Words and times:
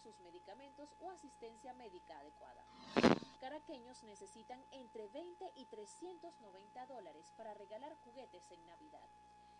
sus 0.00 0.18
medicamentos 0.20 0.94
o 1.00 1.10
asistencia 1.10 1.72
médica 1.74 2.18
adecuada. 2.18 2.64
Caraqueños 3.38 4.02
necesitan 4.02 4.64
entre 4.70 5.08
20 5.08 5.52
y 5.54 5.66
390 5.66 6.86
dólares 6.86 7.32
para 7.36 7.54
regalar 7.54 7.94
juguetes 8.04 8.50
en 8.50 8.66
Navidad. 8.66 9.08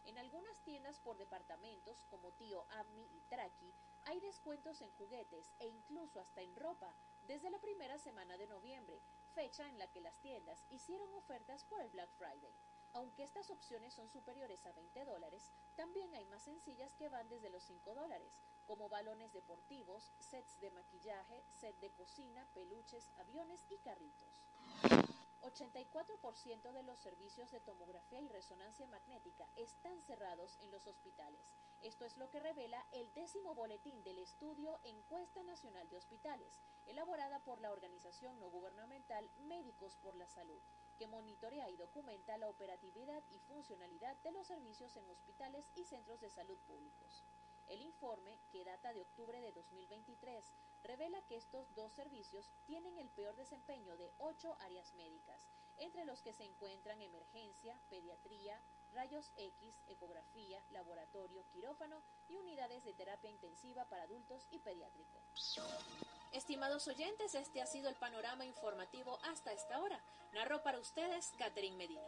En 0.05 0.19
algunas 0.19 0.59
tiendas 0.63 0.99
por 0.99 1.17
departamentos 1.19 2.03
como 2.09 2.33
Tío 2.33 2.65
Ami 2.71 3.07
y 3.13 3.21
Traki 3.29 3.75
hay 4.05 4.19
descuentos 4.21 4.81
en 4.81 4.91
juguetes 4.93 5.53
e 5.59 5.69
incluso 5.69 6.21
hasta 6.21 6.41
en 6.41 6.57
ropa 6.57 6.95
desde 7.27 7.51
la 7.51 7.59
primera 7.59 7.99
semana 7.99 8.37
de 8.37 8.47
noviembre, 8.47 9.03
fecha 9.35 9.69
en 9.69 9.79
la 9.79 9.87
que 9.89 10.01
las 10.01 10.19
tiendas 10.21 10.65
hicieron 10.71 11.13
ofertas 11.15 11.65
por 11.65 11.81
el 11.81 11.91
Black 11.91 12.11
Friday. 12.17 12.55
Aunque 12.93 13.23
estas 13.23 13.51
opciones 13.51 13.95
son 13.95 14.09
superiores 14.09 14.67
a 14.67 14.73
20 14.73 15.05
dólares, 15.05 15.53
también 15.77 16.13
hay 16.15 16.25
más 16.25 16.43
sencillas 16.43 16.95
que 16.97 17.09
van 17.09 17.29
desde 17.29 17.51
los 17.51 17.63
5 17.63 17.95
dólares, 17.95 18.33
como 18.71 18.89
balones 18.89 19.33
deportivos, 19.33 20.13
sets 20.21 20.61
de 20.61 20.71
maquillaje, 20.71 21.43
set 21.61 21.77
de 21.81 21.91
cocina, 21.91 22.47
peluches, 22.55 23.11
aviones 23.17 23.67
y 23.69 23.79
carritos. 23.79 24.45
84% 25.43 26.71
de 26.71 26.83
los 26.85 27.01
servicios 27.01 27.51
de 27.51 27.59
tomografía 27.59 28.21
y 28.21 28.29
resonancia 28.29 28.87
magnética 28.87 29.49
están 29.57 30.01
cerrados 30.03 30.57
en 30.61 30.71
los 30.71 30.87
hospitales. 30.87 31.41
Esto 31.81 32.05
es 32.05 32.17
lo 32.17 32.31
que 32.31 32.39
revela 32.39 32.87
el 32.93 33.13
décimo 33.13 33.57
boletín 33.57 34.05
del 34.05 34.19
estudio 34.19 34.79
Encuesta 34.85 35.43
Nacional 35.43 35.89
de 35.89 35.97
Hospitales, 35.97 36.61
elaborada 36.87 37.41
por 37.41 37.61
la 37.61 37.73
organización 37.73 38.39
no 38.39 38.51
gubernamental 38.51 39.29
Médicos 39.49 39.97
por 39.97 40.15
la 40.15 40.29
Salud, 40.29 40.61
que 40.97 41.09
monitorea 41.09 41.69
y 41.71 41.77
documenta 41.77 42.39
la 42.39 42.49
operatividad 42.49 43.25
y 43.33 43.41
funcionalidad 43.41 44.15
de 44.19 44.31
los 44.31 44.47
servicios 44.47 44.95
en 44.97 45.11
hospitales 45.11 45.67
y 45.75 45.83
centros 45.87 46.21
de 46.21 46.31
salud 46.31 46.59
públicos. 46.69 47.25
El 47.71 47.83
informe, 47.83 48.37
que 48.51 48.65
data 48.65 48.93
de 48.93 49.01
octubre 49.01 49.41
de 49.41 49.53
2023, 49.53 50.45
revela 50.83 51.23
que 51.29 51.37
estos 51.37 51.73
dos 51.77 51.93
servicios 51.93 52.51
tienen 52.67 52.99
el 52.99 53.09
peor 53.11 53.37
desempeño 53.37 53.97
de 53.97 54.13
ocho 54.19 54.57
áreas 54.59 54.93
médicas, 54.95 55.47
entre 55.77 56.05
los 56.05 56.21
que 56.21 56.33
se 56.33 56.43
encuentran 56.43 57.01
emergencia, 57.01 57.79
pediatría, 57.89 58.61
rayos 58.93 59.31
X, 59.37 59.85
ecografía, 59.87 60.61
laboratorio, 60.71 61.47
quirófano 61.53 62.03
y 62.29 62.35
unidades 62.35 62.83
de 62.83 62.93
terapia 62.93 63.31
intensiva 63.31 63.85
para 63.85 64.03
adultos 64.03 64.49
y 64.51 64.59
pediátricos. 64.59 65.23
Estimados 66.33 66.89
oyentes, 66.89 67.37
este 67.37 67.63
ha 67.63 67.67
sido 67.67 67.89
el 67.89 67.95
panorama 67.95 68.45
informativo 68.45 69.21
hasta 69.23 69.53
esta 69.53 69.81
hora. 69.81 70.03
Narró 70.33 70.61
para 70.65 70.81
ustedes 70.81 71.33
Catherine 71.39 71.77
Medina. 71.77 72.03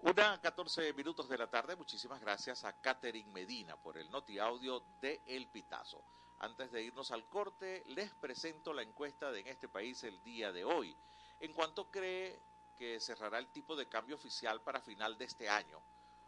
Una 0.02 0.42
14 0.42 0.94
minutos 0.94 1.30
de 1.30 1.38
la 1.38 1.48
tarde. 1.48 1.76
Muchísimas 1.76 2.20
gracias 2.22 2.66
a 2.66 2.74
Catherine 2.82 3.32
Medina 3.32 3.78
por 3.78 3.98
el 3.98 4.10
noti 4.10 4.40
audio 4.40 4.84
de 5.00 5.22
El 5.28 5.46
Pitazo. 5.48 6.04
Antes 6.40 6.72
de 6.72 6.82
irnos 6.84 7.12
al 7.12 7.26
corte, 7.26 7.84
les 7.88 8.12
presento 8.16 8.74
la 8.74 8.82
encuesta 8.82 9.32
de 9.32 9.42
en 9.42 9.48
este 9.48 9.68
país 9.68 10.04
el 10.04 10.24
día 10.24 10.52
de 10.52 10.64
hoy. 10.64 10.98
En 11.40 11.54
cuanto 11.54 11.92
cree 11.92 12.40
que 12.78 13.00
cerrará 13.00 13.38
el 13.40 13.48
tipo 13.48 13.76
de 13.76 13.88
cambio 13.88 14.16
oficial 14.16 14.62
para 14.62 14.82
final 14.82 15.18
de 15.18 15.26
este 15.26 15.50
año. 15.50 15.82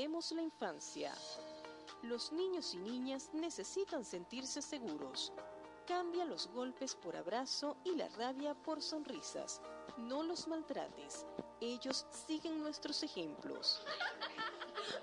Cuidemos 0.00 0.32
la 0.32 0.40
infancia. 0.40 1.12
Los 2.04 2.32
niños 2.32 2.72
y 2.72 2.78
niñas 2.78 3.28
necesitan 3.34 4.02
sentirse 4.02 4.62
seguros. 4.62 5.30
Cambia 5.86 6.24
los 6.24 6.46
golpes 6.46 6.94
por 6.94 7.14
abrazo 7.16 7.76
y 7.84 7.94
la 7.96 8.08
rabia 8.08 8.54
por 8.54 8.80
sonrisas. 8.80 9.60
No 9.98 10.22
los 10.22 10.48
maltrates. 10.48 11.26
Ellos 11.60 12.06
siguen 12.26 12.60
nuestros 12.62 13.02
ejemplos. 13.02 13.82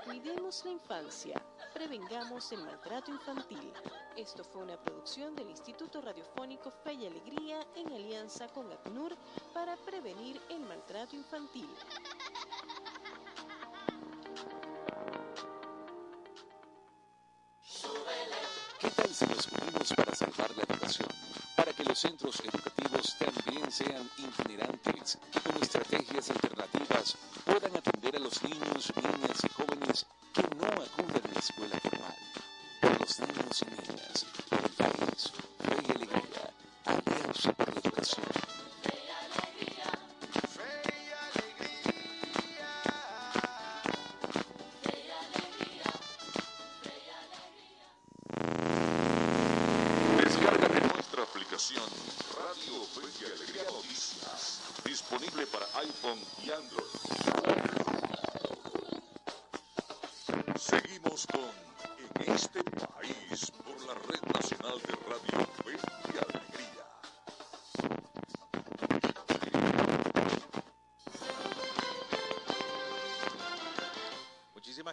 Cuidemos 0.04 0.66
la 0.66 0.72
infancia. 0.72 1.46
Prevengamos 1.76 2.52
el 2.52 2.64
maltrato 2.64 3.12
infantil. 3.12 3.72
Esto 4.16 4.44
fue 4.44 4.64
una 4.64 4.82
producción 4.82 5.36
del 5.36 5.52
Instituto 5.52 6.02
Radiofónico 6.02 6.72
Fe 6.72 6.94
y 6.94 7.06
Alegría 7.06 7.60
en 7.76 7.94
alianza 7.94 8.48
con 8.48 8.72
ACNUR 8.72 9.16
para 9.54 9.78
prevenir 9.78 10.42
el 10.50 10.62
maltrato 10.62 11.16
infantil. 11.16 11.70
Sean 23.98 24.80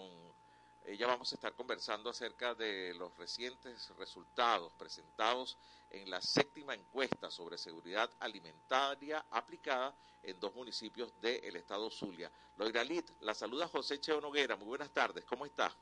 ella 0.86 1.08
vamos 1.08 1.32
a 1.32 1.36
estar 1.36 1.54
conversando 1.54 2.10
acerca 2.10 2.54
de 2.56 2.94
los 2.96 3.16
recientes 3.18 3.90
resultados 3.98 4.72
presentados 4.78 5.58
en 5.90 6.10
la 6.10 6.22
séptima 6.22 6.74
encuesta 6.74 7.30
sobre 7.32 7.58
seguridad 7.58 8.10
alimentaria 8.20 9.24
aplicada 9.32 9.94
en 10.24 10.40
dos 10.40 10.54
municipios 10.56 11.14
del 11.22 11.56
estado 11.56 11.90
Zulia. 11.90 12.32
Loiralit, 12.58 13.10
la 13.22 13.34
saluda 13.34 13.68
José 13.68 14.00
Cheo 14.00 14.20
Noguera. 14.22 14.56
Muy 14.56 14.68
buenas 14.68 14.90
tardes, 14.92 15.24
¿cómo 15.26 15.46
está? 15.46 15.74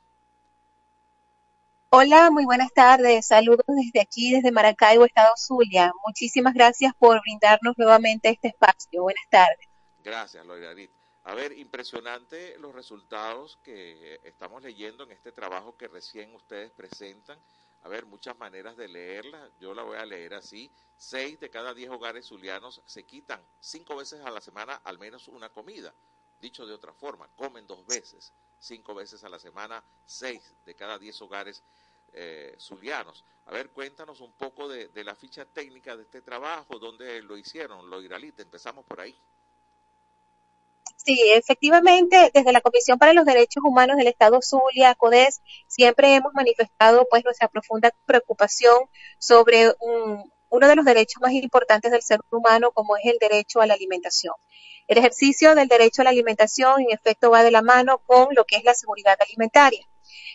Hola, 1.90 2.30
muy 2.30 2.46
buenas 2.46 2.72
tardes. 2.72 3.26
Saludos 3.26 3.66
desde 3.66 4.00
aquí, 4.00 4.32
desde 4.32 4.50
Maracaibo, 4.50 5.04
Estado 5.04 5.34
Zulia. 5.36 5.92
Muchísimas 6.06 6.54
gracias 6.54 6.94
por 6.98 7.20
brindarnos 7.20 7.76
nuevamente 7.76 8.30
este 8.30 8.48
espacio. 8.48 9.02
Buenas 9.02 9.28
tardes. 9.28 9.68
Gracias, 10.02 10.44
Loiralit. 10.46 10.90
A 11.24 11.34
ver, 11.34 11.56
impresionante 11.56 12.58
los 12.58 12.74
resultados 12.74 13.58
que 13.62 14.20
estamos 14.24 14.62
leyendo 14.62 15.04
en 15.04 15.12
este 15.12 15.30
trabajo 15.30 15.76
que 15.76 15.88
recién 15.88 16.34
ustedes 16.34 16.72
presentan. 16.72 17.38
A 17.84 17.88
ver, 17.88 18.06
muchas 18.06 18.36
maneras 18.38 18.76
de 18.76 18.88
leerla. 18.88 19.48
Yo 19.60 19.74
la 19.74 19.82
voy 19.82 19.98
a 19.98 20.06
leer 20.06 20.34
así. 20.34 20.70
Seis 20.96 21.38
de 21.38 21.50
cada 21.50 21.74
diez 21.74 21.90
hogares 21.90 22.26
zulianos 22.26 22.80
se 22.86 23.04
quitan 23.04 23.40
cinco 23.60 23.96
veces 23.96 24.20
a 24.24 24.30
la 24.30 24.40
semana 24.40 24.80
al 24.84 24.98
menos 24.98 25.28
una 25.28 25.48
comida. 25.48 25.92
Dicho 26.40 26.66
de 26.66 26.74
otra 26.74 26.92
forma, 26.92 27.28
comen 27.36 27.68
dos 27.68 27.86
veces, 27.86 28.32
cinco 28.58 28.94
veces 28.94 29.22
a 29.22 29.28
la 29.28 29.38
semana, 29.38 29.82
seis 30.04 30.54
de 30.66 30.74
cada 30.74 30.98
diez 30.98 31.22
hogares 31.22 31.62
eh, 32.12 32.56
zulianos. 32.58 33.24
A 33.46 33.52
ver, 33.52 33.70
cuéntanos 33.70 34.20
un 34.20 34.32
poco 34.32 34.68
de, 34.68 34.90
la 35.04 35.14
ficha 35.14 35.44
técnica 35.44 35.96
de 35.96 36.02
este 36.02 36.20
trabajo, 36.20 36.78
dónde 36.78 37.22
lo 37.22 37.36
hicieron, 37.36 37.88
lo 37.88 38.02
Iralite. 38.02 38.42
Empezamos 38.42 38.84
por 38.84 39.00
ahí. 39.00 39.16
Sí, 41.04 41.20
efectivamente, 41.34 42.30
desde 42.32 42.52
la 42.52 42.60
Comisión 42.60 42.96
para 42.96 43.12
los 43.12 43.24
Derechos 43.24 43.62
Humanos 43.64 43.96
del 43.96 44.06
Estado 44.06 44.38
Zulia, 44.40 44.94
CODES, 44.94 45.42
siempre 45.66 46.14
hemos 46.14 46.32
manifestado 46.32 47.06
pues 47.10 47.24
nuestra 47.24 47.48
profunda 47.48 47.90
preocupación 48.06 48.76
sobre 49.18 49.72
un, 49.80 50.30
uno 50.48 50.68
de 50.68 50.76
los 50.76 50.84
derechos 50.84 51.20
más 51.20 51.32
importantes 51.32 51.90
del 51.90 52.02
ser 52.02 52.20
humano, 52.30 52.70
como 52.70 52.96
es 52.96 53.02
el 53.06 53.18
derecho 53.18 53.60
a 53.60 53.66
la 53.66 53.74
alimentación. 53.74 54.34
El 54.86 54.98
ejercicio 54.98 55.56
del 55.56 55.66
derecho 55.66 56.02
a 56.02 56.04
la 56.04 56.10
alimentación, 56.10 56.82
en 56.82 56.92
efecto, 56.92 57.30
va 57.30 57.42
de 57.42 57.50
la 57.50 57.62
mano 57.62 57.98
con 58.06 58.28
lo 58.36 58.44
que 58.44 58.56
es 58.56 58.64
la 58.64 58.74
seguridad 58.74 59.16
alimentaria. 59.20 59.84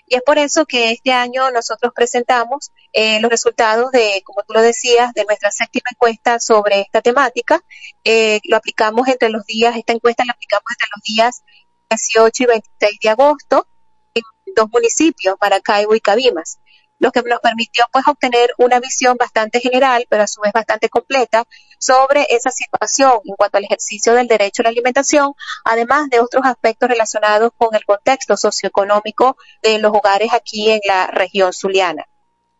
Y 0.05 0.15
es 0.15 0.21
por 0.21 0.37
eso 0.37 0.65
que 0.65 0.91
este 0.91 1.11
año 1.11 1.51
nosotros 1.51 1.91
presentamos 1.95 2.71
eh, 2.93 3.19
los 3.19 3.29
resultados 3.29 3.91
de, 3.91 4.21
como 4.23 4.43
tú 4.43 4.53
lo 4.53 4.61
decías, 4.61 5.13
de 5.13 5.25
nuestra 5.25 5.51
séptima 5.51 5.89
encuesta 5.91 6.39
sobre 6.39 6.81
esta 6.81 7.01
temática. 7.01 7.61
Eh, 8.03 8.39
lo 8.45 8.57
aplicamos 8.57 9.07
entre 9.07 9.29
los 9.29 9.45
días, 9.45 9.75
esta 9.75 9.93
encuesta 9.93 10.23
la 10.25 10.33
aplicamos 10.33 10.65
entre 10.71 10.87
los 10.95 11.03
días 11.03 11.43
18 11.89 12.43
y 12.43 12.45
26 12.45 12.99
de 13.01 13.09
agosto 13.09 13.67
en 14.13 14.23
dos 14.55 14.67
municipios, 14.71 15.35
Maracaibo 15.41 15.95
y 15.95 15.99
Cabimas 15.99 16.59
lo 16.99 17.11
que 17.11 17.21
nos 17.21 17.39
permitió 17.39 17.85
pues 17.91 18.07
obtener 18.07 18.53
una 18.57 18.79
visión 18.79 19.17
bastante 19.17 19.59
general, 19.59 20.05
pero 20.09 20.23
a 20.23 20.27
su 20.27 20.41
vez 20.41 20.51
bastante 20.51 20.89
completa, 20.89 21.45
sobre 21.77 22.27
esa 22.29 22.51
situación 22.51 23.19
en 23.25 23.35
cuanto 23.35 23.57
al 23.57 23.65
ejercicio 23.65 24.13
del 24.13 24.27
derecho 24.27 24.61
a 24.61 24.63
la 24.63 24.69
alimentación, 24.69 25.33
además 25.63 26.09
de 26.09 26.19
otros 26.19 26.43
aspectos 26.45 26.89
relacionados 26.89 27.51
con 27.57 27.75
el 27.75 27.85
contexto 27.85 28.37
socioeconómico 28.37 29.37
de 29.61 29.79
los 29.79 29.93
hogares 29.93 30.33
aquí 30.33 30.69
en 30.71 30.81
la 30.85 31.07
región 31.07 31.53
zuliana. 31.53 32.05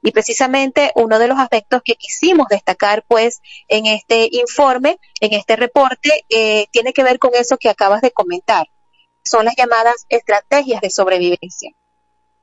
Y 0.02 0.12
precisamente 0.12 0.92
uno 0.96 1.20
de 1.20 1.28
los 1.28 1.40
aspectos 1.40 1.82
que 1.84 1.96
quisimos 1.96 2.48
destacar, 2.48 3.04
pues, 3.08 3.42
en 3.68 3.88
este 3.88 4.30
informe, 4.32 5.00
en 5.20 5.34
este 5.34 5.56
reporte, 5.56 6.26
eh, 6.30 6.68
tiene 6.72 6.94
que 6.94 7.04
ver 7.04 7.20
con 7.20 7.32
eso 7.34 7.58
que 7.58 7.70
acabas 7.70 8.02
de 8.02 8.12
comentar. 8.12 8.68
Son 9.24 9.44
las 9.44 9.56
llamadas 9.56 10.06
estrategias 10.08 10.82
de 10.82 10.90
sobrevivencia 10.90 11.72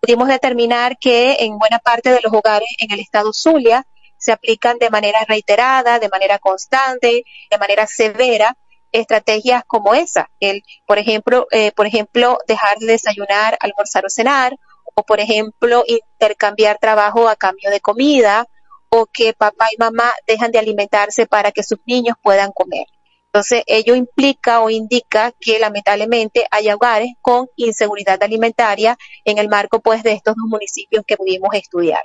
pudimos 0.04 0.28
determinar 0.28 0.98
que 0.98 1.36
en 1.40 1.58
buena 1.58 1.78
parte 1.78 2.10
de 2.10 2.20
los 2.22 2.30
hogares 2.30 2.68
en 2.78 2.92
el 2.92 3.00
estado 3.00 3.32
Zulia 3.32 3.86
se 4.24 4.32
aplican 4.32 4.78
de 4.78 4.88
manera 4.88 5.18
reiterada, 5.28 5.98
de 5.98 6.08
manera 6.08 6.38
constante, 6.38 7.24
de 7.50 7.58
manera 7.58 7.86
severa 7.86 8.56
estrategias 8.90 9.64
como 9.66 9.92
esa, 9.94 10.30
el, 10.40 10.62
por 10.86 10.98
ejemplo, 10.98 11.46
eh, 11.50 11.72
por 11.72 11.86
ejemplo, 11.86 12.38
dejar 12.46 12.78
de 12.78 12.86
desayunar, 12.86 13.58
almorzar 13.60 14.06
o 14.06 14.08
cenar, 14.08 14.56
o 14.94 15.02
por 15.02 15.20
ejemplo, 15.20 15.84
intercambiar 15.86 16.78
trabajo 16.78 17.28
a 17.28 17.36
cambio 17.36 17.70
de 17.70 17.80
comida, 17.80 18.46
o 18.88 19.06
que 19.06 19.34
papá 19.34 19.66
y 19.72 19.76
mamá 19.78 20.12
dejan 20.26 20.52
de 20.52 20.60
alimentarse 20.60 21.26
para 21.26 21.50
que 21.50 21.64
sus 21.64 21.78
niños 21.84 22.16
puedan 22.22 22.52
comer. 22.52 22.86
Entonces, 23.26 23.64
ello 23.66 23.96
implica 23.96 24.60
o 24.60 24.70
indica 24.70 25.32
que 25.40 25.58
lamentablemente 25.58 26.46
hay 26.52 26.70
hogares 26.70 27.10
con 27.20 27.48
inseguridad 27.56 28.22
alimentaria 28.22 28.96
en 29.24 29.38
el 29.38 29.48
marco 29.48 29.80
pues 29.80 30.04
de 30.04 30.12
estos 30.12 30.36
dos 30.36 30.46
municipios 30.48 31.04
que 31.04 31.16
pudimos 31.16 31.52
estudiar. 31.52 32.04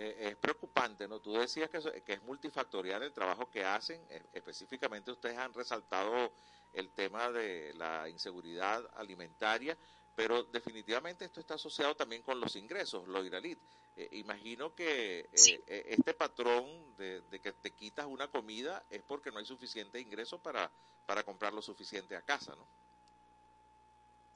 Eh, 0.00 0.28
es 0.28 0.36
preocupante, 0.36 1.08
¿no? 1.08 1.18
Tú 1.18 1.32
decías 1.32 1.68
que, 1.68 1.80
que, 2.02 2.12
es 2.12 2.22
multifactorial 2.22 3.02
el 3.02 3.12
trabajo 3.12 3.50
que 3.50 3.64
hacen, 3.64 4.00
eh, 4.10 4.22
específicamente 4.32 5.10
ustedes 5.10 5.36
han 5.36 5.52
resaltado 5.52 6.32
el 6.72 6.90
tema 6.90 7.32
de 7.32 7.74
la 7.74 8.08
inseguridad 8.08 8.88
alimentaria, 8.94 9.76
pero 10.14 10.44
definitivamente 10.44 11.24
esto 11.24 11.40
está 11.40 11.54
asociado 11.54 11.96
también 11.96 12.22
con 12.22 12.40
los 12.40 12.54
ingresos, 12.56 13.08
lo 13.08 13.24
Iralit. 13.24 13.58
Eh, 13.96 14.08
imagino 14.12 14.72
que 14.72 15.20
eh, 15.20 15.28
sí. 15.34 15.60
eh, 15.66 15.86
este 15.88 16.14
patrón 16.14 16.96
de, 16.96 17.20
de, 17.22 17.40
que 17.40 17.50
te 17.52 17.72
quitas 17.72 18.06
una 18.06 18.28
comida 18.28 18.84
es 18.90 19.02
porque 19.02 19.32
no 19.32 19.38
hay 19.38 19.44
suficiente 19.44 20.00
ingreso 20.00 20.38
para, 20.38 20.70
para 21.04 21.24
comprar 21.24 21.52
lo 21.52 21.62
suficiente 21.62 22.14
a 22.14 22.22
casa, 22.22 22.54
¿no? 22.54 22.64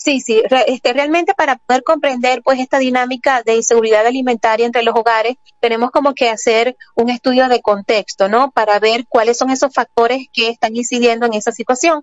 Sí, 0.04 0.20
sí, 0.20 0.42
re, 0.50 0.64
este, 0.66 0.92
realmente 0.92 1.32
para 1.32 1.58
poder 1.58 1.84
comprender 1.84 2.42
pues 2.42 2.58
esta 2.58 2.78
dinámica 2.78 3.44
de 3.44 3.54
inseguridad 3.54 4.04
alimentaria 4.04 4.66
entre 4.66 4.82
los 4.82 4.96
hogares, 4.96 5.36
tenemos 5.60 5.92
como 5.92 6.12
que 6.12 6.28
hacer 6.28 6.76
un 6.96 7.08
estudio 7.08 7.48
de 7.48 7.62
contexto, 7.62 8.28
¿no? 8.28 8.50
Para 8.50 8.80
ver 8.80 9.06
cuáles 9.08 9.38
son 9.38 9.50
esos 9.50 9.72
factores 9.72 10.26
que 10.32 10.48
están 10.48 10.74
incidiendo 10.74 11.26
en 11.26 11.34
esa 11.34 11.52
situación. 11.52 12.02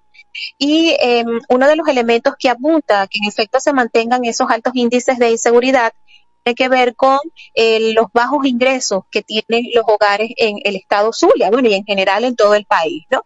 Y 0.58 0.96
eh, 1.02 1.26
uno 1.50 1.68
de 1.68 1.76
los 1.76 1.90
elementos 1.90 2.36
que 2.40 2.48
apunta 2.48 3.02
a 3.02 3.08
que 3.08 3.20
en 3.22 3.28
efecto 3.28 3.60
se 3.60 3.74
mantengan 3.74 4.24
esos 4.24 4.50
altos 4.50 4.74
índices 4.76 5.20
de 5.20 5.32
inseguridad 5.32 5.92
tiene 6.46 6.56
que 6.56 6.70
ver 6.70 6.96
con 6.96 7.20
eh, 7.54 7.94
los 7.94 8.06
bajos 8.14 8.46
ingresos 8.46 9.04
que 9.12 9.24
tienen 9.24 9.72
los 9.76 9.84
hogares 9.86 10.30
en 10.38 10.56
el 10.64 10.78
estado 10.78 11.12
Zulia, 11.12 11.50
y 11.52 11.74
en 11.74 11.84
general 11.84 12.24
en 12.24 12.38
todo 12.38 12.56
el 12.56 12.66
país, 12.66 13.04
¿no? 13.12 13.24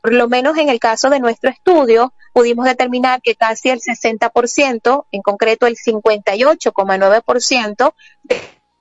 Por 0.00 0.12
lo 0.12 0.28
menos 0.28 0.56
en 0.56 0.68
el 0.68 0.78
caso 0.78 1.10
de 1.10 1.18
nuestro 1.18 1.50
estudio, 1.50 2.14
pudimos 2.38 2.66
determinar 2.66 3.20
que 3.20 3.34
casi 3.34 3.68
el 3.68 3.80
60%, 3.80 5.06
en 5.10 5.22
concreto 5.22 5.66
el 5.66 5.74
58,9% 5.74 7.94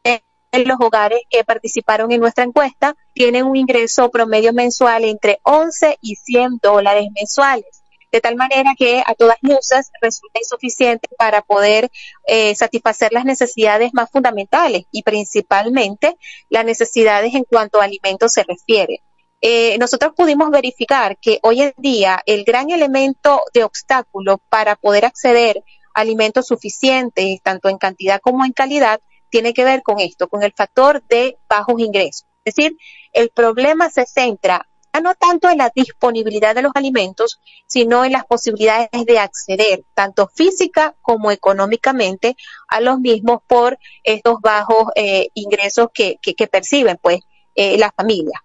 de 0.03 0.21
los 0.63 0.77
hogares 0.79 1.21
que 1.27 1.43
participaron 1.43 2.11
en 2.11 2.19
nuestra 2.19 2.43
encuesta 2.43 2.95
tienen 3.13 3.45
un 3.45 3.55
ingreso 3.55 4.11
promedio 4.11 4.53
mensual 4.53 5.05
entre 5.05 5.39
11 5.41 5.97
y 6.01 6.17
100 6.17 6.59
dólares 6.61 7.07
mensuales 7.15 7.81
de 8.11 8.21
tal 8.21 8.35
manera 8.35 8.75
que 8.77 9.01
a 9.05 9.15
todas 9.15 9.37
luces 9.41 9.91
resulta 10.01 10.39
insuficiente 10.39 11.09
para 11.17 11.41
poder 11.41 11.89
eh, 12.27 12.53
satisfacer 12.55 13.11
las 13.11 13.25
necesidades 13.25 13.91
más 13.93 14.11
fundamentales 14.11 14.83
y 14.91 15.01
principalmente 15.01 16.15
las 16.49 16.63
necesidades 16.63 17.33
en 17.33 17.43
cuanto 17.43 17.81
a 17.81 17.85
alimentos 17.85 18.33
se 18.33 18.43
refiere. 18.43 19.01
Eh, 19.41 19.77
nosotros 19.77 20.13
pudimos 20.15 20.49
verificar 20.49 21.17
que 21.19 21.39
hoy 21.43 21.61
en 21.61 21.73
día 21.77 22.21
el 22.25 22.43
gran 22.43 22.71
elemento 22.71 23.43
de 23.53 23.63
obstáculo 23.63 24.39
para 24.49 24.75
poder 24.75 25.05
acceder 25.05 25.63
a 25.93 26.01
alimentos 26.01 26.47
suficientes, 26.47 27.41
tanto 27.43 27.69
en 27.69 27.77
cantidad 27.77 28.19
como 28.19 28.45
en 28.45 28.53
calidad, 28.53 28.99
tiene 29.29 29.53
que 29.53 29.63
ver 29.63 29.83
con 29.83 29.99
esto, 29.99 30.27
con 30.27 30.43
el 30.43 30.53
factor 30.53 31.03
de 31.07 31.37
bajos 31.49 31.79
ingresos. 31.79 32.25
Es 32.43 32.55
decir, 32.55 32.77
el 33.13 33.29
problema 33.29 33.89
se 33.89 34.05
centra 34.05 34.65
no 35.01 35.15
tanto 35.15 35.49
en 35.49 35.57
la 35.57 35.71
disponibilidad 35.73 36.55
de 36.55 36.61
los 36.61 36.71
alimentos, 36.75 37.39
sino 37.65 38.05
en 38.05 38.11
las 38.11 38.25
posibilidades 38.25 38.89
de 39.05 39.19
acceder, 39.19 39.83
tanto 39.93 40.27
física 40.33 40.95
como 41.01 41.31
económicamente, 41.31 42.35
a 42.67 42.81
los 42.81 42.99
mismos 42.99 43.41
por 43.47 43.77
estos 44.03 44.39
bajos 44.41 44.91
eh, 44.95 45.29
ingresos 45.33 45.87
que, 45.93 46.17
que, 46.21 46.47
perciben 46.47 46.97
pues 47.01 47.19
eh, 47.55 47.77
las 47.77 47.91
familias. 47.95 48.41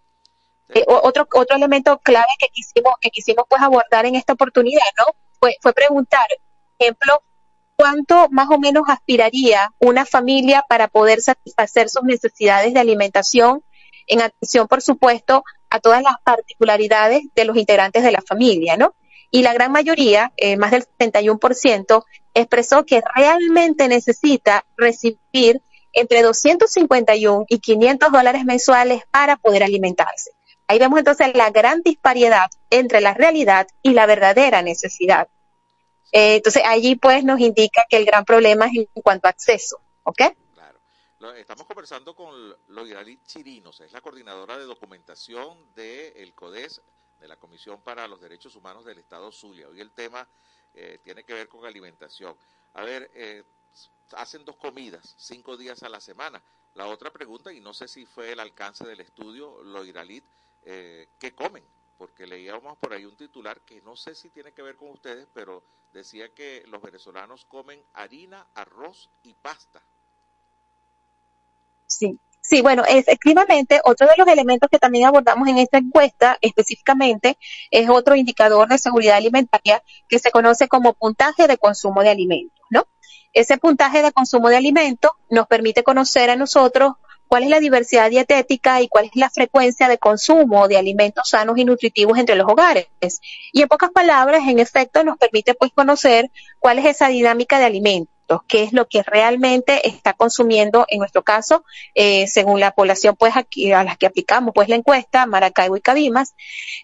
Eh, 0.75 0.85
otro, 0.87 1.26
otro 1.35 1.57
elemento 1.57 1.99
clave 1.99 2.29
que 2.38 2.49
quisimos, 2.49 2.95
que 3.00 3.11
quisimos 3.11 3.45
pues 3.49 3.62
abordar 3.62 4.07
en 4.07 4.14
esta 4.14 4.33
oportunidad, 4.33 4.87
¿no? 4.99 5.14
Fue, 5.38 5.57
fue 5.61 5.73
preguntar, 5.73 6.26
ejemplo, 6.79 7.23
cuánto 7.76 8.29
más 8.31 8.49
o 8.50 8.59
menos 8.59 8.85
aspiraría 8.88 9.73
una 9.81 10.07
familia 10.07 10.64
para 10.69 10.88
poder 10.88 11.21
satisfacer 11.21 11.88
sus 11.88 12.05
necesidades 12.05 12.75
de 12.75 12.81
alimentación, 12.81 13.62
en 14.07 14.21
atención, 14.21 14.69
por 14.69 14.83
supuesto, 14.83 15.45
a 15.71 15.81
todas 15.81 16.02
las 16.02 16.14
particularidades 16.23 17.23
de 17.35 17.45
los 17.45 17.57
integrantes 17.57 18.02
de 18.02 18.12
la 18.12 18.23
familia, 18.23 18.76
¿no? 18.76 18.95
Y 19.31 19.43
la 19.43 19.55
gran 19.55 19.73
mayoría, 19.73 20.33
eh, 20.37 20.57
más 20.57 20.73
del 20.73 20.85
71%, 20.99 22.05
expresó 22.35 22.85
que 22.85 23.02
realmente 23.14 23.88
necesita 23.88 24.64
recibir 24.76 25.62
entre 25.93 26.23
251 26.23 27.47
y 27.49 27.59
500 27.59 28.12
dólares 28.12 28.45
mensuales 28.45 29.02
para 29.11 29.37
poder 29.37 29.62
alimentarse. 29.62 30.33
Ahí 30.73 30.79
vemos 30.79 30.99
entonces 30.99 31.35
la 31.35 31.50
gran 31.50 31.83
disparidad 31.83 32.50
entre 32.71 33.02
la 33.02 33.12
realidad 33.12 33.69
y 33.83 33.93
la 33.93 34.07
verdadera 34.07 34.62
necesidad. 34.62 35.29
Eh, 36.12 36.37
entonces 36.37 36.62
allí 36.64 36.97
pues 36.97 37.25
nos 37.25 37.41
indica 37.41 37.85
que 37.91 37.99
el 37.99 38.07
gran 38.07 38.25
problema 38.25 38.69
es 38.69 38.88
en 38.95 39.02
cuanto 39.02 39.26
a 39.26 39.31
acceso, 39.31 39.83
¿ok? 40.05 40.23
Estamos 41.37 41.67
conversando 41.67 42.14
con 42.14 42.57
Loiralit 42.69 43.23
Chirinos, 43.26 43.81
es 43.81 43.93
la 43.93 44.00
coordinadora 44.00 44.57
de 44.57 44.64
documentación 44.64 45.59
del 45.75 46.33
CODES, 46.33 46.81
de 47.21 47.29
la 47.29 47.37
Comisión 47.37 47.83
para 47.83 48.09
los 48.09 48.23
Derechos 48.23 48.57
Humanos 48.57 48.87
del 48.87 48.97
Estado 48.97 49.31
Zulia. 49.31 49.69
Hoy 49.69 49.79
el 49.79 49.91
tema 49.91 50.26
eh, 50.73 50.99
tiene 51.05 51.23
que 51.23 51.35
ver 51.35 51.49
con 51.50 51.67
alimentación. 51.67 52.35
A 52.73 52.83
ver, 52.83 53.11
eh, 53.12 53.45
hacen 54.12 54.47
dos 54.47 54.57
comidas, 54.57 55.14
cinco 55.19 55.59
días 55.59 55.83
a 55.83 55.91
la 55.91 56.00
semana. 56.00 56.43
La 56.75 56.87
otra 56.87 57.11
pregunta, 57.11 57.52
y 57.52 57.61
no 57.61 57.75
sé 57.75 57.88
si 57.88 58.07
fue 58.07 58.33
el 58.33 58.41
alcance 58.41 58.87
del 58.87 59.00
estudio, 59.00 59.62
Loiralit, 59.62 60.25
eh, 60.64 61.09
¿qué 61.19 61.35
comen? 61.35 61.64
Porque 61.99 62.26
leíamos 62.26 62.76
por 62.78 62.92
ahí 62.92 63.04
un 63.04 63.16
titular 63.16 63.61
que 63.61 63.81
no 63.83 63.97
sé 63.97 64.14
si 64.14 64.31
tiene 64.31 64.52
que 64.52 64.62
ver 64.62 64.76
con 64.76 64.90
ustedes, 64.90 65.26
pero 65.33 65.62
decía 65.92 66.33
que 66.35 66.64
los 66.66 66.83
venezolanos 66.83 67.45
comen 67.45 67.83
harina, 67.92 68.47
arroz 68.54 69.11
y 69.23 69.35
pasta. 69.35 69.83
Sí. 71.87 72.19
Sí, 72.45 72.61
bueno, 72.61 72.83
efectivamente, 72.88 73.81
otro 73.85 74.09
de 74.09 74.14
los 74.19 74.26
elementos 74.26 74.69
que 74.69 74.81
también 74.81 75.07
abordamos 75.07 75.47
en 75.47 75.59
esta 75.59 75.78
encuesta 75.78 76.38
específicamente 76.40 77.38
es 77.71 77.88
otro 77.88 78.16
indicador 78.16 78.69
de 78.69 78.78
seguridad 78.78 79.16
alimentaria 79.16 79.81
que 80.09 80.19
se 80.19 80.33
conoce 80.33 80.66
como 80.66 80.92
puntaje 80.92 81.47
de 81.47 81.57
consumo 81.57 82.02
de 82.02 82.11
alimentos, 82.11 82.59
¿no? 82.69 82.88
Ese 83.33 83.59
puntaje 83.59 84.02
de 84.02 84.11
consumo 84.11 84.49
de 84.49 84.57
alimentos 84.57 85.12
nos 85.31 85.47
permite 85.47 85.85
conocer 85.85 86.31
a 86.31 86.37
nosotros 86.37 86.95
cuál 87.33 87.45
es 87.45 87.49
la 87.49 87.61
diversidad 87.61 88.11
dietética 88.11 88.83
y 88.83 88.89
cuál 88.89 89.07
es 89.07 89.12
la 89.15 89.31
frecuencia 89.31 89.89
de 89.89 89.97
consumo 89.97 90.69
de 90.69 90.77
alimentos 90.77 91.31
sanos 91.31 91.57
y 91.57 91.65
nutritivos 91.65 92.19
entre 92.19 92.35
los 92.35 92.47
hogares. 92.47 92.89
Y 93.55 93.62
en 93.62 93.69
pocas 93.69 93.89
palabras, 93.89 94.43
en 94.47 94.59
efecto, 94.59 95.03
nos 95.03 95.17
permite 95.17 95.55
pues 95.55 95.73
conocer 95.73 96.31
cuál 96.59 96.79
es 96.79 96.85
esa 96.85 97.09
dinámica 97.09 97.59
de 97.59 97.65
alimentos 97.65 98.12
qué 98.49 98.65
es 98.65 98.75
lo 98.75 98.87
que 98.87 99.03
realmente 99.03 99.89
está 99.89 100.12
consumiendo, 100.12 100.85
en 100.89 100.99
nuestro 100.99 101.23
caso, 101.23 101.65
eh, 101.95 102.27
según 102.27 102.61
la 102.61 102.73
población 102.73 103.17
pues 103.19 103.35
aquí, 103.37 103.73
a 103.73 103.83
las 103.83 103.97
que 103.97 104.07
aplicamos 104.07 104.53
pues 104.55 104.69
la 104.69 104.77
encuesta, 104.77 105.27
Maracaibo 105.27 105.77
y 105.77 105.81
Cabimas, 105.81 106.35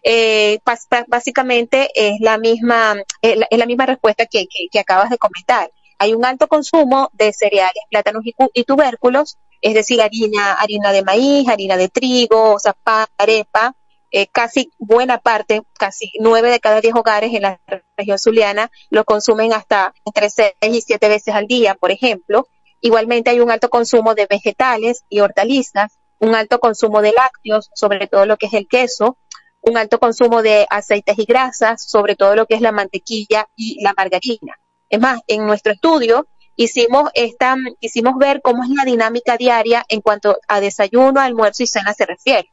eh, 0.03 0.61
básicamente 1.09 1.91
es 1.95 2.21
la 2.21 2.39
misma, 2.39 2.97
es 3.21 3.39
la, 3.51 3.67
misma 3.67 3.85
respuesta 3.85 4.25
que, 4.27 4.47
que, 4.71 4.79
acabas 4.79 5.11
de 5.11 5.19
comentar. 5.19 5.71
Hay 5.99 6.15
un 6.15 6.25
alto 6.25 6.49
consumo 6.49 7.11
de 7.13 7.33
cereales, 7.33 7.83
plátanos 7.91 8.23
y, 8.25 8.65
tubérculos, 8.65 9.39
es 9.61 9.75
decir, 9.75 10.01
harina, 10.01 10.55
harina 10.55 10.93
de 10.93 11.03
maíz, 11.03 11.49
harina 11.49 11.77
de 11.77 11.89
trigo, 11.89 12.55
o 12.55 12.59
arepa, 13.19 13.75
eh, 14.11 14.27
casi 14.27 14.73
buena 14.79 15.19
parte, 15.19 15.63
casi 15.79 16.13
nueve 16.21 16.51
de 16.51 16.61
cada 16.61 16.81
diez 16.81 16.95
hogares 16.95 17.35
en 17.35 17.43
la 17.43 17.61
región 17.97 18.19
zuliana 18.19 18.71
lo 18.89 19.05
consumen 19.05 19.53
hasta 19.53 19.93
entre 20.05 20.31
seis 20.31 20.55
y 20.63 20.81
siete 20.81 21.09
veces 21.09 21.35
al 21.35 21.47
día, 21.47 21.75
por 21.75 21.91
ejemplo. 21.91 22.49
Igualmente 22.81 23.31
hay 23.31 23.41
un 23.41 23.51
alto 23.51 23.69
consumo 23.69 24.15
de 24.15 24.27
vegetales 24.27 25.05
y 25.11 25.21
hortalizas, 25.21 25.99
un 26.21 26.35
alto 26.35 26.59
consumo 26.59 27.03
de 27.03 27.13
lácteos, 27.13 27.71
sobre 27.75 28.07
todo 28.07 28.25
lo 28.25 28.37
que 28.39 28.47
es 28.47 28.55
el 28.55 28.67
queso, 28.67 29.19
un 29.61 29.77
alto 29.77 29.99
consumo 29.99 30.43
de 30.43 30.67
aceites 30.71 31.19
y 31.19 31.25
grasas, 31.25 31.85
sobre 31.85 32.17
todo 32.17 32.35
lo 32.35 32.47
que 32.47 32.55
es 32.55 32.61
la 32.61 32.73
mantequilla 32.73 33.49
y 33.57 33.83
la 33.83 33.93
margarina. 33.95 34.57
Es 34.89 35.01
más, 35.01 35.21
en 35.27 35.47
nuestro 35.47 35.73
estudio 35.73 36.27
hicimos 36.59 37.09
esta, 37.15 37.57
hicimos 37.79 38.17
ver 38.19 38.43
cómo 38.43 38.65
es 38.65 38.71
la 38.71 38.85
dinámica 38.85 39.37
diaria 39.37 39.85
en 39.89 40.01
cuanto 40.01 40.39
a 40.49 40.61
desayuno, 40.61 41.21
almuerzo 41.21 41.63
y 41.63 41.69
cena 41.69 41.95
se 41.95 42.05
refiere. 42.05 42.51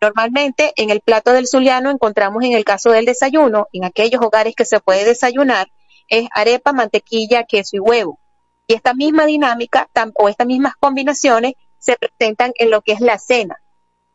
Normalmente 0.00 0.72
en 0.76 0.88
el 0.88 1.02
plato 1.02 1.32
del 1.32 1.46
zuliano 1.46 1.90
encontramos 1.90 2.42
en 2.44 2.52
el 2.52 2.64
caso 2.64 2.90
del 2.90 3.04
desayuno, 3.04 3.68
en 3.72 3.84
aquellos 3.84 4.22
hogares 4.22 4.54
que 4.56 4.64
se 4.64 4.80
puede 4.80 5.04
desayunar, 5.04 5.68
es 6.08 6.28
arepa, 6.34 6.72
mantequilla, 6.72 7.44
queso 7.44 7.76
y 7.76 7.80
huevo. 7.80 8.18
Y 8.66 8.72
esta 8.72 8.94
misma 8.94 9.26
dinámica 9.26 9.86
o 10.14 10.30
estas 10.30 10.46
mismas 10.46 10.72
combinaciones 10.80 11.52
se 11.78 11.96
presentan 11.96 12.52
en 12.54 12.70
lo 12.70 12.80
que 12.80 12.92
es 12.92 13.00
la 13.00 13.18
cena. 13.18 13.58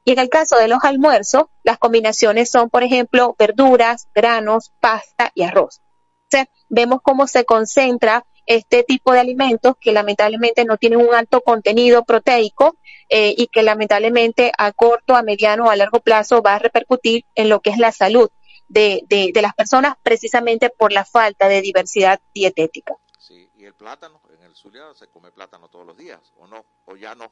Y 0.03 0.13
en 0.13 0.19
el 0.19 0.29
caso 0.29 0.57
de 0.57 0.67
los 0.67 0.83
almuerzos, 0.83 1.43
las 1.63 1.77
combinaciones 1.77 2.49
son, 2.49 2.71
por 2.71 2.81
ejemplo, 2.81 3.35
verduras, 3.37 4.07
granos, 4.15 4.71
pasta 4.79 5.31
y 5.35 5.43
arroz. 5.43 5.81
Entonces, 6.23 6.51
vemos 6.69 7.01
cómo 7.03 7.27
se 7.27 7.45
concentra 7.45 8.25
este 8.47 8.83
tipo 8.83 9.11
de 9.11 9.19
alimentos 9.19 9.75
que 9.79 9.91
lamentablemente 9.91 10.65
no 10.65 10.77
tienen 10.77 10.99
un 10.99 11.13
alto 11.13 11.41
contenido 11.41 12.03
proteico 12.03 12.77
eh, 13.09 13.35
y 13.37 13.47
que 13.47 13.61
lamentablemente 13.61 14.51
a 14.57 14.71
corto, 14.71 15.15
a 15.15 15.21
mediano 15.21 15.65
o 15.65 15.69
a 15.69 15.75
largo 15.75 15.99
plazo 15.99 16.41
va 16.41 16.55
a 16.55 16.59
repercutir 16.59 17.25
en 17.35 17.49
lo 17.49 17.59
que 17.59 17.69
es 17.69 17.77
la 17.77 17.91
salud 17.91 18.29
de, 18.69 19.03
de, 19.07 19.41
las 19.41 19.53
personas 19.53 19.95
precisamente 20.01 20.69
por 20.69 20.91
la 20.91 21.05
falta 21.05 21.47
de 21.47 21.61
diversidad 21.61 22.19
dietética. 22.33 22.95
Sí, 23.17 23.49
y 23.55 23.65
el 23.65 23.73
plátano, 23.73 24.21
en 24.33 24.43
el 24.43 24.55
Zulia 24.55 24.93
se 24.93 25.07
come 25.07 25.31
plátano 25.31 25.69
todos 25.69 25.85
los 25.85 25.97
días, 25.97 26.19
¿o 26.37 26.47
no? 26.47 26.65
¿O 26.85 26.95
ya 26.95 27.15
no? 27.15 27.31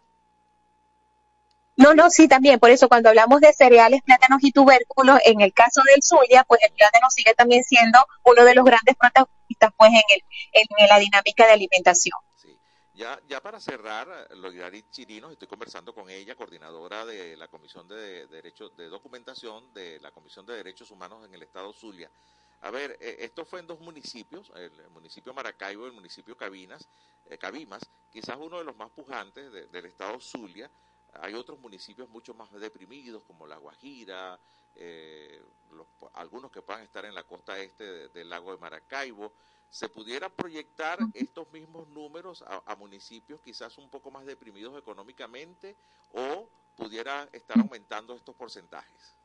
No, 1.78 1.94
no, 1.94 2.10
sí, 2.10 2.30
también. 2.30 2.60
Por 2.60 2.70
eso 2.70 2.88
cuando 2.88 3.10
hablamos 3.10 3.42
de 3.42 3.52
cereales, 3.52 4.02
plátanos 4.02 4.42
y 4.44 4.52
tubérculos, 4.52 5.20
en 5.26 5.42
el 5.42 5.54
caso 5.54 5.82
del 5.84 6.02
Zulia, 6.02 6.46
pues 6.46 6.62
el 6.64 6.74
plátano 6.74 7.10
sigue 7.10 7.34
también 7.34 7.64
siendo 7.66 8.00
uno 8.24 8.46
de 8.46 8.56
los 8.56 8.64
grandes 8.64 8.96
protagonistas 8.96 9.45
pues 9.78 9.92
en, 9.92 10.04
el, 10.10 10.24
en 10.54 10.88
la 10.88 11.00
dinámica 11.00 11.46
de 11.46 11.54
alimentación. 11.54 12.18
Sí. 12.36 12.58
Ya, 12.94 13.20
ya 13.28 13.42
para 13.42 13.60
cerrar, 13.60 14.08
Loidarit 14.36 14.90
Chirinos, 14.90 15.32
estoy 15.32 15.48
conversando 15.48 15.94
con 15.94 16.10
ella, 16.10 16.36
coordinadora 16.36 17.06
de 17.06 17.36
la 17.36 17.48
Comisión 17.48 17.88
de, 17.88 18.28
Derechos 18.28 18.76
de 18.78 18.88
Documentación 18.88 19.74
de 19.74 20.00
la 20.00 20.12
Comisión 20.12 20.46
de 20.46 20.56
Derechos 20.56 20.92
Humanos 20.92 21.26
en 21.26 21.34
el 21.34 21.44
Estado 21.44 21.74
Zulia. 21.74 22.10
A 22.62 22.72
ver, 22.72 22.98
eh, 23.02 23.18
esto 23.20 23.46
fue 23.46 23.60
en 23.60 23.68
dos 23.68 23.80
municipios, 23.80 24.52
el 24.56 24.90
municipio 24.92 25.34
Maracaibo 25.34 25.84
y 25.84 25.90
el 25.90 25.94
municipio 25.94 26.38
Cabinas, 26.38 26.88
eh, 27.30 27.38
Cabimas, 27.38 27.82
quizás 28.12 28.38
uno 28.40 28.60
de 28.60 28.64
los 28.64 28.76
más 28.76 28.90
pujantes 28.92 29.52
del 29.52 29.86
Estado 29.86 30.20
Zulia, 30.20 30.70
hay 31.22 31.34
otros 31.34 31.60
municipios 31.60 32.10
mucho 32.10 32.34
más 32.34 32.52
deprimidos, 32.52 33.24
como 33.24 33.48
La 33.48 33.58
Guajira, 33.58 34.40
eh, 34.76 35.42
algunos 36.14 36.52
que 36.52 36.62
puedan 36.62 36.84
estar 36.84 37.06
en 37.06 37.14
la 37.14 37.24
costa 37.24 37.60
este 37.60 38.10
del 38.10 38.30
lago 38.30 38.52
de 38.52 38.58
Maracaibo, 38.58 39.34
¿se 39.70 39.90
pudiera 39.90 40.30
proyectar 40.30 41.00
estos 41.14 41.52
mismos 41.52 41.88
números 41.90 42.44
a, 42.48 42.76
municipios 42.76 43.42
quizás 43.42 43.78
un 43.78 43.90
poco 43.90 44.12
más 44.12 44.26
deprimidos 44.26 44.78
económicamente 44.78 45.76
o 46.14 46.50
pudiera 46.76 47.28
estar 47.32 47.60
aumentando 47.60 48.16
estos 48.16 48.36
porcentajes? 48.36 49.16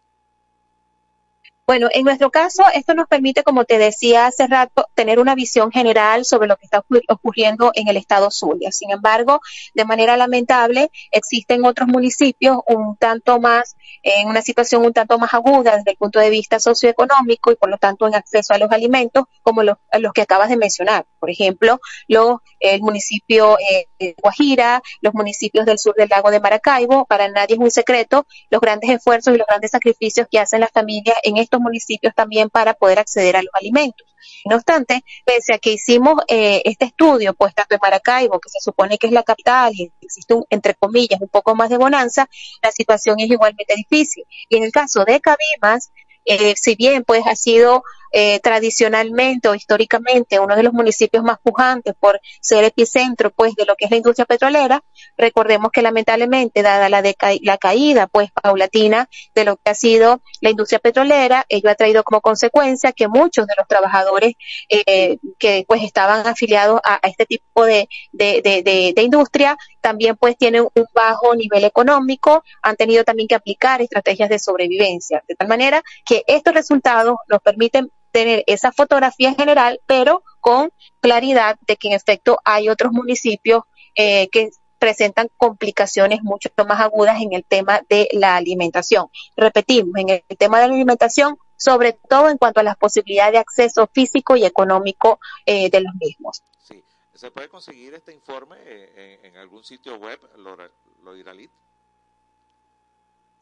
Bueno, 1.71 1.87
en 1.93 2.03
nuestro 2.03 2.33
caso, 2.33 2.65
esto 2.75 2.95
nos 2.95 3.07
permite, 3.07 3.45
como 3.45 3.65
te 3.65 3.79
decía 3.79 4.27
hace 4.27 4.49
rato, 4.49 4.87
tener 4.97 5.21
una 5.21 5.37
visión 5.37 5.71
general 5.71 6.25
sobre 6.25 6.49
lo 6.49 6.57
que 6.57 6.65
está 6.65 6.85
ocurriendo 7.07 7.71
en 7.75 7.87
el 7.87 7.97
estado 7.97 8.33
Zulia. 8.33 8.73
Sin 8.73 8.91
embargo, 8.91 9.41
de 9.73 9.85
manera 9.85 10.17
lamentable, 10.17 10.91
existen 11.13 11.65
otros 11.65 11.87
municipios 11.87 12.59
un 12.67 12.97
tanto 12.97 13.39
más, 13.39 13.77
en 14.03 14.27
una 14.27 14.43
situación 14.43 14.85
un 14.85 14.93
tanto 14.93 15.17
más 15.21 15.33
aguda 15.33 15.77
desde 15.77 15.93
el 15.93 15.97
punto 15.97 16.19
de 16.19 16.31
vista 16.31 16.59
socioeconómico 16.59 17.53
y 17.53 17.55
por 17.55 17.71
lo 17.71 17.79
tanto 17.79 18.09
en 18.09 18.17
acceso 18.17 18.53
a 18.53 18.59
los 18.59 18.73
alimentos, 18.73 19.27
como 19.43 19.63
los, 19.63 19.77
que 20.13 20.23
acabas 20.23 20.49
de 20.49 20.57
mencionar. 20.57 21.07
Por 21.21 21.31
ejemplo, 21.31 21.79
los, 22.09 22.39
el 22.59 22.81
municipio 22.81 23.57
eh, 23.61 23.87
de 24.01 24.17
Guajira, 24.21 24.83
los 25.03 25.15
municipios 25.15 25.67
del 25.67 25.79
sur 25.79 25.95
del 25.97 26.09
lago 26.09 26.33
de 26.33 26.41
Maracaibo, 26.41 27.05
para 27.05 27.29
nadie 27.29 27.55
es 27.55 27.61
un 27.61 27.71
secreto 27.71 28.27
los 28.51 28.61
grandes 28.61 28.91
esfuerzos 28.91 29.33
y 29.33 29.39
los 29.39 29.47
grandes 29.47 29.71
sacrificios 29.71 30.27
que 30.29 30.41
hacen 30.41 30.59
las 30.59 30.73
familias 30.73 31.17
en 31.23 31.37
estos 31.37 31.60
municipios 31.61 32.15
también 32.15 32.51
para 32.51 32.75
poder 32.75 32.99
acceder 32.99 33.37
a 33.37 33.43
los 33.43 33.53
alimentos. 33.55 34.07
No 34.45 34.57
obstante, 34.57 35.03
pese 35.25 35.55
a 35.55 35.59
que 35.59 35.73
hicimos 35.73 36.23
eh, 36.29 36.63
este 36.65 36.87
estudio, 36.87 37.35
pues 37.35 37.55
tanto 37.55 37.75
en 37.75 37.81
Maracaibo, 37.83 38.39
que 38.41 38.49
se 38.49 38.61
supone 38.61 38.99
que 38.99 39.07
es 39.07 39.13
la 39.13 39.23
capital 39.23 39.73
y 39.75 39.93
existe, 40.01 40.35
un, 40.35 40.45
entre 40.51 40.75
comillas, 40.75 41.21
un 41.21 41.29
poco 41.29 41.55
más 41.55 41.71
de 41.71 41.79
bonanza, 41.79 42.29
la 42.63 42.71
situación 42.71 43.21
es 43.21 43.31
igualmente 43.31 43.75
difícil. 43.77 44.25
Y 44.49 44.57
en 44.57 44.65
el 44.65 44.73
caso 44.73 45.05
de 45.05 45.21
Cabimas, 45.21 45.93
eh, 46.25 46.55
si 46.57 46.75
bien 46.75 47.05
pues 47.05 47.23
ha 47.27 47.35
sido 47.35 47.83
eh, 48.13 48.41
tradicionalmente 48.41 49.49
o 49.49 49.55
históricamente 49.55 50.41
uno 50.41 50.57
de 50.57 50.63
los 50.63 50.73
municipios 50.73 51.23
más 51.23 51.39
pujantes 51.43 51.95
por 51.99 52.21
ser 52.41 52.65
epicentro 52.65 53.31
pues 53.31 53.55
de 53.55 53.65
lo 53.65 53.77
que 53.77 53.87
es 53.87 53.91
la 53.91 53.97
industria 53.97 54.27
petrolera, 54.27 54.83
recordemos 55.17 55.71
que 55.73 55.83
lamentablemente 55.83 56.63
dada 56.63 56.89
la, 56.89 57.03
la 57.43 57.59
caída 57.59 58.07
pues 58.07 58.31
paulatina 58.33 59.09
de 59.35 59.45
lo 59.45 59.57
que 59.57 59.71
ha 59.71 59.75
sido 59.75 60.21
la 60.41 60.51
industria 60.51 60.79
petrolera, 60.79 61.45
ello 61.49 61.71
ha 61.71 61.75
traído 61.75 62.03
como 62.05 62.21
consecuencia 62.21 62.93
que 62.93 63.09
muchos 63.09 63.47
de 63.47 63.55
los 63.57 63.67
trabajadores 63.69 64.35
eh, 64.69 65.19
que 65.39 65.65
pues 65.67 65.83
estaban 65.83 66.27
afiliados 66.27 66.81
a, 66.85 67.01
este 67.03 67.27
tipo 67.27 67.65
de, 67.65 67.89
de, 68.13 68.41
de, 68.43 68.93
de 68.95 69.03
industria 69.03 69.57
también 69.81 70.17
pues 70.17 70.37
tienen 70.37 70.63
un 70.63 70.87
bajo 70.95 71.35
nivel 71.35 71.65
económico, 71.65 72.45
han 72.63 72.77
tenido 72.77 73.05
también 73.05 73.29
que 73.29 73.35
aplicar 73.35 73.81
estrategias 73.81 74.29
de 74.29 74.39
sobrevivencia, 74.39 75.23
de 75.27 75.35
tal 75.35 75.49
manera 75.49 75.83
que 76.05 76.23
estos 76.27 76.55
resultados 76.55 77.17
nos 77.29 77.41
permiten 77.41 77.91
tener 78.11 78.45
esa 78.47 78.73
fotografía 78.73 79.35
general, 79.35 79.81
pero 79.87 80.23
con 80.41 80.71
claridad 81.01 81.57
de 81.67 81.77
que 81.77 81.89
en 81.89 81.95
efecto 81.95 82.39
hay 82.45 82.69
otros 82.69 82.93
municipios 82.93 83.63
eh, 83.95 84.29
que 84.29 84.51
presentan 84.79 85.29
complicaciones 85.37 86.23
mucho 86.23 86.49
más 86.67 86.81
agudas 86.81 87.21
en 87.21 87.35
el 87.35 87.45
tema 87.45 87.83
de 87.89 88.09
la 88.13 88.37
alimentación. 88.37 89.09
Repetimos, 89.37 89.93
en 89.97 90.09
el 90.09 90.37
tema 90.39 90.59
de 90.59 90.69
la 90.69 90.75
alimentación, 90.75 91.37
sobre 91.57 91.93
todo 91.93 92.31
en 92.31 92.39
cuanto 92.39 92.61
a 92.61 92.63
las 92.63 92.77
posibilidades 92.77 93.33
de 93.33 93.39
acceso 93.39 93.89
físico 93.93 94.37
y 94.37 94.45
económico 94.47 95.21
eh, 95.45 95.69
de 95.69 95.83
los 95.83 95.95
mismos. 96.01 96.43
Sí, 96.63 96.83
¿se 97.13 97.31
puede 97.31 97.51
conseguir 97.51 97.93
este 97.93 98.15
informe 98.15 98.57
eh, 98.61 99.21
en, 99.25 99.37
algún 99.37 99.63
sitio 99.63 99.97
web, 99.97 100.19
lo, 100.39 100.57
lo? 100.57 101.15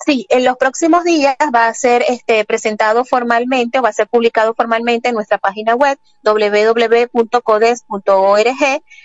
Sí, 0.06 0.26
en 0.30 0.44
los 0.44 0.56
próximos 0.56 1.02
días 1.02 1.36
va 1.52 1.66
a 1.66 1.74
ser 1.74 2.04
este, 2.08 2.44
presentado 2.44 3.04
formalmente 3.04 3.78
o 3.78 3.82
va 3.82 3.88
a 3.88 3.92
ser 3.92 4.06
publicado 4.06 4.54
formalmente 4.54 5.08
en 5.08 5.16
nuestra 5.16 5.38
página 5.38 5.74
web 5.74 5.98
www.codes.org 6.22 7.22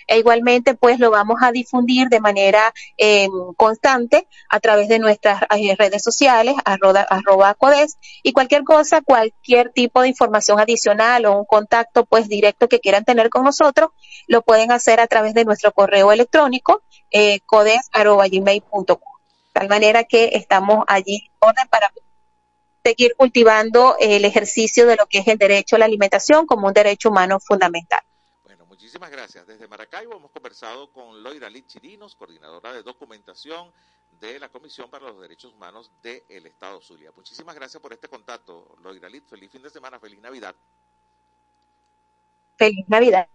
e 0.07 0.17
igualmente 0.17 0.75
pues 0.75 0.99
lo 0.99 1.09
vamos 1.09 1.39
a 1.41 1.51
difundir 1.51 2.09
de 2.09 2.19
manera 2.19 2.71
eh, 2.97 3.27
constante 3.57 4.27
a 4.49 4.59
través 4.59 4.87
de 4.87 4.99
nuestras 4.99 5.41
eh, 5.57 5.75
redes 5.75 6.03
sociales 6.03 6.55
arroba, 6.63 7.55
codes 7.55 7.97
y 8.21 8.31
cualquier 8.31 8.63
cosa, 8.63 9.01
cualquier 9.01 9.71
tipo 9.71 10.01
de 10.01 10.09
información 10.09 10.59
adicional 10.59 11.25
o 11.25 11.39
un 11.39 11.45
contacto 11.45 12.05
pues 12.05 12.29
directo 12.29 12.69
que 12.69 12.79
quieran 12.79 13.03
tener 13.03 13.31
con 13.31 13.43
nosotros 13.43 13.89
lo 14.27 14.43
pueden 14.43 14.71
hacer 14.71 14.99
a 14.99 15.07
través 15.07 15.33
de 15.33 15.43
nuestro 15.43 15.71
correo 15.71 16.11
electrónico 16.11 16.83
eh, 17.09 17.39
codes.gmail.com 17.47 19.12
tal 19.53 19.69
manera 19.69 20.03
que 20.03 20.31
estamos 20.33 20.83
allí 20.87 21.31
para 21.69 21.93
seguir 22.83 23.15
cultivando 23.15 23.95
el 23.99 24.25
ejercicio 24.25 24.85
de 24.85 24.97
lo 24.97 25.05
que 25.05 25.19
es 25.19 25.27
el 25.27 25.37
derecho 25.37 25.77
a 25.77 25.79
la 25.79 25.85
alimentación 25.85 26.45
como 26.45 26.67
un 26.67 26.73
derecho 26.73 27.09
humano 27.09 27.39
fundamental. 27.39 28.01
Bueno, 28.43 28.65
muchísimas 28.65 29.09
gracias. 29.09 29.47
Desde 29.47 29.67
Maracaibo 29.67 30.17
hemos 30.17 30.31
conversado 30.31 30.91
con 30.91 31.23
Loira 31.23 31.49
Lit 31.49 31.67
Chirinos, 31.67 32.15
coordinadora 32.15 32.73
de 32.73 32.83
documentación 32.83 33.71
de 34.19 34.39
la 34.39 34.49
Comisión 34.49 34.89
para 34.89 35.05
los 35.05 35.21
Derechos 35.21 35.53
Humanos 35.53 35.91
del 36.01 36.45
Estado 36.45 36.81
Zulia. 36.81 37.11
Muchísimas 37.15 37.55
gracias 37.55 37.81
por 37.81 37.93
este 37.93 38.09
contacto, 38.09 38.75
Loira 38.81 39.07
Lit. 39.07 39.27
Feliz 39.29 39.51
fin 39.51 39.61
de 39.61 39.69
semana, 39.69 39.99
feliz 39.99 40.19
Navidad. 40.19 40.55
Feliz 42.57 42.85
Navidad. 42.87 43.27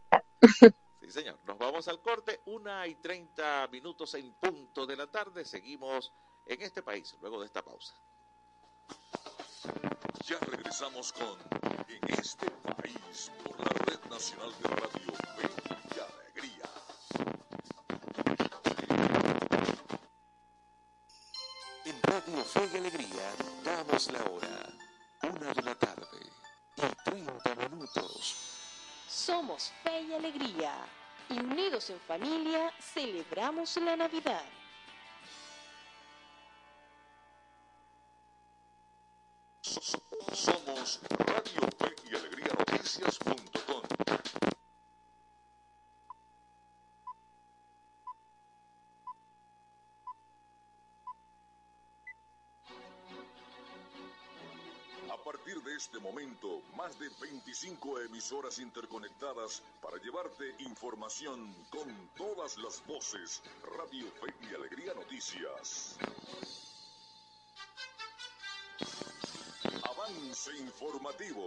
Sí, 1.09 1.13
señor. 1.13 1.39
Nos 1.47 1.57
vamos 1.57 1.89
al 1.89 2.03
corte. 2.03 2.43
Una 2.45 2.87
y 2.87 2.97
treinta 2.97 3.67
minutos 3.73 4.13
en 4.13 4.31
punto 4.35 4.85
de 4.85 4.95
la 4.95 5.07
tarde. 5.07 5.43
Seguimos 5.43 6.13
en 6.45 6.61
este 6.61 6.83
país 6.83 7.17
luego 7.23 7.41
de 7.41 7.47
esta 7.47 7.65
pausa. 7.65 7.95
Ya 10.27 10.39
regresamos 10.41 11.15
con 11.15 11.39
En 11.89 12.11
este 12.11 12.51
país 12.51 13.33
por 13.43 13.59
la 13.59 13.71
Red 13.87 14.05
Nacional 14.11 14.53
de 14.61 14.69
Radio 14.69 15.15
Fe 15.39 15.51
y 15.95 15.99
Alegría. 15.99 16.71
En 21.87 22.03
Radio 22.03 22.45
Fe 22.45 22.71
y 22.71 22.77
Alegría 22.77 23.33
damos 23.65 24.13
la 24.13 24.23
hora. 24.25 24.69
Una 25.23 25.55
de 25.55 25.63
la 25.63 25.75
tarde 25.75 26.21
y 26.77 27.11
30 27.11 27.55
minutos. 27.55 28.58
Somos 29.09 29.73
Fe 29.83 30.03
y 30.03 30.13
Alegría 30.13 30.75
y 31.31 31.39
unidos 31.39 31.89
en 31.89 31.99
familia 32.01 32.71
celebramos 32.79 33.75
la 33.79 33.97
Navidad. 33.97 34.45
Somos 39.63 41.01
Radio 41.09 41.69
Fe 41.79 41.97
y 42.05 42.15
Alegría 42.17 42.53
Noticias.com. 55.29 55.65
de 55.65 55.75
este 55.75 55.99
momento, 55.99 56.63
más 56.75 56.99
de 56.99 57.09
25 57.21 58.01
emisoras 58.01 58.59
interconectadas 58.59 59.63
para 59.83 59.99
llevarte 59.99 60.55
información 60.61 61.55
con 61.71 62.09
todas 62.17 62.57
las 62.59 62.85
voces. 62.87 63.43
Radio 63.77 64.11
Fe 64.13 64.35
y 64.41 64.55
Alegría 64.55 64.95
Noticias. 64.95 65.99
Avance 69.83 70.57
informativo. 70.57 71.47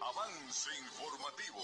Avance 0.00 0.70
informativo. 0.78 1.62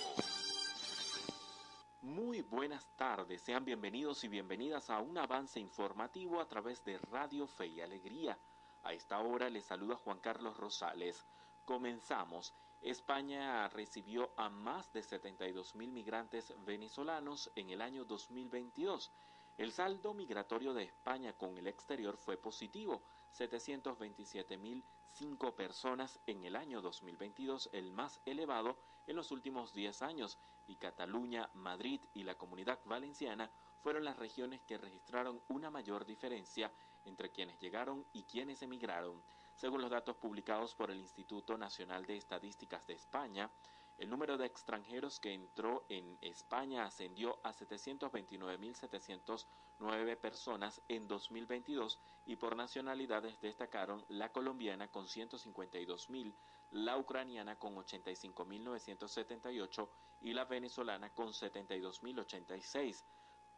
Muy 2.01 2.42
buenas 2.42 2.85
tardes, 2.96 3.40
sean 3.42 3.64
bienvenidos 3.64 4.25
y 4.25 4.29
bienvenidas 4.29 4.90
a 4.90 4.98
un 4.98 5.16
avance 5.16 5.61
informativo 5.61 6.40
a 6.40 6.48
través 6.48 6.85
de 6.85 6.98
Radio 7.11 7.46
Fe 7.46 7.68
y 7.68 7.81
Alegría. 7.81 8.37
A 8.83 8.92
esta 8.92 9.20
hora 9.20 9.48
les 9.48 9.64
saluda 9.64 9.94
Juan 9.94 10.18
Carlos 10.18 10.57
Rosales. 10.57 11.25
Comenzamos. 11.64 12.53
España 12.81 13.68
recibió 13.68 14.33
a 14.37 14.48
más 14.48 14.92
de 14.92 15.03
72 15.03 15.77
mil 15.77 15.92
migrantes 15.92 16.53
venezolanos 16.64 17.53
en 17.55 17.70
el 17.70 17.81
año 17.81 18.05
2022. 18.05 19.12
El 19.59 19.70
saldo 19.70 20.12
migratorio 20.12 20.75
de 20.75 20.83
España 20.83 21.33
con 21.35 21.57
el 21.57 21.68
exterior 21.68 22.16
fue 22.16 22.37
positivo, 22.37 23.03
727 23.31 24.57
mil 24.57 24.83
cinco 25.07 25.55
personas 25.55 26.18
en 26.27 26.44
el 26.44 26.57
año 26.57 26.81
2022, 26.81 27.70
el 27.72 27.92
más 27.92 28.20
elevado 28.25 28.77
en 29.07 29.14
los 29.14 29.31
últimos 29.31 29.72
10 29.72 30.03
años, 30.03 30.38
y 30.66 30.77
Cataluña, 30.77 31.48
Madrid 31.55 32.01
y 32.14 32.25
la 32.25 32.35
Comunidad 32.35 32.81
Valenciana 32.85 33.51
fueron 33.83 34.05
las 34.05 34.18
regiones 34.18 34.62
que 34.62 34.79
registraron 34.79 35.40
una 35.48 35.70
mayor 35.70 36.07
diferencia 36.07 36.72
entre 37.05 37.31
quienes 37.31 37.61
llegaron 37.61 38.05
y 38.12 38.25
quienes 38.25 38.62
emigraron. 38.62 39.22
Según 39.55 39.81
los 39.81 39.91
datos 39.91 40.17
publicados 40.17 40.75
por 40.75 40.91
el 40.91 40.99
Instituto 40.99 41.57
Nacional 41.57 42.05
de 42.07 42.17
Estadísticas 42.17 42.87
de 42.87 42.95
España, 42.95 43.51
El 43.99 44.09
número 44.11 44.37
de 44.37 44.47
extranjeros 44.47 45.21
que 45.21 45.33
entró 45.33 45.85
en 45.88 46.19
España 46.23 46.85
ascendió 46.85 47.38
a 47.45 47.53
729.709 47.53 50.17
personas 50.17 50.83
en 50.88 51.07
2022 51.07 52.01
y 52.27 52.35
por 52.37 52.57
nacionalidades 52.57 53.41
destacaron 53.41 54.05
la 54.09 54.33
colombiana 54.33 54.88
con 54.88 55.07
152.000, 55.07 56.33
la 56.73 56.97
ucraniana 56.97 57.55
con 57.57 57.77
85.978 57.77 59.88
y 60.23 60.33
la 60.33 60.47
venezolana 60.47 61.11
con 61.11 61.29
72.086. 61.29 63.05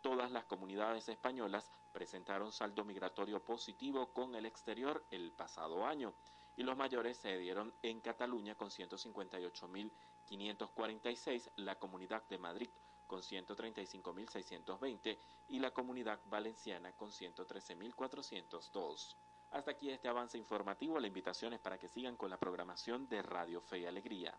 Todas 0.04 0.30
las 0.30 0.44
comunidades 0.44 1.08
españolas 1.08 1.72
presentaron 1.90 2.52
saldo 2.52 2.84
migratorio 2.84 3.42
positivo 3.42 4.12
con 4.12 4.34
el 4.34 4.44
exterior 4.44 5.02
el 5.10 5.32
pasado 5.32 5.86
año 5.86 6.12
y 6.56 6.62
los 6.62 6.76
mayores 6.76 7.16
se 7.16 7.38
dieron 7.38 7.72
en 7.80 8.02
Cataluña 8.02 8.54
con 8.54 8.68
158.546, 8.68 11.52
la 11.56 11.78
Comunidad 11.78 12.22
de 12.28 12.36
Madrid 12.36 12.68
con 13.06 13.22
135.620 13.22 15.16
y 15.48 15.58
la 15.58 15.70
Comunidad 15.70 16.20
Valenciana 16.26 16.92
con 16.92 17.10
113.402. 17.10 19.16
Hasta 19.52 19.70
aquí 19.70 19.88
este 19.88 20.08
avance 20.08 20.36
informativo. 20.36 21.00
La 21.00 21.06
invitación 21.06 21.54
es 21.54 21.60
para 21.60 21.78
que 21.78 21.88
sigan 21.88 22.18
con 22.18 22.28
la 22.28 22.36
programación 22.36 23.08
de 23.08 23.22
Radio 23.22 23.62
Fe 23.62 23.78
y 23.78 23.86
Alegría. 23.86 24.38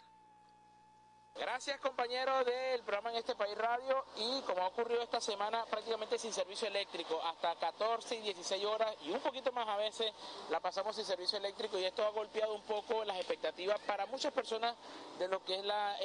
Gracias 1.35 1.79
compañeros 1.79 2.45
del 2.45 2.81
programa 2.81 3.11
en 3.11 3.17
este 3.17 3.33
país 3.33 3.57
radio 3.57 4.03
y 4.17 4.41
como 4.41 4.61
ha 4.61 4.67
ocurrido 4.67 5.01
esta 5.01 5.21
semana 5.21 5.65
prácticamente 5.65 6.17
sin 6.17 6.33
servicio 6.33 6.67
eléctrico, 6.67 7.21
hasta 7.23 7.55
14 7.55 8.15
y 8.15 8.21
16 8.21 8.65
horas 8.65 8.93
y 9.03 9.11
un 9.11 9.19
poquito 9.21 9.51
más 9.53 9.67
a 9.67 9.77
veces 9.77 10.11
la 10.49 10.59
pasamos 10.59 10.95
sin 10.95 11.05
servicio 11.05 11.37
eléctrico 11.37 11.79
y 11.79 11.85
esto 11.85 12.05
ha 12.05 12.09
golpeado 12.09 12.53
un 12.53 12.61
poco 12.63 13.05
las 13.05 13.17
expectativas 13.17 13.79
para 13.81 14.05
muchas 14.07 14.33
personas 14.33 14.75
de 15.17 15.27
lo 15.29 15.43
que 15.43 15.55
es 15.55 15.63
la, 15.63 15.95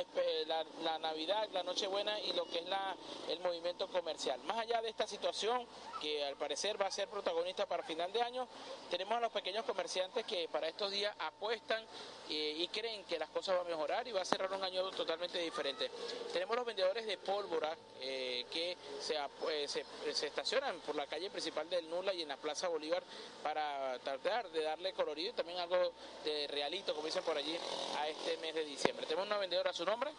la, 0.46 0.64
la 0.82 0.98
Navidad, 0.98 1.48
la 1.52 1.62
Nochebuena 1.64 2.18
y 2.20 2.32
lo 2.32 2.44
que 2.44 2.60
es 2.60 2.68
la, 2.68 2.94
el 3.28 3.40
movimiento 3.40 3.88
comercial. 3.88 4.40
Más 4.44 4.58
allá 4.58 4.82
de 4.82 4.88
esta 4.88 5.06
situación 5.06 5.66
que 6.00 6.24
al 6.24 6.36
parecer 6.36 6.80
va 6.80 6.86
a 6.86 6.90
ser 6.90 7.08
protagonista 7.08 7.66
para 7.66 7.82
final 7.82 8.12
de 8.12 8.22
año, 8.22 8.46
tenemos 8.88 9.16
a 9.16 9.20
los 9.20 9.32
pequeños 9.32 9.64
comerciantes 9.64 10.24
que 10.26 10.48
para 10.48 10.68
estos 10.68 10.92
días 10.92 11.14
apuestan 11.18 11.84
eh, 12.28 12.54
y 12.56 12.68
creen 12.68 13.04
que 13.04 13.18
las 13.18 13.30
cosas 13.30 13.56
van 13.56 13.66
a 13.66 13.70
mejorar 13.70 14.06
y 14.06 14.12
va 14.12 14.22
a 14.22 14.24
cerrar 14.24 14.52
un 14.52 14.62
año 14.62 14.82
totalmente 15.14 15.38
diferente. 15.38 15.90
Tenemos 16.32 16.56
los 16.56 16.66
vendedores 16.66 17.06
de 17.06 17.18
pólvora 17.18 17.76
eh, 18.00 18.46
que 18.50 18.76
se, 19.00 19.14
eh, 19.14 19.68
se, 19.68 19.84
se, 20.12 20.26
estacionan 20.26 20.80
por 20.80 20.96
la 20.96 21.06
calle 21.06 21.30
principal 21.30 21.70
del 21.70 21.88
Nula 21.88 22.12
y 22.12 22.22
en 22.22 22.28
la 22.28 22.36
Plaza 22.36 22.66
Bolívar 22.66 23.02
para 23.42 23.96
tratar 24.00 24.50
de 24.50 24.62
darle 24.62 24.92
colorido 24.92 25.30
y 25.30 25.32
también 25.34 25.58
algo 25.58 25.92
de 26.24 26.48
realito, 26.48 26.94
como 26.94 27.06
dicen 27.06 27.22
por 27.22 27.36
allí, 27.36 27.56
a 27.96 28.08
este 28.08 28.36
mes 28.38 28.54
de 28.56 28.64
diciembre. 28.64 29.06
Tenemos 29.06 29.26
una 29.28 29.38
vendedora, 29.38 29.72
¿su 29.72 29.84
nombre? 29.84 30.10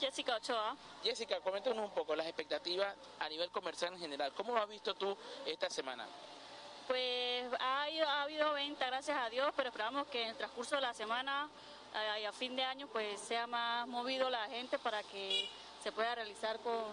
Jessica 0.00 0.36
Ochoa. 0.36 0.76
Jessica, 1.02 1.40
coméntanos 1.40 1.84
un 1.84 1.90
poco 1.94 2.14
las 2.14 2.26
expectativas 2.26 2.94
a 3.18 3.28
nivel 3.28 3.50
comercial 3.50 3.92
en 3.94 3.98
general. 3.98 4.32
¿Cómo 4.34 4.54
lo 4.54 4.62
has 4.62 4.68
visto 4.68 4.94
tú 4.94 5.16
esta 5.46 5.68
semana? 5.68 6.06
Pues 6.86 7.52
ha, 7.58 7.82
habido, 7.82 8.08
ha 8.08 8.22
habido 8.22 8.52
venta, 8.52 8.86
gracias 8.86 9.18
a 9.18 9.28
Dios, 9.28 9.52
pero 9.56 9.70
esperamos 9.70 10.06
que 10.06 10.22
en 10.22 10.28
el 10.28 10.36
transcurso 10.36 10.76
de 10.76 10.82
la 10.82 10.94
semana 10.94 11.50
a 11.94 12.32
fin 12.32 12.54
de 12.56 12.62
año 12.62 12.86
pues 12.88 13.20
sea 13.20 13.46
más 13.46 13.86
movido 13.88 14.28
la 14.30 14.46
gente 14.48 14.78
para 14.78 15.02
que 15.02 15.48
se 15.82 15.92
pueda 15.92 16.14
realizar 16.14 16.58
con, 16.60 16.92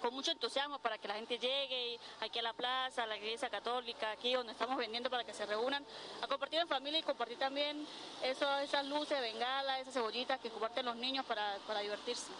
con 0.00 0.14
mucho 0.14 0.30
entusiasmo 0.30 0.78
para 0.78 0.98
que 0.98 1.08
la 1.08 1.14
gente 1.14 1.38
llegue 1.38 1.98
aquí 2.20 2.38
a 2.38 2.42
la 2.42 2.52
plaza, 2.52 3.02
a 3.02 3.06
la 3.06 3.16
iglesia 3.16 3.50
católica, 3.50 4.10
aquí 4.10 4.32
donde 4.32 4.52
estamos 4.52 4.76
vendiendo 4.76 5.10
para 5.10 5.24
que 5.24 5.34
se 5.34 5.44
reúnan 5.46 5.84
a 6.22 6.26
compartir 6.26 6.60
en 6.60 6.68
familia 6.68 7.00
y 7.00 7.02
compartir 7.02 7.38
también 7.38 7.86
eso, 8.22 8.58
esas 8.58 8.84
luces, 8.86 9.20
bengalas, 9.20 9.80
esas 9.80 9.94
cebollitas 9.94 10.40
que 10.40 10.50
comparten 10.50 10.86
los 10.86 10.96
niños 10.96 11.24
para, 11.26 11.56
para 11.66 11.80
divertirse. 11.80 12.30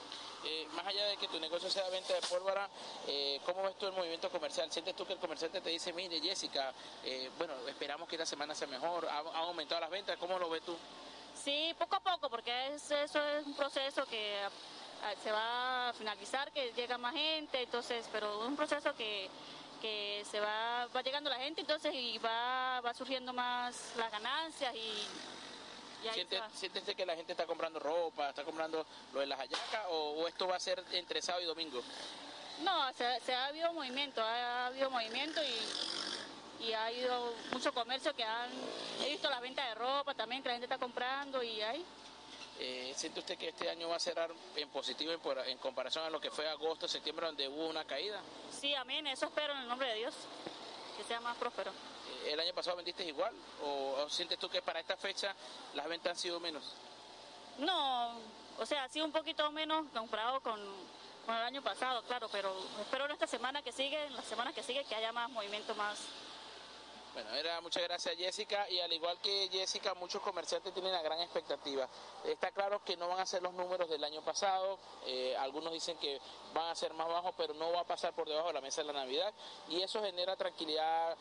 Eh, 0.45 0.69
más 0.73 0.87
allá 0.87 1.05
de 1.07 1.17
que 1.17 1.27
tu 1.27 1.41
negocio 1.41 1.69
sea 1.69 1.89
venta 1.91 2.15
de 2.15 2.21
pólvora, 2.21 2.69
eh, 3.09 3.41
¿cómo 3.45 3.65
ves 3.65 3.77
tú 3.77 3.87
el 3.87 3.93
movimiento 3.93 4.31
comercial? 4.31 4.71
¿Sientes 4.71 4.95
tú 4.95 5.05
que 5.05 5.15
el 5.15 5.19
comerciante 5.19 5.61
te 5.61 5.71
dice, 5.71 5.93
mire 5.93 6.21
Jessica, 6.21 6.73
eh, 7.05 7.31
bueno, 7.37 7.55
esperamos 7.67 8.09
que 8.09 8.15
esta 8.15 8.25
semana 8.25 8.55
sea 8.55 8.69
mejor, 8.69 9.09
han 9.09 9.27
aumentado 9.35 9.81
las 9.81 9.91
ventas, 9.91 10.17
¿cómo 10.17 10.39
lo 10.39 10.49
ves 10.49 10.63
tú? 10.63 10.77
Sí, 11.49 11.75
poco 11.79 11.97
a 11.97 12.01
poco, 12.01 12.29
porque 12.29 12.75
es, 12.75 12.91
eso 12.91 13.27
es 13.27 13.47
un 13.47 13.55
proceso 13.55 14.05
que 14.05 14.37
se 15.23 15.33
va 15.33 15.89
a 15.89 15.93
finalizar, 15.95 16.53
que 16.53 16.75
llega 16.75 16.99
más 16.99 17.15
gente, 17.15 17.63
entonces, 17.63 18.07
pero 18.13 18.43
es 18.43 18.49
un 18.49 18.55
proceso 18.55 18.95
que, 18.95 19.31
que 19.81 20.27
se 20.31 20.41
va, 20.41 20.87
va 20.95 21.01
llegando 21.01 21.31
la 21.31 21.39
gente, 21.39 21.63
entonces, 21.63 21.95
y 21.95 22.19
va, 22.19 22.83
va 22.83 22.93
surgiendo 22.93 23.33
más 23.33 23.95
las 23.97 24.13
ganancias 24.13 24.75
y 24.75 25.07
¿Sientes, 26.53 26.95
que 26.95 27.07
la 27.07 27.17
gente 27.17 27.33
está 27.33 27.47
comprando 27.47 27.79
ropa, 27.79 28.29
está 28.29 28.45
comprando 28.45 28.85
lo 29.15 29.21
de 29.21 29.27
las 29.27 29.39
hallacas 29.39 29.87
o, 29.89 30.29
esto 30.29 30.47
va 30.47 30.57
a 30.57 30.61
ser 30.61 30.85
entre 30.93 31.23
sábado 31.23 31.45
y 31.45 31.47
domingo? 31.47 31.83
No, 32.63 32.93
se, 32.93 33.35
ha 33.35 33.47
habido 33.47 33.73
movimiento, 33.73 34.23
ha, 34.23 34.67
habido 34.67 34.91
movimiento 34.91 35.41
y, 35.43 36.18
y, 36.61 36.73
ha 36.73 36.87
habido 36.87 37.35
mucho 37.53 37.73
comercio 37.73 38.15
que 38.15 38.25
han... 38.25 38.51
He 39.03 39.11
visto 39.11 39.29
la 39.31 39.41
venta 39.41 39.67
de 39.69 39.75
ropa 39.75 40.15
también 40.15 40.43
que 40.43 40.49
la 40.49 40.55
gente 40.55 40.67
está 40.67 40.79
comprando 40.79 41.43
y 41.43 41.61
hay... 41.61 41.85
Eh, 42.61 42.93
¿Siente 42.97 43.21
usted 43.21 43.39
que 43.39 43.49
este 43.49 43.71
año 43.71 43.89
va 43.89 43.97
a 43.97 44.01
cerrar 44.01 44.31
en 44.57 44.69
positivo 44.71 45.13
en, 45.13 45.21
en, 45.49 45.59
comparación 45.59 46.05
a 46.05 46.11
lo 46.11 46.21
que 46.21 46.31
fue 46.31 46.49
agosto, 46.49 46.89
septiembre, 46.89 47.27
donde 47.27 47.47
hubo 47.49 47.69
una 47.69 47.85
caída? 47.85 48.21
Sí, 48.51 48.75
amén, 48.75 49.07
eso 49.07 49.27
espero 49.27 49.53
en 49.53 49.61
el 49.61 49.69
nombre 49.69 49.89
de 49.89 49.95
Dios, 49.95 50.15
que 50.97 51.05
sea 51.05 51.21
más 51.21 51.37
próspero 51.37 51.71
el 52.27 52.41
año 52.41 52.53
pasado 52.53 52.77
vendiste 52.77 53.05
igual 53.05 53.35
o, 53.63 54.09
sientes 54.09 54.39
tú 54.39 54.49
que 54.49 54.63
para 54.63 54.81
esta 54.81 54.97
fecha 54.97 55.35
las 55.75 55.89
ventas 55.89 56.13
han 56.13 56.19
sido 56.19 56.41
menos? 56.41 56.75
No, 57.59 58.19
o 58.59 58.67
sea, 58.67 58.85
ha 58.85 58.89
sido 58.89 59.05
un 59.05 59.13
poquito 59.13 59.51
menos 59.51 59.87
comparado 59.93 60.41
con, 60.41 60.61
con 61.27 61.37
el 61.37 61.43
año 61.43 61.63
pasado, 61.63 62.03
claro, 62.03 62.29
pero 62.31 62.55
espero 62.81 63.07
en 63.07 63.13
esta 63.13 63.27
semana 63.27 63.63
que 63.63 63.73
sigue, 63.73 64.07
en 64.07 64.15
las 64.15 64.25
semanas 64.25 64.55
que 64.55 64.63
sigue, 64.63 64.85
que 64.85 64.95
haya 64.95 65.13
más 65.13 65.31
movimiento, 65.31 65.75
más 65.75 65.99
bueno, 67.19 67.35
era 67.35 67.61
muchas 67.61 67.83
gracias 67.83 68.17
Jessica 68.17 68.71
y 68.71 68.79
al 68.79 68.93
igual 68.93 69.19
que 69.21 69.49
Jessica, 69.51 69.93
muchos 69.95 70.23
comerciantes 70.23 70.73
tienen 70.73 70.93
una 70.93 71.03
gran 71.03 71.19
expectativa. 71.21 71.89
Está 72.25 72.53
claro 72.53 72.85
que 72.85 72.97
no 72.97 73.09
van 73.09 73.19
a 73.19 73.27
ser 73.27 73.43
los 73.43 73.53
números 73.55 73.91
del 73.91 74.05
año 74.05 74.23
pasado, 74.23 74.79
eh, 75.05 75.37
algunos 75.37 75.73
dicen 75.73 75.99
que 75.99 76.21
van 76.55 76.69
a 76.69 76.77
ser 76.77 76.95
más 76.95 77.09
bajos, 77.09 77.35
pero 77.37 77.55
no 77.55 77.73
va 77.73 77.81
a 77.81 77.85
pasar 77.85 78.15
por 78.15 78.29
debajo 78.29 78.49
de 78.49 78.55
la 78.55 78.61
mesa 78.61 78.83
de 78.83 78.87
la 78.87 78.93
Navidad 78.93 79.35
y 79.69 79.83
eso 79.83 80.01
genera 80.01 80.37
tranquilidad 80.37 81.17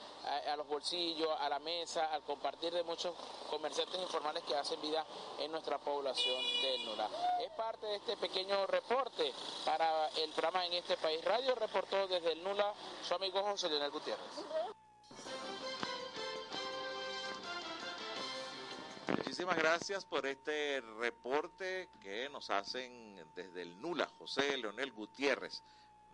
a, 0.45 0.55
los 0.55 0.67
bolsillos, 0.67 1.29
a 1.39 1.49
la 1.49 1.57
mesa, 1.57 2.13
al 2.13 2.21
compartir 2.21 2.71
de 2.73 2.83
muchos 2.83 3.15
comerciantes 3.49 3.99
informales 3.99 4.43
que 4.43 4.55
hacen 4.55 4.79
vida 4.79 5.03
en 5.39 5.51
nuestra 5.51 5.79
población 5.79 6.43
del 6.61 6.85
Nora. 6.85 7.09
Es 7.41 7.49
parte 7.53 7.87
de 7.87 7.95
este 7.95 8.17
pequeño 8.17 8.67
reporte 8.67 9.33
para 9.65 10.09
el 10.09 10.29
programa 10.29 10.63
en 10.67 10.73
este 10.73 10.95
país. 10.97 11.25
Radio 11.25 11.55
reportó 11.55 12.07
desde 12.07 12.33
el 12.33 12.43
Nula 12.43 12.71
su 13.01 13.15
amigo 13.15 13.41
José 13.41 13.67
Leonel 13.67 13.89
Gutiérrez. 13.89 14.76
Muchísimas 19.09 19.57
gracias 19.57 20.05
por 20.05 20.25
este 20.25 20.81
reporte 20.81 21.89
que 21.99 22.27
nos 22.29 22.49
hacen 22.49 23.15
desde 23.33 23.61
el 23.61 23.79
NULA, 23.79 24.05
José 24.17 24.57
Leonel 24.57 24.91
Gutiérrez, 24.91 25.63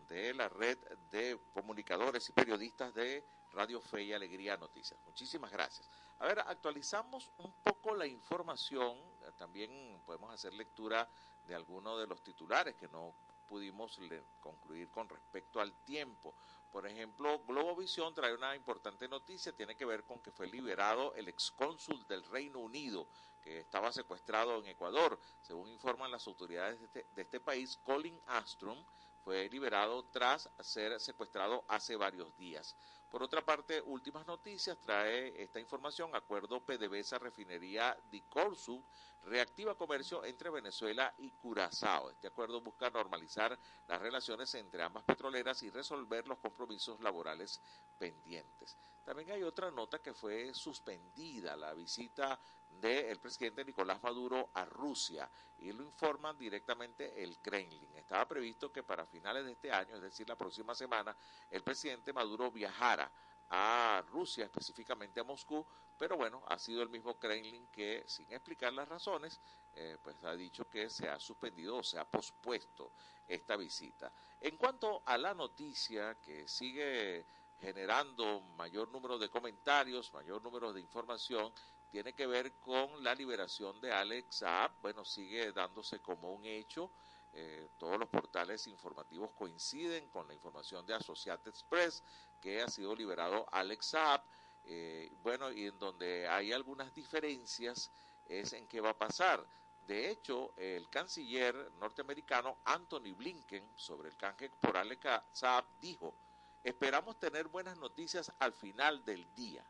de 0.08 0.34
la 0.34 0.48
red 0.48 0.78
de 1.10 1.40
comunicadores 1.54 2.30
y 2.30 2.34
periodistas 2.34 2.94
de 2.94 3.26
Radio 3.52 3.82
Fe 3.82 4.04
y 4.04 4.14
Alegría 4.14 4.58
Noticias. 4.58 5.00
Muchísimas 5.06 5.52
gracias. 5.52 5.90
A 6.20 6.28
ver, 6.28 6.40
actualizamos 6.40 7.32
un 7.38 7.52
poco 7.64 7.96
la 7.96 8.06
información, 8.06 8.98
también 9.38 10.00
podemos 10.06 10.32
hacer 10.32 10.54
lectura 10.54 11.10
de 11.46 11.56
algunos 11.56 12.00
de 12.00 12.08
los 12.08 12.22
titulares 12.22 12.76
que 12.76 12.88
no 12.90 13.16
pudimos 13.48 14.00
concluir 14.40 14.90
con 14.90 15.10
respecto 15.10 15.60
al 15.60 15.74
tiempo. 15.84 16.36
Por 16.74 16.88
ejemplo, 16.88 17.40
Globovisión 17.46 18.16
trae 18.16 18.34
una 18.34 18.56
importante 18.56 19.08
noticia, 19.08 19.56
tiene 19.56 19.76
que 19.76 19.86
ver 19.86 20.04
con 20.06 20.20
que 20.20 20.32
fue 20.32 20.48
liberado 20.48 21.14
el 21.14 21.28
excónsul 21.28 22.04
del 22.08 22.26
Reino 22.26 22.58
Unido 22.58 23.08
que 23.44 23.60
estaba 23.60 23.92
secuestrado 23.92 24.58
en 24.58 24.66
Ecuador. 24.66 25.20
Según 25.44 25.70
informan 25.70 26.10
las 26.10 26.26
autoridades 26.26 26.80
de 26.80 26.86
este, 26.88 27.08
este 27.16 27.40
país, 27.40 27.78
Colin 27.84 28.20
Astrom 28.26 28.84
fue 29.24 29.48
liberado 29.50 30.04
tras 30.06 30.50
ser 30.62 31.00
secuestrado 31.00 31.64
hace 31.68 31.96
varios 31.96 32.36
días. 32.38 32.76
Por 33.14 33.22
otra 33.22 33.46
parte, 33.46 33.80
últimas 33.80 34.26
noticias 34.26 34.76
trae 34.80 35.40
esta 35.40 35.60
información. 35.60 36.16
Acuerdo 36.16 36.62
PDVSA 36.62 37.20
Refinería 37.20 37.96
de 38.10 38.24
Corsu 38.24 38.84
reactiva 39.26 39.78
comercio 39.78 40.26
entre 40.26 40.50
Venezuela 40.50 41.14
y 41.20 41.30
Curazao. 41.30 42.10
Este 42.10 42.26
acuerdo 42.26 42.60
busca 42.62 42.90
normalizar 42.90 43.56
las 43.88 44.02
relaciones 44.02 44.56
entre 44.56 44.82
ambas 44.82 45.04
petroleras 45.04 45.62
y 45.62 45.70
resolver 45.70 46.28
los 46.28 46.40
compromisos 46.40 47.00
laborales 47.02 47.62
pendientes. 48.00 48.76
También 49.04 49.30
hay 49.30 49.44
otra 49.44 49.70
nota 49.70 50.00
que 50.00 50.16
fue 50.16 50.52
suspendida, 50.56 51.56
la 51.56 51.76
visita 51.76 52.40
del 52.80 53.20
presidente 53.20 53.64
Nicolás 53.66 54.02
Maduro 54.04 54.50
a 54.54 54.66
Rusia 54.66 55.30
y 55.58 55.72
lo 55.72 55.84
informan 55.84 56.38
directamente 56.38 57.24
el 57.24 57.40
Kremlin. 57.40 57.96
Estaba 57.96 58.28
previsto 58.28 58.72
que 58.72 58.84
para 58.84 59.06
finales 59.06 59.46
de 59.46 59.54
este 59.54 59.72
año, 59.72 59.96
es 59.96 60.02
decir, 60.02 60.28
la 60.28 60.36
próxima 60.36 60.76
semana, 60.76 61.16
el 61.50 61.64
presidente 61.64 62.14
Maduro 62.14 62.52
viajara 62.52 63.12
a 63.50 64.04
Rusia, 64.10 64.46
específicamente 64.46 65.20
a 65.20 65.24
Moscú, 65.24 65.66
pero 65.98 66.18
bueno, 66.18 66.44
ha 66.48 66.58
sido 66.58 66.82
el 66.82 66.90
mismo 66.90 67.18
Kremlin 67.20 67.68
que, 67.68 68.04
sin 68.08 68.32
explicar 68.32 68.74
las 68.74 68.88
razones, 68.88 69.40
eh, 69.76 69.98
pues 70.02 70.24
ha 70.24 70.36
dicho 70.36 70.68
que 70.68 70.90
se 70.90 71.08
ha 71.08 71.20
suspendido 71.20 71.78
o 71.78 71.84
se 71.84 72.00
ha 72.00 72.06
pospuesto 72.06 72.92
esta 73.28 73.56
visita. 73.56 74.12
En 74.42 74.58
cuanto 74.58 75.04
a 75.06 75.18
la 75.18 75.34
noticia 75.34 76.16
que 76.16 76.48
sigue 76.48 77.26
generando 77.60 78.42
mayor 78.58 78.90
número 78.90 79.18
de 79.18 79.30
comentarios, 79.30 80.12
mayor 80.14 80.42
número 80.42 80.74
de 80.74 80.82
información, 80.82 81.54
tiene 81.94 82.14
que 82.14 82.26
ver 82.26 82.54
con 82.54 83.04
la 83.04 83.14
liberación 83.14 83.80
de 83.80 83.92
Alex 83.92 84.38
Saab. 84.38 84.72
Bueno, 84.82 85.06
sigue 85.06 85.52
dándose 85.52 86.00
como 86.00 86.34
un 86.34 86.44
hecho. 86.44 86.90
Eh, 87.32 87.70
todos 87.78 88.00
los 88.00 88.10
portales 88.10 88.66
informativos 88.66 89.30
coinciden 89.34 90.10
con 90.10 90.28
la 90.28 90.34
información 90.34 90.84
de 90.88 90.96
Associated 90.96 91.54
Press 91.70 92.02
que 92.42 92.64
ha 92.64 92.68
sido 92.68 92.96
liberado 92.96 93.46
Alex 93.52 93.86
Saab. 93.86 94.24
Eh, 94.66 95.12
bueno, 95.22 95.52
y 95.52 95.68
en 95.68 95.78
donde 95.78 96.28
hay 96.28 96.52
algunas 96.52 96.92
diferencias 96.96 97.92
es 98.26 98.54
en 98.54 98.68
qué 98.68 98.82
va 98.82 98.90
a 98.90 98.98
pasar. 98.98 99.46
De 99.86 100.10
hecho, 100.10 100.52
el 100.58 100.90
canciller 100.90 101.54
norteamericano 101.80 102.58
Anthony 102.66 103.14
Blinken 103.16 103.70
sobre 103.76 104.10
el 104.10 104.18
canje 104.18 104.50
por 104.60 104.78
Alex 104.78 105.22
Saab 105.32 105.66
dijo, 105.80 106.16
esperamos 106.64 107.20
tener 107.20 107.50
buenas 107.50 107.78
noticias 107.78 108.32
al 108.40 108.54
final 108.54 109.06
del 109.06 109.32
día 109.36 109.64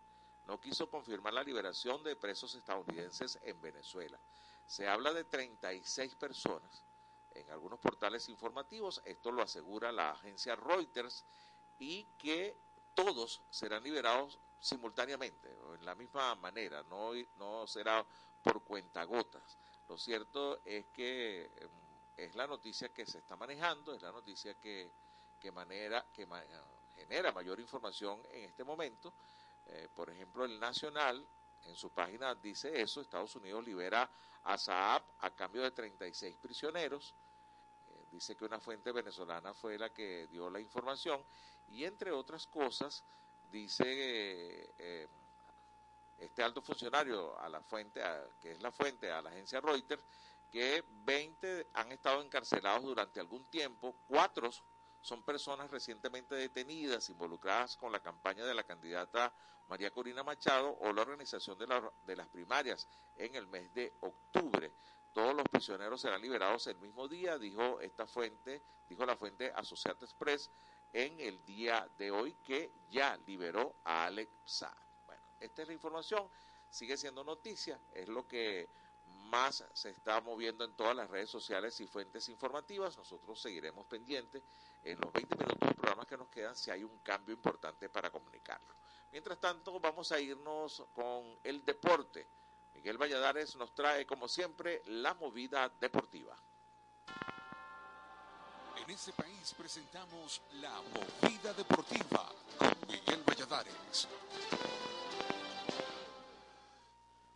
no 0.46 0.60
quiso 0.60 0.90
confirmar 0.90 1.34
la 1.34 1.44
liberación 1.44 2.04
de 2.04 2.16
presos 2.16 2.56
estadounidenses 2.56 3.40
en 3.44 3.60
Venezuela. 3.62 4.20
Se 4.66 4.88
habla 4.88 5.14
de 5.14 5.24
36 5.24 6.16
personas. 6.16 6.84
En 7.32 7.50
algunos 7.50 7.80
portales 7.80 8.30
informativos, 8.30 9.02
esto 9.06 9.32
lo 9.32 9.42
asegura 9.42 9.92
la 9.92 10.12
agencia 10.12 10.56
Reuters, 10.56 11.26
y 11.80 12.06
que 12.18 12.56
todos 12.94 13.42
serán 13.50 13.84
liberados 13.84 14.40
simultáneamente, 14.60 15.50
o 15.68 15.76
en 15.76 15.86
la 15.86 15.96
misma 15.96 16.36
manera, 16.36 16.84
no, 16.84 17.12
no 17.38 17.68
será 17.68 18.06
por 18.42 18.64
cuentagotas. 18.64 19.58
Lo 19.90 19.98
cierto 19.98 20.62
es 20.64 20.86
que 20.88 21.52
em, 21.58 21.70
es 22.16 22.36
la 22.36 22.48
noticia 22.48 22.90
que 22.90 23.06
se 23.06 23.18
está 23.18 23.36
manejando, 23.36 23.94
es 23.94 24.02
la 24.02 24.12
noticia 24.12 24.54
que, 24.56 24.90
que, 25.40 25.52
manera, 25.52 26.06
que 26.14 26.28
genera 26.96 27.32
mayor 27.32 27.60
información 27.60 28.22
en 28.32 28.46
este 28.46 28.64
momento 28.64 29.14
eh, 29.68 29.88
por 29.94 30.10
ejemplo, 30.10 30.46
el 30.46 30.60
Nacional 30.60 31.26
en 31.66 31.76
su 31.76 31.90
página 31.90 32.36
dice 32.36 32.82
eso, 32.82 33.02
Estados 33.02 33.36
Unidos 33.36 33.66
libera 33.66 34.10
a 34.44 34.58
Saab 34.58 35.04
a 35.20 35.30
cambio 35.32 35.62
de 35.62 35.72
36 35.72 36.36
prisioneros. 36.38 37.14
Eh, 37.88 38.06
dice 38.12 38.36
que 38.36 38.46
una 38.46 38.60
fuente 38.60 38.92
venezolana 38.92 39.54
fue 39.54 39.78
la 39.78 39.90
que 39.90 40.28
dio 40.28 40.50
la 40.50 40.60
información 40.60 41.24
y 41.70 41.86
entre 41.86 42.12
otras 42.12 42.48
cosas 42.48 43.04
dice 43.52 43.86
eh, 44.78 45.08
este 46.18 46.44
alto 46.44 46.62
funcionario 46.62 47.40
a 47.40 47.48
la 47.50 47.62
fuente, 47.62 48.02
que 48.42 48.52
es 48.52 48.62
la 48.62 48.72
fuente 48.72 49.12
a 49.12 49.22
la 49.22 49.30
agencia 49.30 49.62
Reuters, 49.62 50.04
que 50.52 50.84
20 50.88 51.68
han 51.74 51.92
estado 51.92 52.22
encarcelados 52.22 52.84
durante 52.84 53.20
algún 53.20 53.44
tiempo, 53.46 53.96
cuatro 54.08 54.52
son 55.04 55.22
personas 55.22 55.70
recientemente 55.70 56.34
detenidas 56.34 57.10
involucradas 57.10 57.76
con 57.76 57.92
la 57.92 58.00
campaña 58.00 58.46
de 58.46 58.54
la 58.54 58.64
candidata 58.64 59.34
María 59.68 59.92
Corina 59.92 60.24
Machado 60.24 60.78
o 60.80 60.94
la 60.94 61.02
organización 61.02 61.58
de, 61.58 61.68
de 62.06 62.16
las 62.16 62.28
primarias 62.30 62.88
en 63.18 63.36
el 63.36 63.46
mes 63.48 63.74
de 63.74 63.94
octubre. 64.00 64.72
Todos 65.12 65.36
los 65.36 65.44
prisioneros 65.50 66.00
serán 66.00 66.22
liberados 66.22 66.68
el 66.68 66.78
mismo 66.78 67.10
día, 67.10 67.38
dijo 67.38 67.82
esta 67.82 68.08
fuente, 68.08 68.62
dijo 68.88 69.06
la 69.06 69.18
fuente 69.18 69.52
Associated 69.54 70.04
Express 70.04 70.50
en 70.94 71.20
el 71.20 71.44
día 71.44 71.86
de 71.98 72.10
hoy 72.10 72.36
que 72.36 72.72
ya 72.90 73.18
liberó 73.28 73.76
a 73.84 74.06
Alex 74.06 74.32
Saab. 74.46 74.74
Bueno, 75.06 75.22
esta 75.42 75.64
es 75.64 75.68
la 75.68 75.74
información, 75.74 76.30
sigue 76.70 76.96
siendo 76.96 77.26
noticia, 77.26 77.78
es 77.94 78.08
lo 78.08 78.26
que 78.26 78.70
más 79.24 79.64
se 79.74 79.90
está 79.90 80.22
moviendo 80.22 80.64
en 80.64 80.74
todas 80.74 80.96
las 80.96 81.10
redes 81.10 81.30
sociales 81.30 81.80
y 81.80 81.88
fuentes 81.88 82.30
informativas. 82.30 82.98
Nosotros 82.98 83.42
seguiremos 83.42 83.86
pendientes 83.86 84.44
en 84.84 85.00
los 85.00 85.12
20 85.12 85.36
minutos 85.36 85.70
de 85.70 85.76
programa 85.76 86.06
que 86.06 86.18
nos 86.18 86.30
quedan 86.30 86.56
si 86.56 86.72
hay 86.72 86.84
un 86.84 87.00
cambio 87.00 87.34
importante 87.34 87.90
para 87.90 88.10
comunicarlo. 88.10 88.74
Mientras 89.12 89.40
tanto, 89.40 89.80
vamos 89.80 90.12
a 90.12 90.20
irnos 90.20 90.84
con 90.94 91.38
el 91.44 91.64
deporte. 91.64 92.28
Miguel 92.74 92.98
Valladares 92.98 93.56
nos 93.56 93.74
trae, 93.74 94.06
como 94.06 94.28
siempre, 94.28 94.82
la 94.88 95.14
movida 95.14 95.70
deportiva. 95.80 96.36
En 98.84 98.90
este 98.90 99.14
país 99.14 99.54
presentamos 99.56 100.42
la 100.54 100.82
movida 100.82 101.54
deportiva 101.54 102.30
con 102.58 102.74
Miguel 102.88 103.24
Valladares. 103.26 104.08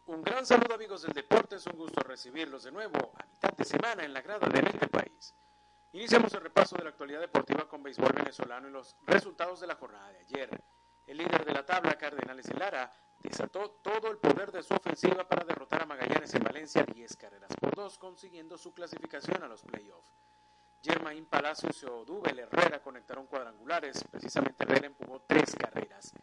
Un 0.08 0.24
gran 0.24 0.46
saludo 0.46 0.74
amigos 0.74 1.02
del 1.02 1.12
deporte, 1.12 1.58
es 1.58 1.65
un 1.67 1.76
gusto 1.76 2.02
recibirlos 2.02 2.63
de 2.63 2.72
nuevo 2.72 3.12
a 3.17 3.26
mitad 3.26 3.52
de 3.52 3.65
semana 3.65 4.06
en 4.06 4.13
la 4.13 4.22
grada 4.22 4.48
de 4.48 4.60
este 4.60 4.88
país. 4.88 5.36
Iniciamos 5.91 6.34
el 6.34 6.39
repaso 6.39 6.78
de 6.78 6.86
la 6.86 6.91
actualidad 6.91 7.20
deportiva 7.20 7.67
con 7.67 7.84
béisbol 7.84 8.13
venezolano 8.13 8.70
y 8.70 8.72
los 8.72 8.96
resultados 9.06 9.60
de 9.60 9.67
la 9.67 9.76
jornada 9.76 10.10
de 10.13 10.20
ayer. 10.20 10.63
El 11.06 11.17
líder 11.17 11.43
de 11.43 11.52
la 11.52 11.65
tabla, 11.65 11.98
Cardenales 11.98 12.48
Lara, 12.58 12.89
desató 13.20 13.82
todo 13.84 14.10
el 14.10 14.17
poder 14.17 14.50
de 14.54 14.63
su 14.63 14.74
ofensiva 14.76 15.28
para 15.28 15.43
derrotar 15.43 15.82
a 15.82 15.86
Magallanes 15.86 16.34
en 16.36 16.43
Valencia 16.43 16.84
10 16.84 17.17
carreras 17.17 17.52
por 17.60 17.76
2, 17.76 17.98
consiguiendo 17.98 18.58
su 18.58 18.74
clasificación 18.74 19.43
a 19.43 19.50
los 19.50 19.62
playoffs. 19.63 20.15
Germain 20.82 21.26
Palacios 21.26 21.84
y 21.84 21.86
Odubel 21.86 22.39
Herrera 22.39 22.82
conectaron 22.82 23.28
cuadrangulares, 23.28 24.06
precisamente 24.10 24.63
Herrera 24.63 24.88
empujó 24.88 25.26
tres 25.28 25.54
carreras. 25.54 26.13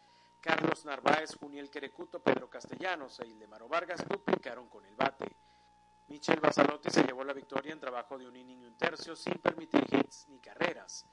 Carlos 0.45 0.85
Narváez, 0.85 1.35
Juniel 1.39 1.71
Querecuto, 1.71 2.21
Pedro 2.21 2.47
Castellanos 2.47 3.19
e 3.19 3.25
Ildemaro 3.25 3.67
Vargas 3.67 4.07
duplicaron 4.07 4.69
con 4.69 4.85
el 4.85 4.95
bate. 4.95 5.25
Michel 6.05 6.39
Basalotti 6.39 6.91
se 6.91 7.01
llevó 7.01 7.23
la 7.23 7.33
victoria 7.33 7.73
en 7.73 7.79
trabajo 7.79 8.15
de 8.15 8.27
un 8.27 8.35
inning 8.35 8.61
y 8.61 8.65
un 8.67 8.77
tercio 8.77 9.15
sin 9.15 9.33
permitir 9.39 9.83
hits 9.91 10.27
ni 10.27 10.37
carreras. 10.37 11.07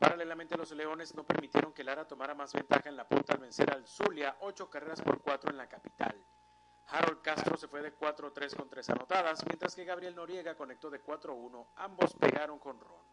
Paralelamente, 0.00 0.56
los 0.56 0.72
Leones 0.72 1.14
no 1.14 1.22
permitieron 1.22 1.72
que 1.72 1.84
Lara 1.84 2.08
tomara 2.08 2.34
más 2.34 2.52
ventaja 2.54 2.88
en 2.88 2.96
la 2.96 3.06
punta 3.06 3.34
al 3.34 3.38
vencer 3.38 3.72
al 3.72 3.86
Zulia, 3.86 4.36
ocho 4.40 4.68
carreras 4.68 5.00
por 5.00 5.22
cuatro 5.22 5.52
en 5.52 5.58
la 5.58 5.68
capital. 5.68 6.20
Harold 6.88 7.22
Castro 7.22 7.56
se 7.56 7.68
fue 7.68 7.82
de 7.82 7.96
4-3 7.96 8.56
con 8.56 8.68
tres 8.68 8.90
anotadas, 8.90 9.46
mientras 9.46 9.76
que 9.76 9.84
Gabriel 9.84 10.16
Noriega 10.16 10.56
conectó 10.56 10.90
de 10.90 11.00
4-1. 11.00 11.68
Ambos 11.76 12.14
pegaron 12.14 12.58
con 12.58 12.80
Ron. 12.80 13.05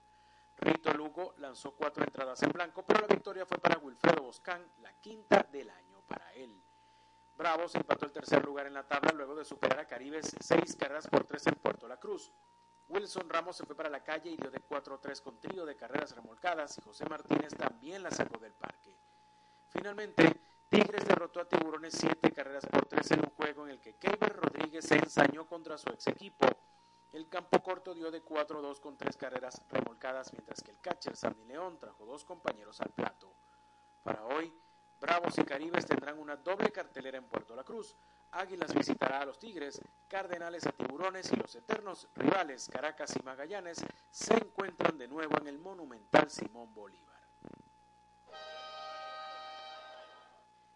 Rito 0.64 0.94
Lugo 0.94 1.34
lanzó 1.38 1.76
cuatro 1.76 2.04
entradas 2.04 2.42
en 2.44 2.52
blanco, 2.52 2.84
pero 2.86 3.02
la 3.02 3.08
victoria 3.08 3.46
fue 3.46 3.58
para 3.58 3.80
Wilfredo 3.80 4.24
Boscán, 4.24 4.66
la 4.80 4.94
quinta 4.94 5.46
del 5.52 5.70
año 5.70 6.02
para 6.08 6.34
él. 6.34 6.64
Bravos 7.36 7.76
empató 7.76 8.06
el 8.06 8.14
tercer 8.14 8.46
lugar 8.46 8.68
en 8.68 8.74
la 8.74 8.88
tabla 8.88 9.12
luego 9.12 9.36
de 9.36 9.44
superar 9.44 9.80
a 9.80 9.88
Caribes 9.88 10.36
seis 10.40 10.76
carreras 10.76 11.08
por 11.08 11.26
tres 11.26 11.46
en 11.48 11.56
Puerto 11.56 11.88
La 11.88 11.98
Cruz. 11.98 12.32
Wilson 12.88 13.30
Ramos 13.30 13.58
se 13.58 13.66
fue 13.66 13.76
para 13.76 13.90
la 13.90 14.04
calle 14.04 14.30
y 14.30 14.38
dio 14.38 14.52
de 14.52 14.62
4-3 14.62 15.22
con 15.22 15.40
trío 15.40 15.66
de 15.66 15.76
carreras 15.76 16.16
remolcadas 16.16 16.78
y 16.78 16.82
José 16.82 17.06
Martínez 17.10 17.54
también 17.56 18.04
la 18.04 18.12
sacó 18.12 18.38
del 18.38 18.54
parque. 18.54 18.96
Finalmente, 19.70 20.42
Tigres 20.70 21.06
derrotó 21.06 21.42
a 21.42 21.48
Tiburones 21.48 21.94
siete 21.94 22.32
carreras 22.32 22.66
por 22.68 22.86
tres 22.86 23.10
en 23.12 23.20
un 23.20 23.32
juego 23.32 23.66
en 23.66 23.72
el 23.72 23.80
que 23.80 23.96
Keiber 23.96 24.36
Rodríguez 24.36 24.86
se 24.86 24.96
ensañó 24.96 25.46
contra 25.48 25.78
su 25.78 25.90
ex 25.90 26.08
equipo. 26.08 26.46
El 27.14 27.30
campo 27.30 27.62
corto 27.62 27.94
dio 27.94 28.10
de 28.10 28.26
4-2 28.26 28.80
con 28.80 28.98
tres 28.98 29.16
carreras 29.18 29.62
remolcadas, 29.70 30.34
mientras 30.34 30.64
que 30.64 30.72
el 30.72 30.80
catcher 30.80 31.16
Sandy 31.16 31.46
León 31.46 31.78
trajo 31.78 32.08
dos 32.08 32.26
compañeros 32.26 32.82
al 32.82 32.90
plato. 32.90 33.32
Para 34.02 34.26
hoy, 34.26 34.52
Bravos 35.00 35.38
y 35.38 35.44
Caribes 35.44 35.86
tendrán 35.86 36.18
una 36.18 36.38
doble 36.38 36.72
cartelera 36.72 37.20
en 37.20 37.26
Puerto 37.26 37.56
La 37.56 37.64
Cruz. 37.64 37.96
Águilas 38.32 38.74
visitará 38.74 39.22
a 39.22 39.26
los 39.26 39.38
Tigres, 39.38 39.80
Cardenales 40.08 40.66
a 40.66 40.72
Tiburones 40.72 41.32
y 41.32 41.36
los 41.36 41.54
eternos 41.54 42.08
rivales 42.16 42.68
Caracas 42.68 43.16
y 43.16 43.24
Magallanes 43.24 43.86
se 44.10 44.34
encuentran 44.34 44.98
de 44.98 45.08
nuevo 45.08 45.38
en 45.38 45.48
el 45.48 45.60
monumental 45.60 46.32
Simón 46.32 46.74
Bolívar. 46.74 47.13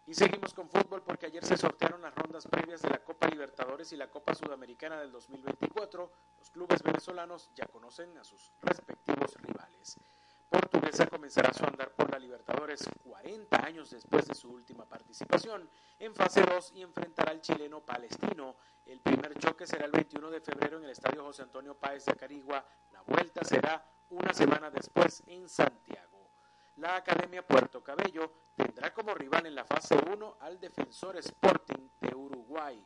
Y 0.08 0.14
seguimos 0.14 0.54
con 0.54 0.70
fútbol 0.70 1.02
porque 1.02 1.26
ayer 1.26 1.44
se 1.44 1.58
sortearon 1.58 2.00
las 2.00 2.14
rondas 2.14 2.46
previas 2.46 2.80
de 2.80 2.88
la 2.88 3.04
Copa 3.04 3.28
Libertadores 3.28 3.92
y 3.92 3.96
la 3.98 4.08
Copa 4.08 4.34
Sudamericana 4.34 4.98
del 4.98 5.12
2024. 5.12 6.10
Los 6.38 6.50
clubes 6.50 6.82
venezolanos 6.82 7.50
ya 7.54 7.66
conocen 7.66 8.16
a 8.16 8.24
sus 8.24 8.50
respectivos 8.62 9.34
rivales. 9.34 9.98
Portuguesa 10.48 11.06
comenzará 11.08 11.52
su 11.52 11.62
andar 11.62 11.90
por 11.90 12.10
la 12.10 12.18
Libertadores 12.18 12.88
40 13.04 13.62
años 13.62 13.90
después 13.90 14.26
de 14.26 14.34
su 14.34 14.50
última 14.50 14.86
participación 14.86 15.68
en 15.98 16.14
fase 16.14 16.40
2 16.40 16.72
y 16.76 16.80
enfrentará 16.80 17.32
al 17.32 17.42
chileno 17.42 17.82
Palestino. 17.82 18.56
El 18.86 19.00
primer 19.00 19.38
choque 19.38 19.66
será 19.66 19.84
el 19.84 19.92
21 19.92 20.30
de 20.30 20.40
febrero 20.40 20.78
en 20.78 20.84
el 20.84 20.90
Estadio 20.90 21.22
José 21.22 21.42
Antonio 21.42 21.74
Páez 21.74 22.06
de 22.06 22.12
Acarigua. 22.12 22.64
La 22.92 23.02
vuelta 23.02 23.44
será 23.44 23.84
una 24.08 24.32
semana 24.32 24.70
después 24.70 25.22
en 25.26 25.50
Santiago. 25.50 26.17
La 26.78 26.94
Academia 26.94 27.44
Puerto 27.44 27.82
Cabello 27.82 28.30
tendrá 28.54 28.94
como 28.94 29.12
rival 29.12 29.46
en 29.46 29.56
la 29.56 29.64
fase 29.64 29.96
1 29.96 30.36
al 30.38 30.60
Defensor 30.60 31.16
Sporting 31.16 31.88
de 32.00 32.14
Uruguay. 32.14 32.80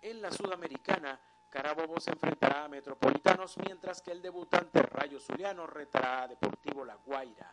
En 0.00 0.22
la 0.22 0.30
Sudamericana, 0.30 1.20
Carabobo 1.50 2.00
se 2.00 2.10
enfrentará 2.10 2.64
a 2.64 2.68
Metropolitanos, 2.68 3.58
mientras 3.58 4.00
que 4.00 4.12
el 4.12 4.22
debutante 4.22 4.80
Rayo 4.80 5.20
Zuliano 5.20 5.66
retará 5.66 6.22
a 6.22 6.28
Deportivo 6.28 6.86
La 6.86 6.94
Guaira. 6.94 7.52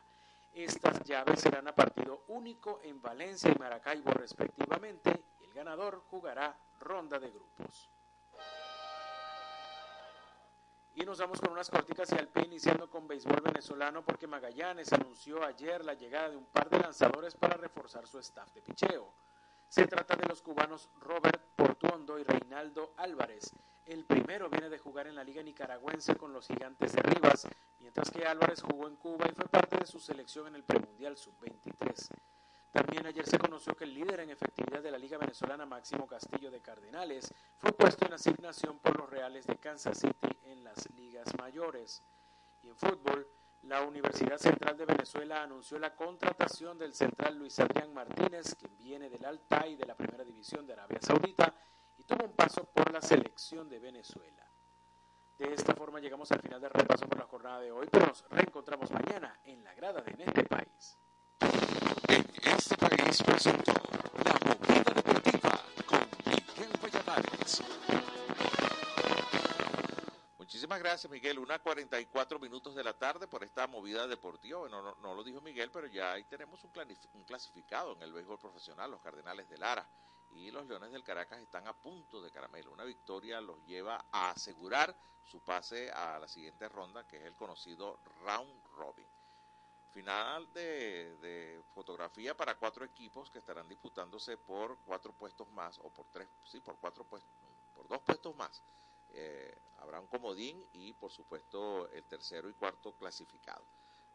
Estas 0.54 1.04
llaves 1.04 1.42
serán 1.42 1.68
a 1.68 1.76
partido 1.76 2.24
único 2.30 2.80
en 2.82 3.02
Valencia 3.02 3.52
y 3.54 3.60
Maracaibo 3.60 4.12
respectivamente, 4.12 5.26
y 5.42 5.44
el 5.44 5.54
ganador 5.54 6.04
jugará 6.10 6.58
ronda 6.80 7.20
de 7.20 7.32
grupos. 7.32 7.90
Y 10.98 11.04
nos 11.04 11.20
vamos 11.20 11.42
con 11.42 11.52
unas 11.52 11.70
corticas 11.70 12.10
y 12.14 12.16
al 12.16 12.30
pie 12.30 12.46
iniciando 12.46 12.90
con 12.90 13.06
béisbol 13.06 13.42
venezolano 13.42 14.02
porque 14.06 14.28
Magallanes 14.28 14.94
anunció 14.94 15.44
ayer 15.44 15.84
la 15.84 15.94
llegada 15.94 16.30
de 16.30 16.38
un 16.38 16.46
par 16.46 16.70
de 16.70 16.80
lanzadores 16.80 17.36
para 17.36 17.58
reforzar 17.58 18.08
su 18.08 18.18
staff 18.20 18.50
de 18.54 18.62
picheo. 18.62 19.14
Se 19.68 19.88
trata 19.88 20.16
de 20.16 20.26
los 20.26 20.42
cubanos 20.42 20.90
Robert 21.02 21.42
Portuondo 21.54 22.18
y 22.18 22.24
Reinaldo 22.24 22.94
Álvarez. 22.96 23.52
El 23.86 24.06
primero 24.06 24.50
viene 24.50 24.70
de 24.70 24.80
jugar 24.80 25.08
en 25.08 25.16
la 25.16 25.26
Liga 25.26 25.44
Nicaragüense 25.44 26.16
con 26.16 26.32
los 26.32 26.48
Gigantes 26.48 26.94
de 26.94 27.02
Rivas, 27.02 27.46
mientras 27.80 28.10
que 28.10 28.26
Álvarez 28.26 28.62
jugó 28.62 28.88
en 28.88 28.96
Cuba 28.96 29.26
y 29.30 29.36
fue 29.36 29.50
parte 29.50 29.76
de 29.76 29.86
su 29.86 30.00
selección 30.00 30.48
en 30.48 30.56
el 30.56 30.64
Premundial 30.64 31.18
Sub-23. 31.18 32.10
También 32.76 33.06
ayer 33.06 33.26
se 33.26 33.40
conoció 33.40 33.74
que 33.74 33.86
el 33.86 33.94
líder 33.94 34.20
en 34.20 34.32
efectividad 34.32 34.84
de 34.84 34.92
la 34.92 34.98
Liga 34.98 35.18
Venezolana, 35.18 35.66
Máximo 35.66 36.06
Castillo 36.06 36.52
de 36.52 36.60
Cardenales, 36.60 37.34
fue 37.58 37.72
puesto 37.72 38.06
en 38.06 38.12
asignación 38.12 38.80
por 38.80 39.00
los 39.00 39.10
Reales 39.10 39.48
de 39.48 39.56
Kansas 39.56 39.98
City 39.98 40.38
en 40.44 40.62
las 40.62 40.90
ligas 40.90 41.34
mayores. 41.40 42.04
Y 42.64 42.68
en 42.68 42.76
fútbol, 42.76 43.30
la 43.62 43.82
Universidad 43.82 44.38
Central 44.38 44.76
de 44.76 44.84
Venezuela 44.84 45.42
anunció 45.42 45.80
la 45.80 45.96
contratación 45.96 46.78
del 46.78 46.94
central 46.94 47.38
Luis 47.38 47.58
Adrián 47.62 47.94
Martínez, 47.94 48.56
quien 48.56 48.78
viene 48.78 49.10
del 49.10 49.24
Altay 49.24 49.78
de 49.78 49.86
la 49.86 49.96
Primera 49.96 50.26
División 50.26 50.68
de 50.68 50.74
Arabia 50.74 51.00
Saudita 51.00 51.54
y 51.98 52.04
tuvo 52.04 52.26
un 52.26 52.34
paso 52.34 52.66
por 52.66 52.92
la 52.92 53.02
selección 53.02 53.70
de 53.70 53.80
Venezuela. 53.80 54.46
De 55.40 55.54
esta 55.54 55.74
forma 55.76 56.02
llegamos 56.02 56.30
al 56.34 56.42
final 56.42 56.60
del 56.60 56.72
repaso 56.72 57.08
por 57.08 57.20
la 57.20 57.26
jornada 57.26 57.62
de 57.62 57.72
hoy, 57.72 57.88
nos 57.94 58.26
reencontramos 58.32 58.92
mañana 58.92 59.40
en 59.46 59.64
la 59.64 59.74
grada 59.76 60.02
de 60.02 60.12
En 60.12 60.20
este 60.20 60.44
país. 60.44 60.98
Este 62.68 62.78
país 62.78 63.22
presentó 63.22 63.74
la 64.24 64.34
movida 64.44 64.92
deportiva 64.96 65.52
con 65.86 66.00
Miguel 66.26 66.72
Valladares. 66.82 67.62
Muchísimas 70.40 70.80
gracias, 70.80 71.12
Miguel. 71.12 71.38
Una 71.38 71.60
44 71.60 72.40
minutos 72.40 72.74
de 72.74 72.84
la 72.84 72.94
tarde 72.94 73.28
por 73.28 73.44
esta 73.44 73.68
movida 73.68 74.08
deportiva. 74.08 74.62
Bueno, 74.62 74.96
no, 75.00 75.14
lo 75.14 75.24
dijo 75.24 75.42
Miguel, 75.42 75.70
pero 75.70 75.86
ya 75.86 76.14
ahí 76.14 76.24
tenemos 76.24 76.64
un, 76.64 76.72
clasificado 77.24 77.94
en 77.94 78.02
el 78.02 78.12
béisbol 78.12 78.40
profesional, 78.40 78.90
los 78.90 79.00
Cardenales 79.00 79.48
de 79.48 79.60
Lara. 79.60 79.88
Y 80.32 80.50
los 80.50 80.66
Leones 80.66 80.92
del 80.92 81.04
Caracas 81.04 81.40
están 81.40 81.68
a 81.68 81.74
punto 81.74 82.20
de 82.20 82.32
caramelo. 82.32 82.72
Una 82.72 82.84
victoria 82.84 83.42
los 83.42 83.64
lleva 83.68 84.06
a 84.12 84.32
asegurar 84.32 84.98
su 85.24 85.40
pase 85.40 85.92
a 85.92 86.18
la 86.18 86.28
siguiente 86.28 86.68
ronda, 86.68 87.06
que 87.06 87.18
es 87.18 87.26
el 87.26 87.36
conocido 87.36 88.00
Round 88.24 88.64
Robin. 88.76 89.15
Final 89.96 90.52
de, 90.52 91.64
fotografía 91.74 92.36
para 92.36 92.56
cuatro 92.56 92.84
equipos 92.84 93.30
que 93.30 93.40
estarán 93.40 93.70
disputándose 93.70 94.36
por 94.36 94.78
cuatro 94.80 95.14
puestos 95.14 95.50
más, 95.52 95.80
o 95.80 95.90
por 95.90 96.06
tres, 96.12 96.28
sí, 96.44 96.60
por 96.60 96.76
cuatro 96.80 97.06
puestos, 97.06 97.32
por 97.74 97.88
dos 97.88 98.02
puestos 98.02 98.36
más. 98.36 98.62
Eh, 99.14 99.58
habrá 99.78 100.02
un 100.02 100.08
comodín 100.08 100.68
y 100.74 100.92
por 100.92 101.14
supuesto 101.14 101.88
el 101.94 102.04
tercero 102.04 102.50
y 102.50 102.54
cuarto 102.56 102.92
clasificado. 102.92 103.64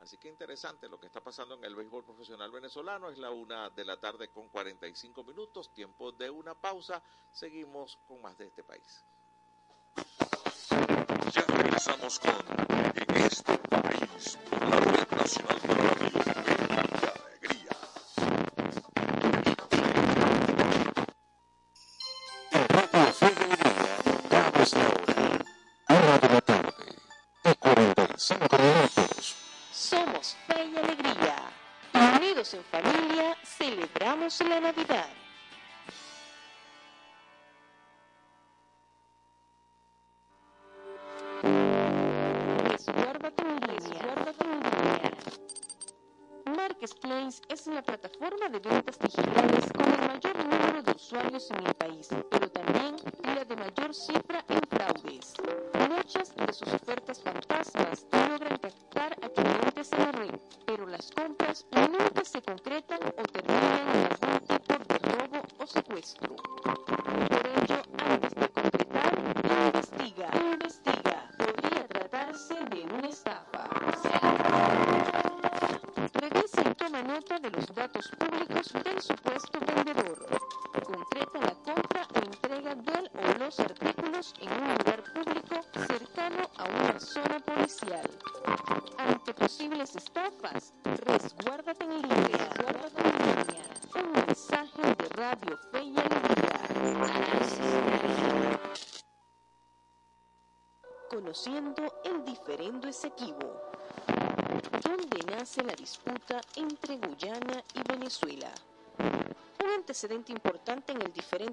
Así 0.01 0.19
que 0.19 0.29
interesante 0.29 0.87
lo 0.87 1.01
que 1.01 1.07
está 1.07 1.23
pasando 1.23 1.55
en 1.55 1.65
el 1.65 1.75
béisbol 1.75 2.05
profesional 2.05 2.51
venezolano. 2.51 3.09
Es 3.09 3.17
la 3.17 3.31
una 3.31 3.71
de 3.71 3.87
la 3.87 3.99
tarde 3.99 4.29
con 4.29 4.51
45 4.51 5.25
minutos, 5.25 5.73
tiempo 5.73 6.13
de 6.13 6.29
una 6.29 6.55
pausa. 6.55 7.03
Seguimos 7.33 7.99
con 8.07 8.21
más 8.21 8.37
de 8.37 8.49
este 8.49 8.63
país. 8.63 9.03
Ya 11.33 11.43
regresamos 11.47 12.19
con 12.19 12.35
En 12.97 13.17
este 13.25 13.57
país, 13.57 14.39
red 15.11 15.19
nacional 15.19 15.61
de 15.63 15.75
radio 15.75 16.23
Fe 16.23 16.31
y 16.33 16.71
Alegría. 17.27 17.77
En 22.53 22.69
Radio 22.69 23.13
Fe 23.13 23.27
y 23.27 23.43
Alegría 23.43 23.95
damos 24.31 24.73
la 24.75 24.89
hora. 24.89 25.15
Una 25.89 26.19
de 26.19 26.29
la 26.29 26.41
tarde 26.41 26.73
y 27.45 27.55
45 27.55 28.59
minutos. 28.59 29.37
Somos 29.73 30.37
fe 30.47 30.65
y 30.65 30.77
alegría. 30.77 31.37
Unidos 32.17 32.55
en 32.55 32.65
familia, 32.65 33.37
celebramos 33.45 34.41
la 34.41 34.61
Navidad. 34.61 35.09
Ventas 48.63 48.99
digitales 48.99 49.65
con 49.73 49.87
el 49.87 50.07
mayor 50.07 50.37
número 50.37 50.83
de 50.83 50.93
usuarios 50.93 51.51
en 51.51 51.67
el 51.67 51.75
país, 51.75 52.09
pero 52.31 52.51
también 52.51 52.97
la 53.25 53.45
de 53.45 53.57
mayor 53.57 53.95
cifra 53.95 54.45
en 54.49 54.61
fraudes. 54.69 55.35
Muchas 55.89 56.35
de 56.35 56.53
sus 56.53 56.73
ofertas 56.75 57.23
fantasmas 57.23 58.07
logran 58.13 58.59
captar 58.59 59.13
a 59.23 59.29
clientes 59.29 59.93
en 59.93 59.99
la 59.99 60.13
red, 60.13 60.41
pero 60.67 60.87
las 60.87 61.11
compras 61.13 61.67
nunca 61.73 62.25
se 62.25 62.43
concretan 62.43 63.01
o 63.05 63.23
terminan 63.23 63.89
en 63.95 64.09
algún 64.13 64.47
tipo 64.47 64.75
de 64.89 64.99
robo 64.99 65.43
o 65.59 65.67
secuestro. 65.67 66.80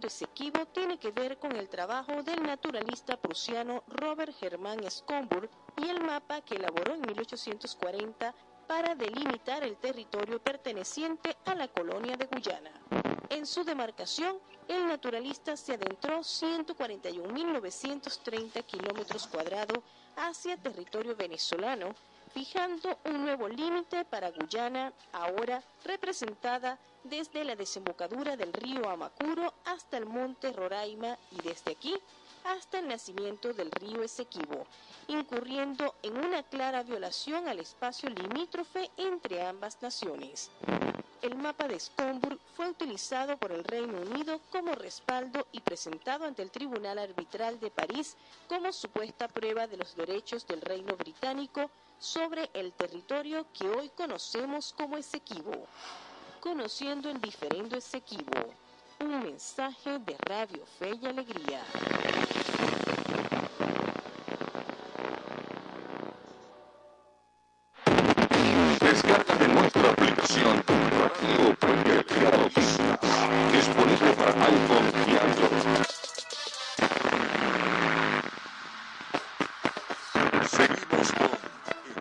Esequibo 0.07 0.65
tiene 0.67 0.97
que 0.97 1.11
ver 1.11 1.37
con 1.37 1.53
el 1.53 1.67
trabajo 1.67 2.23
del 2.23 2.41
naturalista 2.41 3.17
prusiano 3.17 3.83
Robert 3.87 4.33
Hermann 4.41 4.79
Schomburg 4.87 5.49
y 5.75 5.89
el 5.89 6.01
mapa 6.01 6.39
que 6.39 6.55
elaboró 6.55 6.93
en 6.93 7.01
1840 7.01 8.33
para 8.67 8.95
delimitar 8.95 9.65
el 9.65 9.75
territorio 9.75 10.41
perteneciente 10.41 11.35
a 11.43 11.55
la 11.55 11.67
colonia 11.67 12.15
de 12.15 12.25
Guyana. 12.25 12.71
En 13.29 13.45
su 13.45 13.65
demarcación, 13.65 14.39
el 14.69 14.87
naturalista 14.87 15.57
se 15.57 15.73
adentró 15.73 16.19
141.930 16.19 18.63
kilómetros 18.63 19.27
cuadrados 19.27 19.79
hacia 20.15 20.55
territorio 20.55 21.17
venezolano, 21.17 21.93
fijando 22.33 22.97
un 23.05 23.23
nuevo 23.23 23.47
límite 23.47 24.05
para 24.05 24.31
Guyana, 24.31 24.93
ahora 25.11 25.61
representada 25.83 26.77
desde 27.03 27.43
la 27.43 27.55
desembocadura 27.55 28.35
del 28.35 28.53
río 28.53 28.89
Amacuro 28.89 29.53
hasta 29.65 29.97
el 29.97 30.05
monte 30.05 30.51
Roraima 30.51 31.17
y 31.31 31.41
desde 31.41 31.71
aquí 31.71 31.95
hasta 32.43 32.79
el 32.79 32.87
nacimiento 32.87 33.53
del 33.53 33.71
río 33.71 34.03
Esequibo, 34.03 34.65
incurriendo 35.07 35.95
en 36.03 36.17
una 36.17 36.43
clara 36.43 36.83
violación 36.83 37.47
al 37.47 37.59
espacio 37.59 38.09
limítrofe 38.09 38.89
entre 38.97 39.45
ambas 39.45 39.81
naciones. 39.81 40.49
El 41.21 41.35
mapa 41.35 41.67
de 41.67 41.79
Stonburg 41.79 42.39
fue 42.55 42.69
utilizado 42.69 43.37
por 43.37 43.51
el 43.51 43.63
Reino 43.63 43.99
Unido 44.01 44.39
como 44.51 44.73
respaldo 44.73 45.47
y 45.51 45.59
presentado 45.61 46.25
ante 46.25 46.43
el 46.43 46.51
Tribunal 46.51 46.99
Arbitral 46.99 47.59
de 47.59 47.71
París 47.71 48.15
como 48.47 48.71
supuesta 48.71 49.27
prueba 49.27 49.65
de 49.65 49.77
los 49.77 49.95
derechos 49.95 50.45
del 50.45 50.61
Reino 50.61 50.95
Británico 50.95 51.71
sobre 51.97 52.51
el 52.53 52.71
territorio 52.73 53.47
que 53.51 53.67
hoy 53.67 53.89
conocemos 53.89 54.73
como 54.77 54.97
Esequibo. 54.97 55.65
Conociendo 56.39 57.09
el 57.09 57.19
diferendo 57.19 57.77
Esequibo, 57.77 58.53
un 58.99 59.19
mensaje 59.23 59.97
de 59.97 60.15
Radio 60.19 60.65
Fe 60.77 60.99
y 61.01 61.07
Alegría. 61.07 61.63
Y 71.21 71.89
Alegría 71.89 72.31
Noticias. 72.31 72.99
Disponible 73.51 74.11
para 74.13 74.45
iPhone 74.45 74.87
y 75.07 75.17
Android. 75.17 75.63
Seguimos 80.49 81.11
con 81.13 81.31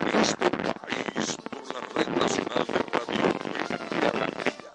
En 0.07 0.19
este 0.19 0.49
país 0.49 1.37
por 1.51 1.63
la 1.73 1.79
Red 1.93 2.09
Nacional 2.09 2.65
de 2.65 2.79
Radio 2.91 3.25
y 3.91 4.05
Alegría. 4.05 4.73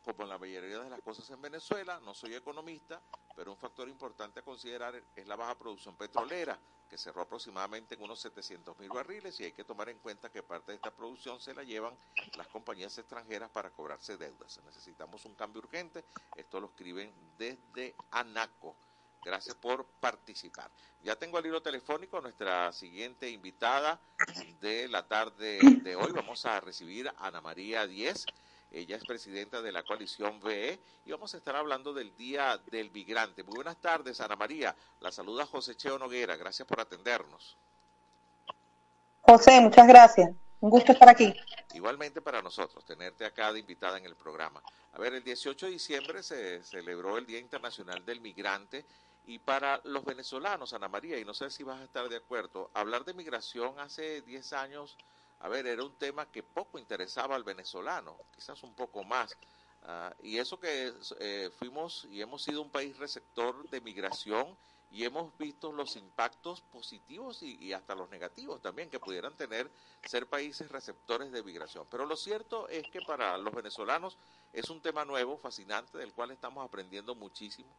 Como 0.03 0.23
en 0.23 0.29
la 0.29 0.37
mayoría 0.37 0.79
de 0.79 0.89
las 0.89 1.01
cosas 1.01 1.27
en 1.31 1.41
Venezuela, 1.41 1.99
no 2.01 2.13
soy 2.13 2.35
economista, 2.35 3.01
pero 3.35 3.51
un 3.51 3.57
factor 3.57 3.89
importante 3.89 4.39
a 4.39 4.43
considerar 4.43 5.01
es 5.15 5.27
la 5.27 5.35
baja 5.35 5.55
producción 5.57 5.95
petrolera, 5.95 6.59
que 6.87 6.95
cerró 6.95 7.21
aproximadamente 7.21 7.95
en 7.95 8.03
unos 8.03 8.19
700 8.19 8.77
mil 8.77 8.89
barriles 8.89 9.39
y 9.39 9.45
hay 9.45 9.51
que 9.51 9.63
tomar 9.63 9.89
en 9.89 9.97
cuenta 9.97 10.29
que 10.29 10.43
parte 10.43 10.73
de 10.73 10.75
esta 10.75 10.91
producción 10.91 11.41
se 11.41 11.55
la 11.55 11.63
llevan 11.63 11.97
las 12.37 12.47
compañías 12.47 12.95
extranjeras 12.99 13.49
para 13.49 13.71
cobrarse 13.71 14.15
deudas. 14.15 14.59
Necesitamos 14.63 15.25
un 15.25 15.33
cambio 15.33 15.63
urgente. 15.63 16.05
Esto 16.35 16.59
lo 16.59 16.67
escriben 16.67 17.11
desde 17.39 17.95
Anaco. 18.11 18.75
Gracias 19.25 19.55
por 19.55 19.85
participar. 19.99 20.69
Ya 21.03 21.15
tengo 21.15 21.39
al 21.39 21.45
hilo 21.45 21.59
telefónico 21.59 22.19
a 22.19 22.21
nuestra 22.21 22.71
siguiente 22.71 23.27
invitada 23.27 23.99
de 24.61 24.87
la 24.87 25.07
tarde 25.07 25.59
de 25.81 25.95
hoy. 25.95 26.11
Vamos 26.11 26.45
a 26.45 26.59
recibir 26.59 27.09
a 27.09 27.27
Ana 27.27 27.41
María 27.41 27.87
Díez. 27.87 28.27
Ella 28.71 28.97
es 28.97 29.03
presidenta 29.03 29.63
de 29.63 29.71
la 29.71 29.81
coalición 29.81 30.39
VE 30.41 30.79
y 31.05 31.11
vamos 31.11 31.33
a 31.33 31.37
estar 31.37 31.55
hablando 31.55 31.91
del 31.91 32.15
Día 32.15 32.61
del 32.69 32.91
Migrante. 32.91 33.43
Muy 33.43 33.55
buenas 33.55 33.77
tardes, 33.77 34.21
Ana 34.21 34.35
María. 34.35 34.75
La 34.99 35.11
saluda 35.11 35.47
José 35.47 35.75
Cheo 35.75 35.97
Noguera. 35.97 36.35
Gracias 36.35 36.67
por 36.67 36.79
atendernos. 36.79 37.57
José, 39.21 39.59
muchas 39.59 39.87
gracias. 39.87 40.29
Un 40.61 40.69
gusto 40.69 40.91
estar 40.91 41.09
aquí. 41.09 41.33
Igualmente 41.73 42.21
para 42.21 42.43
nosotros, 42.43 42.85
tenerte 42.85 43.25
acá 43.25 43.51
de 43.51 43.59
invitada 43.59 43.97
en 43.97 44.05
el 44.05 44.15
programa. 44.15 44.61
A 44.93 44.99
ver, 44.99 45.13
el 45.13 45.23
18 45.23 45.65
de 45.65 45.71
diciembre 45.71 46.21
se 46.21 46.63
celebró 46.63 47.17
el 47.17 47.25
Día 47.25 47.39
Internacional 47.39 48.05
del 48.05 48.21
Migrante 48.21 48.85
y 49.27 49.39
para 49.39 49.81
los 49.85 50.05
venezolanos, 50.05 50.73
Ana 50.73 50.87
María, 50.87 51.19
y 51.19 51.25
no 51.25 51.33
sé 51.33 51.49
si 51.49 51.63
vas 51.63 51.81
a 51.81 51.85
estar 51.85 52.07
de 52.09 52.17
acuerdo, 52.17 52.69
hablar 52.73 53.05
de 53.05 53.13
migración 53.13 53.79
hace 53.79 54.21
10 54.21 54.53
años, 54.53 54.97
a 55.39 55.49
ver, 55.49 55.67
era 55.67 55.83
un 55.83 55.95
tema 55.95 56.31
que 56.31 56.43
poco 56.43 56.79
interesaba 56.79 57.35
al 57.35 57.43
venezolano, 57.43 58.17
quizás 58.33 58.61
un 58.63 58.73
poco 58.73 59.03
más. 59.03 59.35
Ah, 59.83 60.13
y 60.21 60.37
eso 60.37 60.59
que 60.59 60.93
eh, 61.19 61.49
fuimos 61.57 62.07
y 62.09 62.21
hemos 62.21 62.43
sido 62.43 62.61
un 62.61 62.71
país 62.71 62.97
receptor 62.97 63.69
de 63.69 63.81
migración 63.81 64.57
y 64.89 65.03
hemos 65.03 65.37
visto 65.37 65.71
los 65.71 65.95
impactos 65.95 66.61
positivos 66.61 67.43
y, 67.43 67.55
y, 67.63 67.73
hasta 67.73 67.95
los 67.95 68.09
negativos 68.09 68.61
también 68.61 68.89
que 68.89 68.99
pudieran 68.99 69.35
tener 69.35 69.69
ser 70.03 70.27
países 70.27 70.69
receptores 70.69 71.31
de 71.31 71.43
migración. 71.43 71.85
Pero 71.91 72.05
lo 72.05 72.15
cierto 72.15 72.67
es 72.69 72.83
que 72.89 73.01
para 73.01 73.37
los 73.37 73.53
venezolanos 73.53 74.17
es 74.53 74.69
un 74.69 74.81
tema 74.81 75.03
nuevo, 75.03 75.37
fascinante, 75.37 75.97
del 75.97 76.13
cual 76.13 76.31
estamos 76.31 76.65
aprendiendo 76.65 77.13
muchísimo. 77.13 77.69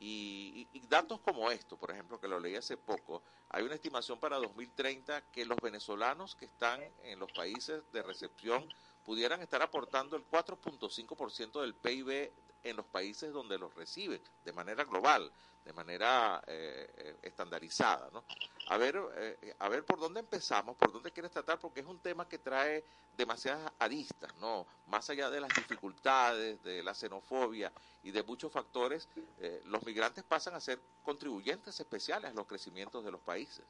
Y, 0.00 0.68
y, 0.72 0.80
datos 0.88 1.20
como 1.20 1.50
esto, 1.50 1.76
por 1.76 1.90
ejemplo, 1.90 2.20
que 2.20 2.28
lo 2.28 2.38
leí 2.38 2.56
hace 2.56 2.76
poco, 2.76 3.22
hay 3.48 3.64
una 3.64 3.74
estimación 3.74 4.18
para 4.18 4.36
2030 4.36 5.22
que 5.30 5.46
los 5.46 5.58
venezolanos 5.58 6.34
que 6.34 6.44
están 6.46 6.82
en 7.04 7.18
los 7.18 7.32
países 7.32 7.82
de 7.92 8.02
recepción 8.02 8.68
pudieran 9.04 9.40
estar 9.40 9.62
aportando 9.62 10.16
el 10.16 10.28
4.5% 10.28 11.60
del 11.60 11.74
PIB 11.74 12.32
en 12.64 12.76
los 12.76 12.86
países 12.86 13.32
donde 13.32 13.58
los 13.58 13.74
reciben, 13.74 14.22
de 14.42 14.52
manera 14.52 14.84
global, 14.84 15.32
de 15.64 15.72
manera 15.72 16.42
eh, 16.46 16.86
eh, 16.96 17.18
estandarizada. 17.22 18.10
¿no? 18.10 18.24
A, 18.66 18.76
ver, 18.78 19.00
eh, 19.16 19.54
a 19.58 19.68
ver 19.68 19.84
por 19.84 20.00
dónde 20.00 20.20
empezamos, 20.20 20.76
por 20.76 20.92
dónde 20.92 21.12
quieres 21.12 21.30
tratar, 21.30 21.58
porque 21.60 21.80
es 21.80 21.86
un 21.86 22.00
tema 22.00 22.28
que 22.28 22.38
trae 22.38 22.84
demasiadas 23.12 23.72
aristas, 23.78 24.34
¿no? 24.36 24.66
más 24.86 25.08
allá 25.10 25.30
de 25.30 25.40
las 25.40 25.54
dificultades, 25.54 26.62
de 26.62 26.82
la 26.82 26.94
xenofobia 26.94 27.72
y 28.02 28.10
de 28.10 28.22
muchos 28.22 28.50
factores, 28.52 29.08
eh, 29.36 29.60
los 29.64 29.84
migrantes 29.84 30.24
pasan 30.24 30.54
a 30.54 30.60
ser 30.60 30.82
contribuyentes 31.02 31.78
especiales 31.78 32.30
a 32.30 32.34
los 32.34 32.46
crecimientos 32.46 33.04
de 33.04 33.10
los 33.12 33.20
países. 33.20 33.66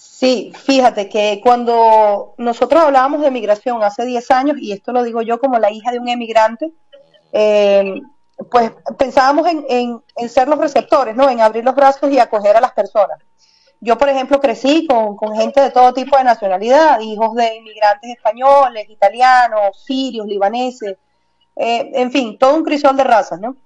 Sí, 0.00 0.52
fíjate 0.54 1.08
que 1.08 1.40
cuando 1.42 2.34
nosotros 2.38 2.82
hablábamos 2.82 3.20
de 3.20 3.32
migración 3.32 3.82
hace 3.82 4.04
10 4.04 4.30
años, 4.30 4.56
y 4.60 4.72
esto 4.72 4.92
lo 4.92 5.02
digo 5.02 5.22
yo 5.22 5.40
como 5.40 5.58
la 5.58 5.72
hija 5.72 5.90
de 5.90 5.98
un 5.98 6.08
emigrante, 6.08 6.72
eh, 7.32 8.00
pues 8.50 8.72
pensábamos 8.96 9.48
en, 9.48 9.64
en, 9.68 10.02
en, 10.16 10.28
ser 10.28 10.46
los 10.48 10.58
receptores, 10.58 11.16
¿no? 11.16 11.28
En 11.28 11.40
abrir 11.40 11.64
los 11.64 11.74
brazos 11.74 12.10
y 12.12 12.18
acoger 12.18 12.56
a 12.56 12.60
las 12.60 12.72
personas. 12.72 13.18
Yo, 13.80 13.98
por 13.98 14.08
ejemplo, 14.08 14.40
crecí 14.40 14.86
con, 14.86 15.16
con 15.16 15.36
gente 15.36 15.60
de 15.60 15.70
todo 15.70 15.92
tipo 15.92 16.16
de 16.16 16.24
nacionalidad, 16.24 17.00
hijos 17.00 17.34
de 17.34 17.56
inmigrantes 17.56 18.10
españoles, 18.10 18.88
italianos, 18.88 19.84
sirios, 19.84 20.26
libaneses, 20.26 20.96
eh, 21.56 21.90
en 21.94 22.12
fin, 22.12 22.38
todo 22.38 22.54
un 22.54 22.64
crisol 22.64 22.96
de 22.96 23.04
razas, 23.04 23.40
¿no? 23.40 23.56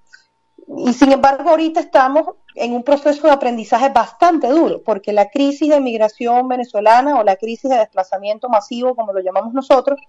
Y 0.77 0.93
sin 0.93 1.11
embargo, 1.11 1.49
ahorita 1.49 1.79
estamos 1.79 2.35
en 2.55 2.73
un 2.73 2.83
proceso 2.83 3.27
de 3.27 3.33
aprendizaje 3.33 3.89
bastante 3.89 4.47
duro, 4.47 4.81
porque 4.83 5.13
la 5.13 5.29
crisis 5.29 5.69
de 5.69 5.79
migración 5.79 6.47
venezolana 6.47 7.19
o 7.19 7.23
la 7.23 7.35
crisis 7.35 7.69
de 7.69 7.77
desplazamiento 7.77 8.49
masivo, 8.49 8.95
como 8.95 9.13
lo 9.13 9.21
llamamos 9.21 9.53
nosotros, 9.53 9.99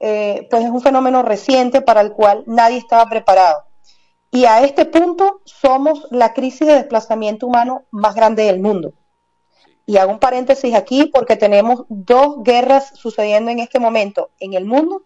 eh, 0.00 0.46
pues 0.50 0.64
es 0.64 0.70
un 0.70 0.80
fenómeno 0.80 1.22
reciente 1.22 1.80
para 1.80 2.00
el 2.00 2.12
cual 2.12 2.44
nadie 2.46 2.78
estaba 2.78 3.08
preparado. 3.08 3.64
Y 4.30 4.44
a 4.44 4.62
este 4.62 4.84
punto 4.84 5.40
somos 5.44 6.06
la 6.10 6.34
crisis 6.34 6.66
de 6.66 6.74
desplazamiento 6.74 7.46
humano 7.46 7.84
más 7.90 8.14
grande 8.14 8.44
del 8.44 8.60
mundo. 8.60 8.92
Y 9.86 9.96
hago 9.96 10.12
un 10.12 10.18
paréntesis 10.18 10.74
aquí 10.74 11.06
porque 11.06 11.36
tenemos 11.36 11.84
dos 11.88 12.42
guerras 12.42 12.90
sucediendo 12.94 13.50
en 13.50 13.58
este 13.58 13.80
momento 13.80 14.30
en 14.38 14.52
el 14.52 14.66
mundo 14.66 15.04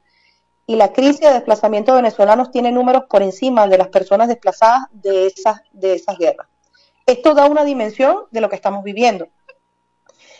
y 0.67 0.77
la 0.77 0.93
crisis 0.93 1.21
de 1.21 1.33
desplazamiento 1.33 1.93
de 1.93 2.03
venezolanos 2.03 2.51
tiene 2.51 2.73
números 2.73 3.05
por 3.09 3.23
encima 3.23 3.67
de 3.69 3.79
las 3.79 3.89
personas 3.89 4.29
desplazadas 4.29 4.83
de 4.93 5.27
esas, 5.27 5.61
de 5.73 5.95
esas 5.95 6.19
guerras. 6.19 6.49
Esto 7.07 7.35
da 7.35 7.47
una 7.47 7.65
dimensión 7.65 8.25
de 8.31 8.41
lo 8.41 8.49
que 8.49 8.57
estamos 8.57 8.85
viviendo. 8.85 9.29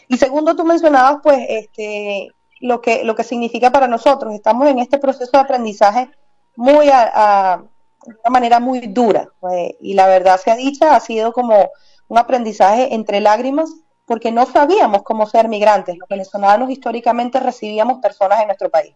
Y 0.09 0.19
segundo, 0.19 0.55
tú 0.57 0.65
mencionabas, 0.65 1.21
pues, 1.23 1.39
este, 1.49 2.31
lo 2.61 2.81
que, 2.81 3.05
lo 3.05 3.15
que 3.15 3.25
significa 3.25 3.71
para 3.71 3.89
nosotros. 3.89 4.35
Estamos 4.35 4.69
en 4.69 4.79
este 4.79 4.99
proceso 4.99 5.31
de 5.33 5.39
aprendizaje 5.39 6.11
muy 6.57 6.87
de 6.87 6.93
una 6.93 8.31
manera 8.31 8.61
muy 8.61 8.81
dura. 8.81 9.29
Pues, 9.41 9.73
y 9.81 9.95
la 9.95 10.07
verdad 10.07 10.41
sea 10.41 10.57
dicha, 10.57 10.95
ha 10.95 11.01
sido 11.01 11.33
como 11.33 11.71
un 12.09 12.19
aprendizaje 12.19 12.95
entre 12.95 13.21
lágrimas, 13.21 13.71
porque 14.05 14.31
no 14.33 14.47
sabíamos 14.47 15.03
cómo 15.03 15.27
ser 15.27 15.49
migrantes. 15.49 15.97
Los 15.99 16.09
venezolanos 16.09 16.71
históricamente 16.71 17.41
recibíamos 17.41 17.99
personas 17.99 18.41
en 18.41 18.47
nuestro 18.47 18.71
país. 18.71 18.95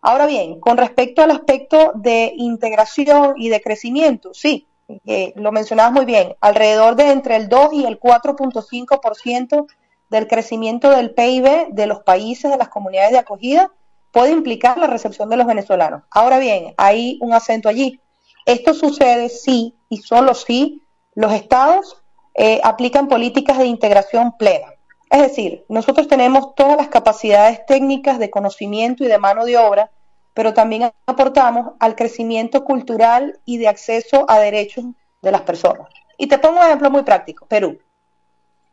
Ahora 0.00 0.26
bien, 0.26 0.58
con 0.58 0.76
respecto 0.76 1.22
al 1.22 1.30
aspecto 1.30 1.92
de 1.94 2.32
integración 2.36 3.34
y 3.36 3.48
de 3.48 3.60
crecimiento, 3.60 4.34
sí, 4.34 4.66
eh, 5.06 5.32
lo 5.36 5.52
mencionabas 5.52 5.92
muy 5.92 6.04
bien, 6.04 6.36
alrededor 6.40 6.96
de 6.96 7.10
entre 7.10 7.36
el 7.36 7.48
2 7.48 7.72
y 7.72 7.84
el 7.84 7.98
4.5% 8.00 9.66
del 10.10 10.28
crecimiento 10.28 10.90
del 10.90 11.14
PIB 11.14 11.68
de 11.70 11.86
los 11.86 12.00
países, 12.00 12.50
de 12.50 12.56
las 12.56 12.68
comunidades 12.68 13.12
de 13.12 13.18
acogida, 13.18 13.72
puede 14.12 14.32
implicar 14.32 14.78
la 14.78 14.86
recepción 14.86 15.28
de 15.30 15.36
los 15.36 15.46
venezolanos. 15.46 16.02
Ahora 16.10 16.38
bien, 16.38 16.74
hay 16.76 17.18
un 17.20 17.32
acento 17.32 17.68
allí. 17.68 18.00
Esto 18.44 18.74
sucede 18.74 19.28
si 19.28 19.76
y 19.88 19.98
solo 19.98 20.34
si 20.34 20.82
los 21.14 21.32
estados 21.32 22.02
eh, 22.34 22.60
aplican 22.62 23.08
políticas 23.08 23.58
de 23.58 23.66
integración 23.66 24.36
plena. 24.36 24.68
Es 25.10 25.20
decir, 25.20 25.64
nosotros 25.68 26.08
tenemos 26.08 26.54
todas 26.54 26.76
las 26.76 26.88
capacidades 26.88 27.64
técnicas 27.66 28.18
de 28.18 28.30
conocimiento 28.30 29.04
y 29.04 29.08
de 29.08 29.18
mano 29.18 29.44
de 29.44 29.58
obra, 29.58 29.90
pero 30.34 30.54
también 30.54 30.92
aportamos 31.06 31.74
al 31.78 31.94
crecimiento 31.94 32.64
cultural 32.64 33.38
y 33.44 33.58
de 33.58 33.68
acceso 33.68 34.24
a 34.28 34.38
derechos 34.38 34.84
de 35.20 35.32
las 35.32 35.42
personas. 35.42 35.88
Y 36.18 36.26
te 36.26 36.38
pongo 36.38 36.60
un 36.60 36.66
ejemplo 36.66 36.90
muy 36.90 37.02
práctico, 37.02 37.46
Perú. 37.46 37.78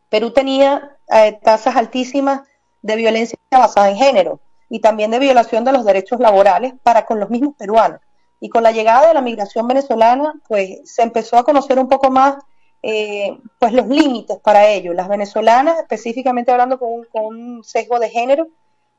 Perú 0.08 0.32
tenía 0.32 0.96
eh, 1.08 1.38
tasas 1.42 1.76
altísimas 1.76 2.42
de 2.82 2.96
violencia 2.96 3.38
basada 3.50 3.90
en 3.90 3.96
género 3.96 4.40
y 4.68 4.80
también 4.80 5.10
de 5.10 5.18
violación 5.18 5.64
de 5.64 5.72
los 5.72 5.84
derechos 5.84 6.20
laborales 6.20 6.74
para 6.82 7.06
con 7.06 7.20
los 7.20 7.30
mismos 7.30 7.54
peruanos. 7.56 8.00
Y 8.40 8.48
con 8.48 8.62
la 8.62 8.72
llegada 8.72 9.08
de 9.08 9.14
la 9.14 9.20
migración 9.20 9.68
venezolana, 9.68 10.34
pues 10.48 10.80
se 10.84 11.02
empezó 11.02 11.36
a 11.36 11.44
conocer 11.44 11.78
un 11.78 11.88
poco 11.88 12.10
más 12.10 12.36
eh, 12.82 13.38
pues 13.58 13.72
los 13.72 13.86
límites 13.86 14.38
para 14.38 14.68
ello. 14.68 14.94
Las 14.94 15.08
venezolanas, 15.08 15.78
específicamente 15.78 16.50
hablando 16.50 16.78
con 16.78 17.04
un, 17.12 17.64
sesgo 17.64 17.98
de 17.98 18.08
género, 18.08 18.48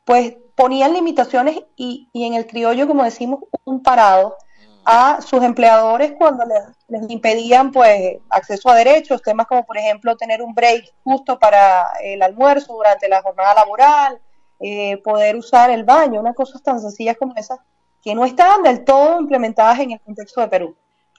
pues 0.05 0.35
ponían 0.55 0.93
limitaciones 0.93 1.59
y, 1.75 2.09
en 2.13 2.33
el 2.33 2.47
criollo, 2.47 2.87
como 2.87 3.03
decimos, 3.03 3.41
un 3.63 3.81
parado 3.81 4.35
a 4.83 5.21
sus 5.21 5.43
empleadores 5.43 6.13
cuando 6.17 6.43
les, 6.45 7.09
impedían 7.09 7.71
pues 7.71 8.17
acceso 8.29 8.69
a 8.69 8.75
derechos, 8.75 9.21
temas 9.21 9.47
como 9.47 9.65
por 9.65 9.77
ejemplo 9.77 10.17
tener 10.17 10.41
un 10.41 10.53
break 10.53 10.93
justo 11.03 11.37
para 11.39 11.87
el 12.03 12.21
almuerzo 12.21 12.73
durante 12.73 13.07
la 13.07 13.21
jornada 13.21 13.53
laboral, 13.53 14.19
eh, 14.59 14.97
poder 14.97 15.35
usar 15.35 15.69
el 15.69 15.83
baño, 15.83 16.19
unas 16.19 16.35
cosas 16.35 16.61
tan 16.61 16.79
sencillas 16.79 17.17
como 17.17 17.35
esas 17.35 17.59
que 18.03 18.15
no 18.15 18.25
estaban 18.25 18.63
del 18.63 18.83
todo 18.83 19.19
implementadas 19.19 19.79
en 19.79 19.91
el 19.91 20.01
contexto 20.01 20.41
de 20.41 20.47
Perú. 20.47 20.75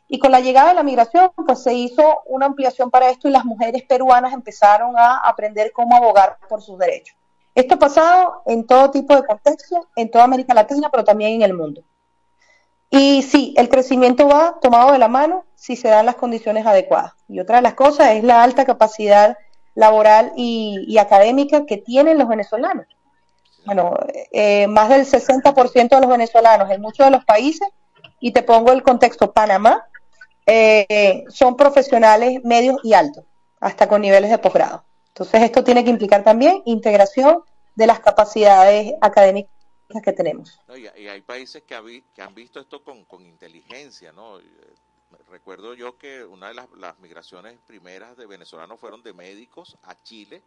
Y 0.09 0.19
con 0.19 0.31
la 0.31 0.41
llegada 0.41 0.71
de 0.71 0.75
la 0.75 0.83
migración, 0.83 1.31
pues 1.35 1.63
se 1.63 1.73
hizo 1.73 2.23
una 2.27 2.47
ampliación 2.47 2.91
para 2.91 3.09
esto 3.09 3.29
y 3.29 3.31
las 3.31 3.45
mujeres 3.45 3.85
peruanas 3.85 4.35
empezaron 4.35 4.99
a 4.99 5.19
aprender 5.19 5.73
cómo 5.73 5.97
abogar 5.97 6.39
por 6.49 6.61
sus 6.61 6.79
derechos. 6.79 7.17
Esto 7.55 7.75
ha 7.75 7.79
pasado 7.79 8.43
en 8.47 8.67
todo 8.67 8.91
tipo 8.91 9.15
de 9.15 9.25
contextos, 9.25 9.87
en 9.97 10.11
toda 10.11 10.25
América 10.25 10.55
Latina, 10.55 10.89
pero 10.91 11.05
también 11.05 11.33
en 11.33 11.43
el 11.43 11.55
mundo. 11.55 11.83
Y 12.89 13.23
sí, 13.23 13.55
el 13.57 13.69
crecimiento 13.69 14.29
va 14.29 14.59
tomado 14.61 14.93
de 14.93 14.99
la 14.99 15.09
mano 15.09 15.45
si 15.55 15.77
se 15.77 15.89
dan 15.89 16.07
las 16.07 16.17
condiciones 16.17 16.67
adecuadas. 16.67 17.13
Y 17.29 17.41
otra 17.41 17.57
de 17.57 17.63
las 17.63 17.75
cosas 17.75 18.13
es 18.13 18.25
la 18.25 18.43
alta 18.43 18.65
capacidad 18.65 19.37
laboral 19.75 20.33
y, 20.37 20.99
académica 20.99 21.65
que 21.65 21.79
tienen 21.79 22.19
los 22.19 22.29
venezolanos. 22.29 22.87
Bueno, 23.65 23.95
eh, 24.33 24.67
más 24.67 24.89
del 24.89 25.07
60% 25.07 25.89
de 25.89 26.01
los 26.01 26.11
venezolanos 26.11 26.71
en 26.71 26.81
muchos 26.81 27.07
de 27.07 27.13
los 27.13 27.25
países, 27.25 27.69
y 28.21 28.33
te 28.33 28.43
pongo 28.43 28.73
el 28.73 28.83
contexto 28.83 29.33
Panamá, 29.33 29.87
eh, 30.47 31.25
son 31.29 31.57
profesionales 31.57 32.41
medios 32.45 32.77
y 32.83 32.93
altos, 32.93 33.25
hasta 33.61 33.89
con 33.89 34.03
niveles 34.03 34.31
de 34.31 34.39
posgrado. 34.39 34.85
Entonces 35.13 35.43
esto 35.43 35.63
tiene 35.63 35.85
que 35.85 35.91
implicar 35.91 36.25
también 36.25 36.63
integración 36.65 37.43
de 37.75 37.87
las 37.87 38.01
capacidades 38.01 38.95
académicas 39.03 39.53
que 40.03 40.13
tenemos. 40.13 40.59
y, 40.75 40.87
hay 40.87 41.21
países 41.21 41.63
que, 41.65 41.75
han 41.75 42.35
visto 42.35 42.61
esto 42.61 42.83
con, 42.83 43.27
inteligencia, 43.27 44.11
¿no? 44.13 44.41
Eh, 44.41 44.45
recuerdo 45.31 45.75
yo 45.75 45.99
que 45.99 46.25
una 46.25 46.49
de 46.49 46.55
las, 46.55 46.71
las, 46.79 46.99
migraciones 46.99 47.59
primeras 47.67 48.17
de 48.17 48.25
venezolanos 48.25 48.81
fueron 48.81 49.03
de 49.03 49.13
médicos 49.13 49.77
a 49.83 50.03
Chile 50.03 50.41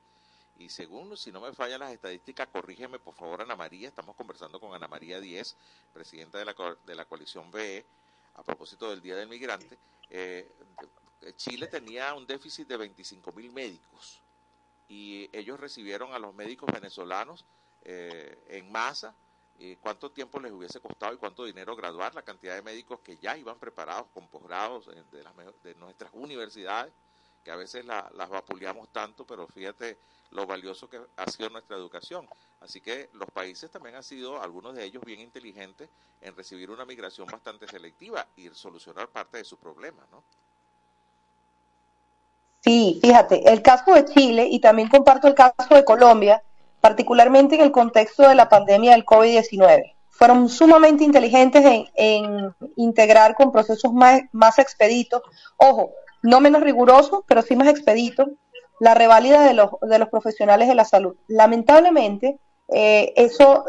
y 0.57 0.69
según, 0.69 1.15
si 1.15 1.31
no 1.31 1.41
me 1.41 1.53
fallan 1.53 1.81
las 1.81 1.91
estadísticas, 1.91 2.47
corrígeme 2.47 2.97
por 2.97 3.13
favor 3.13 3.43
Ana 3.43 3.55
María, 3.55 3.87
estamos 3.87 4.15
conversando 4.15 4.59
con 4.59 4.73
Ana 4.73 4.87
María 4.87 5.19
Díez, 5.19 5.55
presidenta 5.93 6.39
de 6.39 6.45
la, 6.45 6.55
de 6.87 6.95
la 6.95 7.05
coalición 7.05 7.51
BE, 7.51 7.85
a 8.33 8.41
propósito 8.41 8.89
del 8.89 9.01
Día 9.01 9.15
del 9.15 9.29
Migrante, 9.29 9.77
eh, 10.09 10.49
Chile 11.35 11.67
tenía 11.67 12.15
un 12.15 12.25
déficit 12.25 12.67
de 12.67 12.77
25 12.77 13.31
mil 13.33 13.51
médicos 13.51 14.21
y 14.87 15.29
ellos 15.33 15.59
recibieron 15.59 16.13
a 16.13 16.19
los 16.19 16.33
médicos 16.33 16.69
venezolanos 16.71 17.45
eh, 17.83 18.37
en 18.49 18.71
masa 18.71 19.15
eh, 19.59 19.77
cuánto 19.79 20.11
tiempo 20.11 20.39
les 20.39 20.51
hubiese 20.51 20.81
costado 20.81 21.13
y 21.13 21.17
cuánto 21.17 21.45
dinero 21.45 21.75
graduar, 21.75 22.13
la 22.13 22.23
cantidad 22.23 22.55
de 22.55 22.61
médicos 22.61 22.99
que 22.99 23.17
ya 23.17 23.37
iban 23.37 23.57
preparados 23.57 24.07
con 24.13 24.27
posgrados 24.27 24.87
de, 24.87 25.23
de 25.63 25.75
nuestras 25.75 26.11
universidades, 26.13 26.93
que 27.43 27.51
a 27.51 27.55
veces 27.55 27.85
las 27.85 28.29
vapuleamos 28.29 28.89
tanto, 28.89 29.25
pero 29.25 29.47
fíjate 29.47 29.97
lo 30.31 30.45
valioso 30.45 30.89
que 30.89 30.99
ha 31.15 31.29
sido 31.29 31.49
nuestra 31.49 31.77
educación. 31.77 32.27
Así 32.59 32.81
que 32.81 33.09
los 33.13 33.29
países 33.29 33.71
también 33.71 33.95
han 33.95 34.03
sido, 34.03 34.41
algunos 34.41 34.75
de 34.75 34.83
ellos, 34.83 35.03
bien 35.05 35.21
inteligentes 35.21 35.89
en 36.21 36.35
recibir 36.35 36.71
una 36.71 36.85
migración 36.85 37.27
bastante 37.27 37.67
selectiva 37.67 38.27
y 38.35 38.49
solucionar 38.49 39.07
parte 39.09 39.37
de 39.37 39.45
su 39.45 39.57
problema, 39.57 40.05
¿no? 40.11 40.23
Sí, 42.65 42.99
fíjate, 42.99 43.47
el 43.51 43.61
caso 43.61 43.93
de 43.93 44.05
Chile 44.05 44.47
y 44.49 44.59
también 44.59 44.89
comparto 44.89 45.27
el 45.27 45.35
caso 45.35 45.53
de 45.69 45.85
Colombia, 45.85 46.41
particularmente 46.81 47.53
en 47.53 47.61
el 47.61 47.71
contexto 47.71 48.27
de 48.27 48.33
la 48.33 48.49
pandemia 48.49 48.93
del 48.93 49.05
COVID-19. 49.05 49.93
Fueron 50.09 50.49
sumamente 50.49 51.03
inteligentes 51.03 51.63
en, 51.93 52.55
integrar 52.75 53.35
con 53.35 53.51
procesos 53.51 53.93
más, 53.93 54.57
expeditos, 54.57 55.21
ojo, 55.57 55.91
no 56.23 56.39
menos 56.39 56.63
rigurosos, 56.63 57.19
pero 57.27 57.43
sí 57.43 57.55
más 57.55 57.67
expeditos, 57.67 58.29
la 58.79 58.95
reválida 58.95 59.43
de 59.43 59.53
los, 59.53 59.69
de 59.83 59.99
los 59.99 60.09
profesionales 60.09 60.67
de 60.67 60.75
la 60.75 60.85
salud. 60.85 61.15
Lamentablemente, 61.27 62.39
eh, 62.69 63.13
eso 63.15 63.63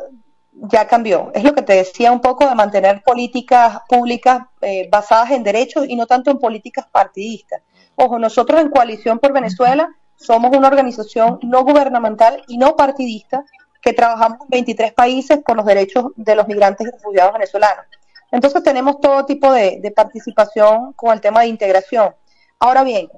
ya 0.53 0.87
cambió. 0.87 1.33
Es 1.35 1.45
lo 1.45 1.55
que 1.55 1.61
te 1.61 1.75
decía 1.75 2.13
un 2.13 2.23
poco 2.23 2.49
de 2.49 2.55
mantener 2.55 3.03
políticas 3.03 3.81
públicas 3.89 4.47
eh, 4.63 4.89
basadas 4.91 5.33
en 5.33 5.43
derechos 5.43 5.85
y 5.87 5.97
no 5.97 6.07
tanto 6.07 6.31
en 6.31 6.39
políticas 6.39 6.87
partidistas. 6.91 7.61
Ojo, 7.97 8.19
nosotros 8.19 8.61
en 8.61 8.71
Coalición 8.71 9.19
por 9.19 9.33
Venezuela 9.33 9.95
somos 10.17 10.57
una 10.57 10.69
organización 10.69 11.39
no 11.43 11.65
gubernamental 11.65 12.43
y 12.49 12.59
no 12.59 12.77
partidista 12.77 13.45
que 13.83 13.93
trabajamos 13.93 14.39
en 14.43 14.49
23 14.51 14.93
países 14.93 15.39
por 15.45 15.57
los 15.57 15.67
derechos 15.67 16.07
de 16.17 16.35
los 16.35 16.47
migrantes 16.49 16.87
y 16.87 16.91
refugiados 16.91 17.33
venezolanos. 17.33 17.87
Entonces 18.33 18.63
tenemos 18.63 19.01
todo 19.01 19.25
tipo 19.25 19.53
de, 19.53 19.79
de 19.81 19.91
participación 19.91 20.93
con 20.95 21.13
el 21.13 21.21
tema 21.21 21.41
de 21.41 21.49
integración. 21.49 22.15
Ahora 22.59 22.83
bien, 22.83 23.09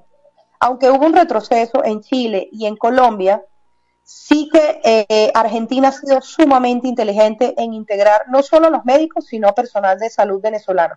aunque 0.61 0.91
hubo 0.91 1.07
un 1.07 1.15
retroceso 1.15 1.85
en 1.85 2.01
Chile 2.01 2.49
y 2.53 2.67
en 2.67 2.77
Colombia, 2.77 3.43
sí 4.03 4.49
que 4.51 4.81
eh, 4.85 5.31
Argentina 5.35 5.89
ha 5.89 5.93
sido 5.93 6.21
sumamente 6.23 6.89
inteligente 6.89 7.55
en 7.59 7.75
integrar 7.75 8.25
no 8.29 8.43
solo 8.43 8.69
a 8.69 8.71
los 8.71 8.85
médicos, 8.85 9.27
sino 9.27 9.55
personal 9.55 9.99
de 9.99 10.09
salud 10.11 10.41
venezolano. 10.41 10.95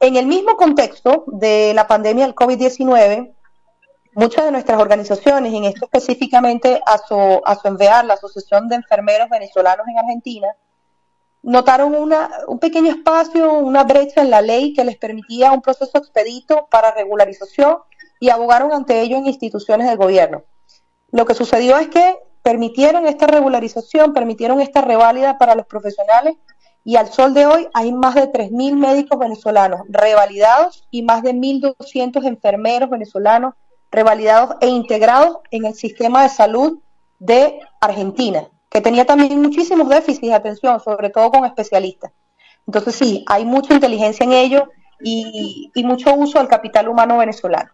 En 0.00 0.14
el 0.14 0.26
mismo 0.26 0.56
contexto 0.56 1.24
de 1.26 1.72
la 1.74 1.88
pandemia 1.88 2.24
del 2.24 2.34
COVID-19, 2.36 3.34
muchas 4.14 4.44
de 4.44 4.52
nuestras 4.52 4.80
organizaciones, 4.80 5.52
en 5.52 5.64
esto 5.64 5.86
específicamente 5.86 6.80
a 6.86 6.98
su, 6.98 7.16
a 7.16 8.02
la 8.04 8.14
Asociación 8.14 8.68
de 8.68 8.76
Enfermeros 8.76 9.28
Venezolanos 9.28 9.86
en 9.88 9.98
Argentina, 9.98 10.48
notaron 11.42 11.96
una, 11.96 12.30
un 12.46 12.60
pequeño 12.60 12.92
espacio, 12.92 13.52
una 13.54 13.82
brecha 13.82 14.20
en 14.20 14.30
la 14.30 14.40
ley 14.40 14.72
que 14.72 14.84
les 14.84 14.96
permitía 14.96 15.50
un 15.50 15.62
proceso 15.62 15.98
expedito 15.98 16.68
para 16.70 16.92
regularización 16.92 17.78
y 18.20 18.30
abogaron 18.30 18.72
ante 18.72 19.00
ello 19.00 19.16
en 19.16 19.26
instituciones 19.26 19.88
del 19.88 19.96
gobierno. 19.96 20.44
Lo 21.10 21.24
que 21.26 21.34
sucedió 21.34 21.76
es 21.76 21.88
que 21.88 22.18
permitieron 22.42 23.08
esta 23.08 23.26
regularización, 23.26 24.12
permitieron 24.12 24.60
esta 24.60 24.80
reválida 24.80 25.38
para 25.38 25.56
los 25.56 25.66
profesionales 25.66 26.36
y 26.88 26.96
al 26.96 27.12
sol 27.12 27.34
de 27.34 27.44
hoy 27.44 27.68
hay 27.74 27.92
más 27.92 28.14
de 28.14 28.32
3.000 28.32 28.74
médicos 28.74 29.18
venezolanos 29.18 29.82
revalidados 29.90 30.88
y 30.90 31.02
más 31.02 31.22
de 31.22 31.34
1.200 31.34 32.26
enfermeros 32.26 32.88
venezolanos 32.88 33.52
revalidados 33.90 34.56
e 34.62 34.68
integrados 34.68 35.36
en 35.50 35.66
el 35.66 35.74
sistema 35.74 36.22
de 36.22 36.30
salud 36.30 36.78
de 37.18 37.60
Argentina, 37.78 38.48
que 38.70 38.80
tenía 38.80 39.04
también 39.04 39.38
muchísimos 39.42 39.90
déficits 39.90 40.28
de 40.28 40.32
atención, 40.32 40.80
sobre 40.80 41.10
todo 41.10 41.30
con 41.30 41.44
especialistas. 41.44 42.10
Entonces 42.66 42.94
sí, 42.94 43.22
hay 43.28 43.44
mucha 43.44 43.74
inteligencia 43.74 44.24
en 44.24 44.32
ello 44.32 44.70
y, 44.98 45.70
y 45.74 45.84
mucho 45.84 46.14
uso 46.14 46.38
del 46.38 46.48
capital 46.48 46.88
humano 46.88 47.18
venezolano. 47.18 47.70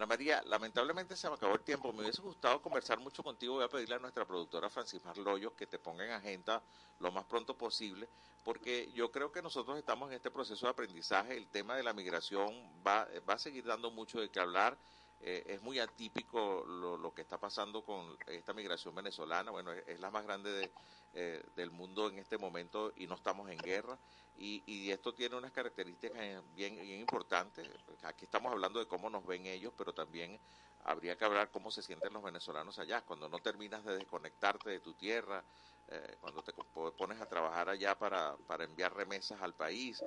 Ana 0.00 0.06
María, 0.06 0.42
lamentablemente 0.46 1.14
se 1.14 1.28
me 1.28 1.34
acabó 1.34 1.56
el 1.56 1.60
tiempo. 1.60 1.92
Me 1.92 2.00
hubiese 2.00 2.22
gustado 2.22 2.62
conversar 2.62 2.98
mucho 2.98 3.22
contigo. 3.22 3.56
Voy 3.56 3.64
a 3.64 3.68
pedirle 3.68 3.96
a 3.96 3.98
nuestra 3.98 4.24
productora 4.24 4.70
Francis 4.70 5.04
Marloyo 5.04 5.54
que 5.54 5.66
te 5.66 5.78
ponga 5.78 6.06
en 6.06 6.12
agenda 6.12 6.62
lo 7.00 7.12
más 7.12 7.26
pronto 7.26 7.52
posible, 7.52 8.08
porque 8.42 8.90
yo 8.94 9.10
creo 9.10 9.30
que 9.30 9.42
nosotros 9.42 9.76
estamos 9.76 10.08
en 10.08 10.16
este 10.16 10.30
proceso 10.30 10.64
de 10.64 10.70
aprendizaje. 10.70 11.36
El 11.36 11.48
tema 11.48 11.76
de 11.76 11.82
la 11.82 11.92
migración 11.92 12.48
va, 12.82 13.06
va 13.28 13.34
a 13.34 13.38
seguir 13.38 13.66
dando 13.66 13.90
mucho 13.90 14.22
de 14.22 14.30
qué 14.30 14.40
hablar. 14.40 14.74
Eh, 15.20 15.44
es 15.48 15.60
muy 15.60 15.78
atípico 15.78 16.64
lo, 16.66 16.96
lo, 16.96 17.12
que 17.12 17.20
está 17.20 17.36
pasando 17.36 17.82
con 17.84 18.16
esta 18.26 18.54
migración 18.54 18.94
venezolana. 18.94 19.50
Bueno, 19.50 19.70
es, 19.70 20.00
la 20.00 20.10
más 20.10 20.24
grande 20.24 20.50
de, 20.50 20.70
eh, 21.12 21.44
del 21.56 21.70
mundo 21.70 22.08
en 22.08 22.18
este 22.18 22.38
momento 22.38 22.90
y 22.96 23.06
no 23.06 23.16
estamos 23.16 23.50
en 23.50 23.58
guerra. 23.58 23.98
Y, 24.40 24.62
y 24.66 24.90
esto 24.90 25.12
tiene 25.12 25.36
unas 25.36 25.52
características 25.52 26.18
bien, 26.56 26.74
bien 26.80 27.00
importantes. 27.00 27.68
Aquí 28.02 28.24
estamos 28.24 28.50
hablando 28.50 28.78
de 28.80 28.86
cómo 28.86 29.10
nos 29.10 29.24
ven 29.26 29.44
ellos, 29.44 29.72
pero 29.76 29.92
también 29.92 30.38
habría 30.84 31.14
que 31.16 31.26
hablar 31.26 31.50
cómo 31.50 31.70
se 31.70 31.82
sienten 31.82 32.14
los 32.14 32.22
venezolanos 32.22 32.78
allá, 32.78 33.02
cuando 33.02 33.28
no 33.28 33.38
terminas 33.40 33.84
de 33.84 33.98
desconectarte 33.98 34.70
de 34.70 34.80
tu 34.80 34.94
tierra, 34.94 35.44
eh, 35.88 36.16
cuando 36.20 36.42
te 36.42 36.54
pones 36.96 37.20
a 37.20 37.26
trabajar 37.26 37.68
allá 37.68 37.98
para, 37.98 38.34
para 38.46 38.64
enviar 38.64 38.94
remesas 38.96 39.42
al 39.42 39.52
país, 39.52 40.02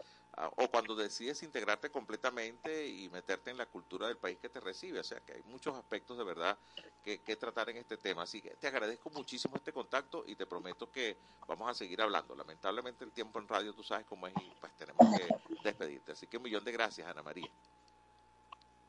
o 0.56 0.68
cuando 0.68 0.96
decides 0.96 1.44
integrarte 1.44 1.90
completamente 1.90 2.88
y 2.88 3.08
meterte 3.10 3.52
en 3.52 3.58
la 3.58 3.66
cultura 3.66 4.08
del 4.08 4.18
país 4.18 4.38
que 4.42 4.50
te 4.50 4.60
recibe. 4.60 5.00
O 5.00 5.04
sea 5.04 5.20
que 5.20 5.34
hay 5.34 5.44
muchos 5.44 5.76
aspectos 5.76 6.18
de 6.18 6.24
verdad 6.24 6.58
que, 7.04 7.20
que 7.20 7.36
tratar 7.36 7.70
en 7.70 7.78
este 7.78 7.98
tema. 7.98 8.24
Así 8.24 8.42
que 8.42 8.52
te 8.52 8.68
agradezco 8.68 9.10
muchísimo 9.12 9.56
este 9.56 9.72
contacto 9.72 10.24
y 10.26 10.36
te 10.36 10.46
prometo 10.46 10.92
que 10.92 11.18
vamos 11.48 11.70
a 11.70 11.74
seguir 11.74 12.02
hablando. 12.02 12.36
Lamentablemente 12.36 13.06
el 13.06 13.12
tiempo 13.12 13.40
en 13.40 13.48
radio, 13.48 13.74
tú 13.74 13.84
sabes 13.84 14.06
cómo 14.08 14.28
es, 14.28 14.34
y 14.38 14.52
pues 14.60 14.72
tenemos 14.74 15.08
que 15.16 15.28
despedirte. 15.64 16.14
Así 16.14 16.28
que 16.28 16.38
un 16.38 16.44
millón 16.44 16.64
de 16.64 16.72
gracias, 16.72 17.08
Ana 17.08 17.22
María. 17.22 17.50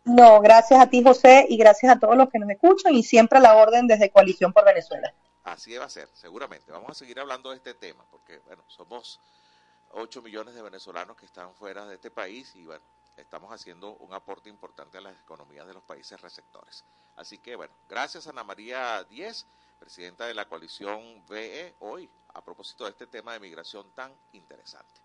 No, 0.05 0.40
gracias 0.40 0.80
a 0.80 0.86
ti, 0.88 1.03
José, 1.03 1.47
y 1.49 1.57
gracias 1.57 1.97
a 1.97 1.99
todos 1.99 2.16
los 2.16 2.28
que 2.28 2.38
nos 2.38 2.51
escuchan 2.51 2.95
y 2.95 3.03
siempre 3.03 3.38
a 3.38 3.42
la 3.42 3.57
orden 3.57 3.86
desde 3.86 4.11
Coalición 4.11 4.53
por 4.53 4.64
Venezuela. 4.64 5.12
Así 5.45 5.74
va 5.76 5.86
a 5.86 5.90
ser, 5.90 6.09
seguramente. 6.12 6.72
Vamos 6.72 6.90
a 6.90 6.95
seguir 6.95 7.20
hablando 7.20 7.51
de 7.51 7.57
este 7.57 7.74
tema, 7.74 8.05
porque, 8.11 8.38
bueno, 8.47 8.62
somos 8.68 9.18
8 9.95 10.22
millones 10.22 10.55
de 10.55 10.62
venezolanos 10.62 11.16
que 11.16 11.26
están 11.26 11.55
fuera 11.55 11.86
de 11.86 11.95
este 11.95 12.11
país 12.11 12.55
y, 12.57 12.66
bueno, 12.66 12.84
estamos 13.16 13.53
haciendo 13.53 13.92
un 13.97 14.12
aporte 14.12 14.49
importante 14.49 14.99
a 14.99 15.01
las 15.01 15.18
economías 15.20 15.66
de 15.66 15.74
los 15.74 15.84
países 15.84 16.20
receptores. 16.20 16.84
Así 17.16 17.38
que, 17.38 17.55
bueno, 17.55 17.72
gracias 17.88 18.26
Ana 18.26 18.42
María 18.42 19.05
Díez, 19.05 19.47
presidenta 19.78 20.26
de 20.26 20.34
la 20.34 20.49
coalición 20.49 21.24
BE, 21.26 21.76
hoy, 21.80 22.11
a 22.34 22.42
propósito 22.42 22.84
de 22.84 22.90
este 22.90 23.07
tema 23.07 23.32
de 23.34 23.40
migración 23.40 23.88
tan 23.92 24.12
interesante. 24.32 25.04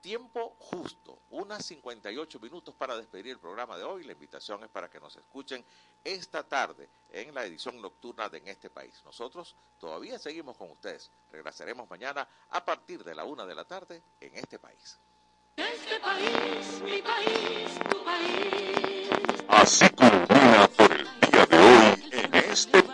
Tiempo 0.00 0.56
justo, 0.58 1.18
unas 1.28 1.64
58 1.66 2.40
minutos 2.40 2.74
para 2.74 2.96
despedir 2.96 3.32
el 3.32 3.38
programa 3.38 3.76
de 3.76 3.84
hoy. 3.84 4.04
La 4.04 4.12
invitación 4.12 4.64
es 4.64 4.70
para 4.70 4.88
que 4.88 4.98
nos 4.98 5.14
escuchen 5.16 5.62
esta 6.02 6.42
tarde 6.42 6.88
en 7.10 7.34
la 7.34 7.44
edición 7.44 7.80
nocturna 7.82 8.30
de 8.30 8.38
En 8.38 8.48
este 8.48 8.70
país. 8.70 9.02
Nosotros 9.04 9.54
todavía 9.78 10.18
seguimos 10.18 10.56
con 10.56 10.70
ustedes. 10.70 11.10
Regresaremos 11.30 11.88
mañana 11.90 12.26
a 12.48 12.64
partir 12.64 13.04
de 13.04 13.14
la 13.14 13.24
una 13.24 13.44
de 13.44 13.54
la 13.54 13.64
tarde 13.64 14.02
en 14.20 14.34
este 14.36 14.58
país. 14.58 14.98
Este 15.56 16.00
país, 16.00 16.80
mi 16.82 17.02
país, 17.02 17.78
tu 17.90 18.02
país. 18.02 19.10
Así 19.48 19.86
culmina 19.90 20.66
por 20.78 20.92
el 20.92 21.20
día 21.20 21.44
de 21.44 21.58
hoy 21.58 22.08
en 22.12 22.34
este 22.34 22.82
país. 22.82 22.89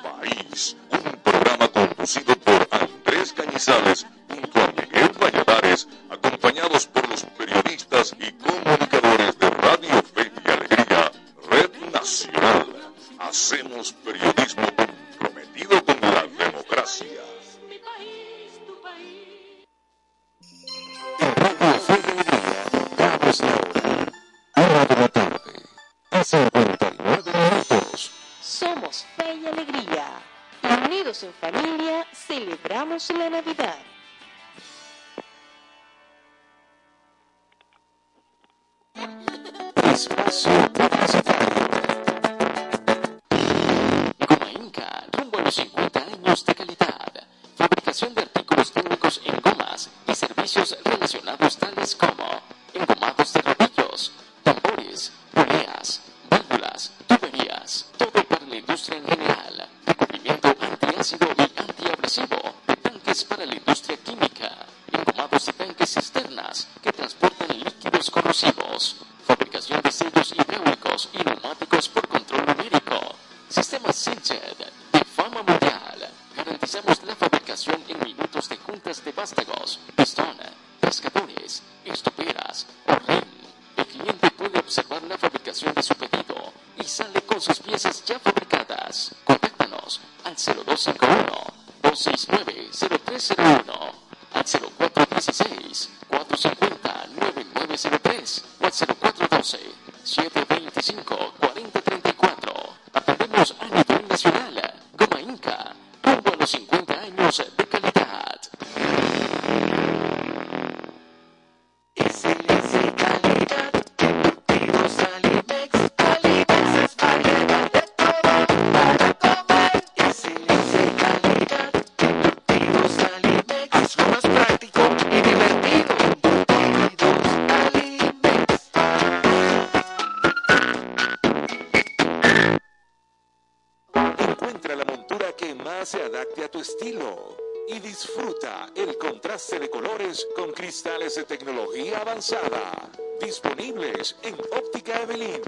Con 140.37 140.53
cristales 140.53 141.17
de 141.17 141.25
tecnología 141.25 141.99
avanzada. 141.99 142.91
Disponibles 143.21 144.17
en 144.23 144.35
Óptica 144.57 145.03
Evelyn. 145.03 145.43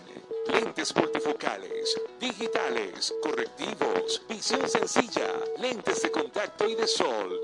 Lentes 0.48 0.94
multifocales, 0.96 2.00
digitales, 2.18 3.14
correctivos, 3.22 4.22
visión 4.28 4.68
sencilla, 4.68 5.32
lentes 5.58 6.02
de 6.02 6.10
contacto 6.10 6.68
y 6.68 6.74
de 6.74 6.86
sol. 6.86 7.40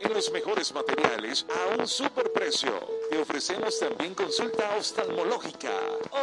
En 0.00 0.12
los 0.12 0.30
mejores 0.32 0.72
materiales 0.74 1.46
a 1.48 1.76
un 1.76 1.86
superprecio. 1.86 2.72
Te 3.10 3.18
ofrecemos 3.18 3.78
también 3.78 4.14
consulta 4.14 4.76
oftalmológica. 4.76 5.72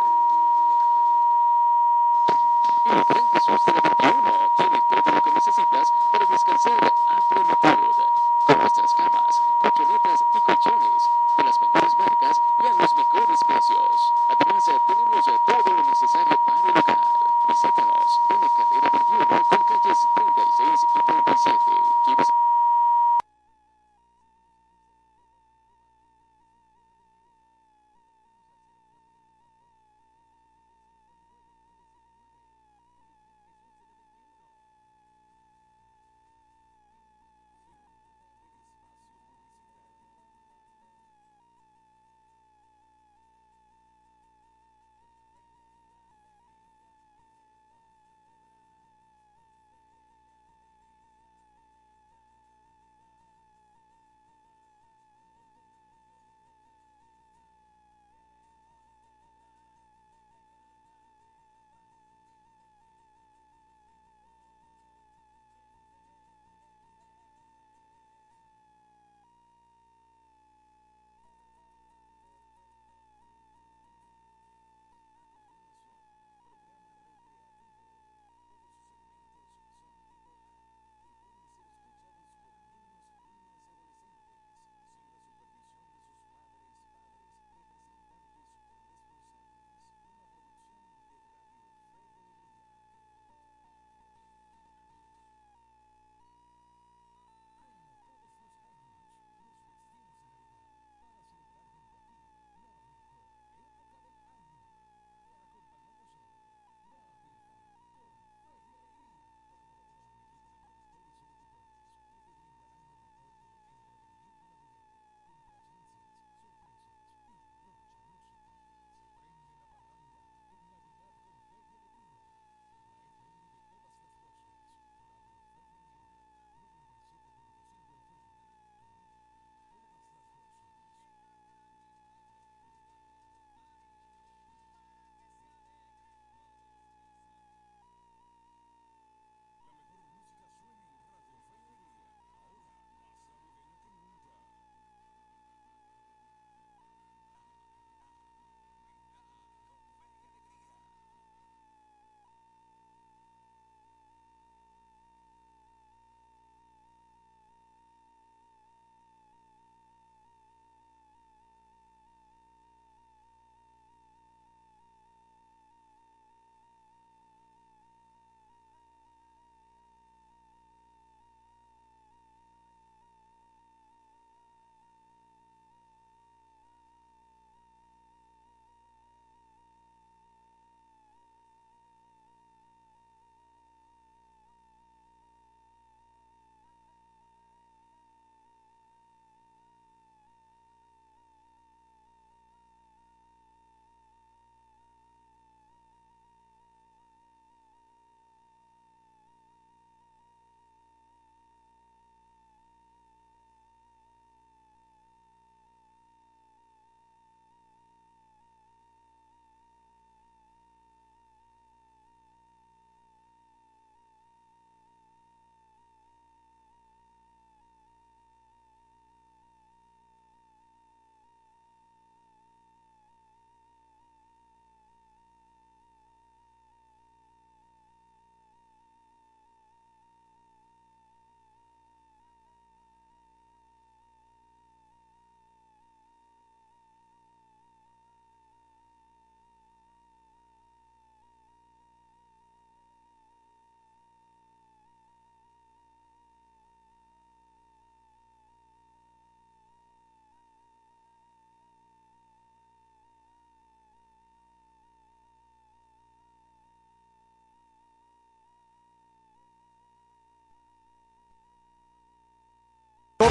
El 2.85 2.91
de 3.65 3.73
la 3.83 3.95
21 4.01 4.32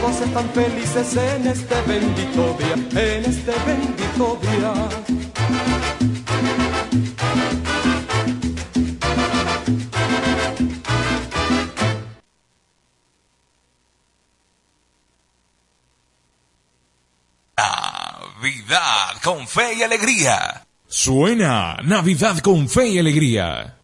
todos 0.02 0.20
están 0.20 0.50
felices 0.50 1.16
en 1.16 1.46
este 1.46 1.80
bendito 1.82 2.56
día, 2.58 2.74
en 2.74 3.24
este 3.24 3.52
bendito 3.64 4.38
día. 4.42 4.74
Navidad 17.56 19.22
con 19.22 19.46
fe 19.46 19.74
y 19.74 19.82
alegría. 19.84 20.66
Suena 20.88 21.76
Navidad 21.84 22.38
con 22.38 22.68
fe 22.68 22.88
y 22.88 22.98
alegría. 22.98 23.81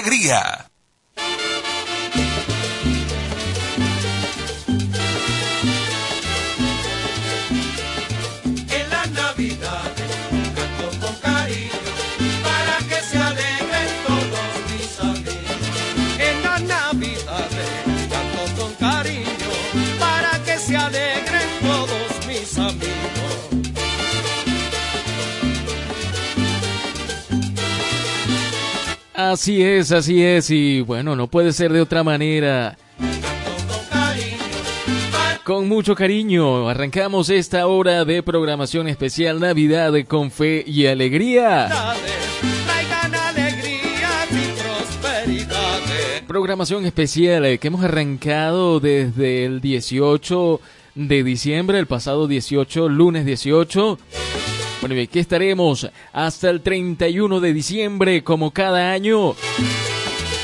alegría. 0.00 0.59
Así 29.30 29.62
es, 29.62 29.92
así 29.92 30.24
es, 30.24 30.50
y 30.50 30.80
bueno, 30.80 31.14
no 31.14 31.28
puede 31.28 31.52
ser 31.52 31.72
de 31.72 31.80
otra 31.80 32.02
manera. 32.02 32.76
Con 35.44 35.68
mucho 35.68 35.94
cariño, 35.94 36.68
arrancamos 36.68 37.30
esta 37.30 37.68
hora 37.68 38.04
de 38.04 38.24
programación 38.24 38.88
especial 38.88 39.38
Navidad 39.38 39.92
con 40.08 40.32
fe 40.32 40.64
y 40.66 40.86
alegría. 40.86 41.94
Programación 46.26 46.84
especial 46.84 47.46
eh, 47.46 47.58
que 47.58 47.68
hemos 47.68 47.84
arrancado 47.84 48.80
desde 48.80 49.44
el 49.44 49.60
18 49.60 50.60
de 50.96 51.22
diciembre, 51.22 51.78
el 51.78 51.86
pasado 51.86 52.26
18, 52.26 52.88
lunes 52.88 53.24
18. 53.24 53.96
Bueno, 54.80 54.94
y 54.94 55.00
aquí 55.00 55.18
estaremos 55.18 55.88
hasta 56.12 56.50
el 56.50 56.62
31 56.62 57.40
de 57.40 57.52
diciembre, 57.52 58.24
como 58.24 58.50
cada 58.50 58.92
año. 58.92 59.34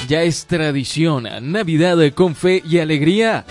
Ya 0.08 0.22
es 0.22 0.46
tradición, 0.46 1.26
Navidad 1.40 1.98
con 2.14 2.34
fe 2.34 2.62
y 2.68 2.78
alegría. 2.78 3.44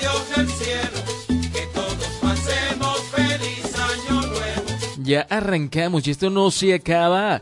ya 5.06 5.22
arrancamos 5.30 6.06
y 6.08 6.12
esto 6.12 6.30
no 6.30 6.52
se 6.52 6.74
acaba 6.74 7.42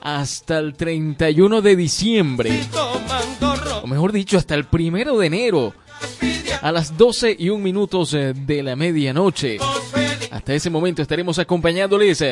hasta 0.00 0.58
el 0.58 0.74
31 0.74 1.62
de 1.62 1.76
diciembre. 1.76 2.64
O 3.82 3.86
mejor 3.86 4.12
dicho, 4.12 4.36
hasta 4.36 4.54
el 4.54 4.64
primero 4.64 5.16
de 5.18 5.26
enero. 5.26 5.74
A 6.60 6.72
las 6.72 6.98
12 6.98 7.36
y 7.38 7.48
un 7.48 7.62
minutos 7.62 8.12
eh, 8.12 8.34
de 8.34 8.62
la 8.62 8.76
medianoche. 8.76 9.58
Hasta 10.30 10.54
ese 10.54 10.70
momento 10.70 11.02
estaremos 11.02 11.38
acompañándoles 11.38 12.24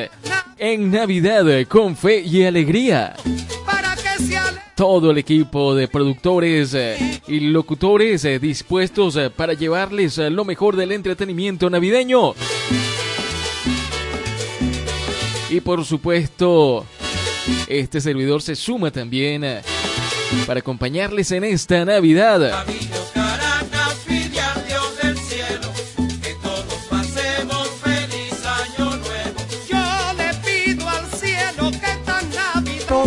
en 0.56 0.90
Navidad 0.90 1.48
eh, 1.50 1.66
con 1.66 1.96
fe 1.96 2.20
y 2.20 2.44
alegría. 2.44 3.16
Todo 4.76 5.10
el 5.10 5.18
equipo 5.18 5.74
de 5.74 5.88
productores 5.88 6.74
eh, 6.74 7.20
y 7.26 7.40
locutores 7.40 8.24
eh, 8.24 8.38
dispuestos 8.38 9.18
para 9.36 9.54
llevarles 9.54 10.18
lo 10.18 10.44
mejor 10.44 10.76
del 10.76 10.92
entretenimiento 10.92 11.68
navideño. 11.68 12.34
Y 15.50 15.60
por 15.60 15.84
supuesto, 15.84 16.86
este 17.66 18.00
servidor 18.00 18.42
se 18.42 18.54
suma 18.54 18.92
también 18.92 19.44
para 20.46 20.60
acompañarles 20.60 21.32
en 21.32 21.42
esta 21.42 21.84
Navidad. 21.84 22.64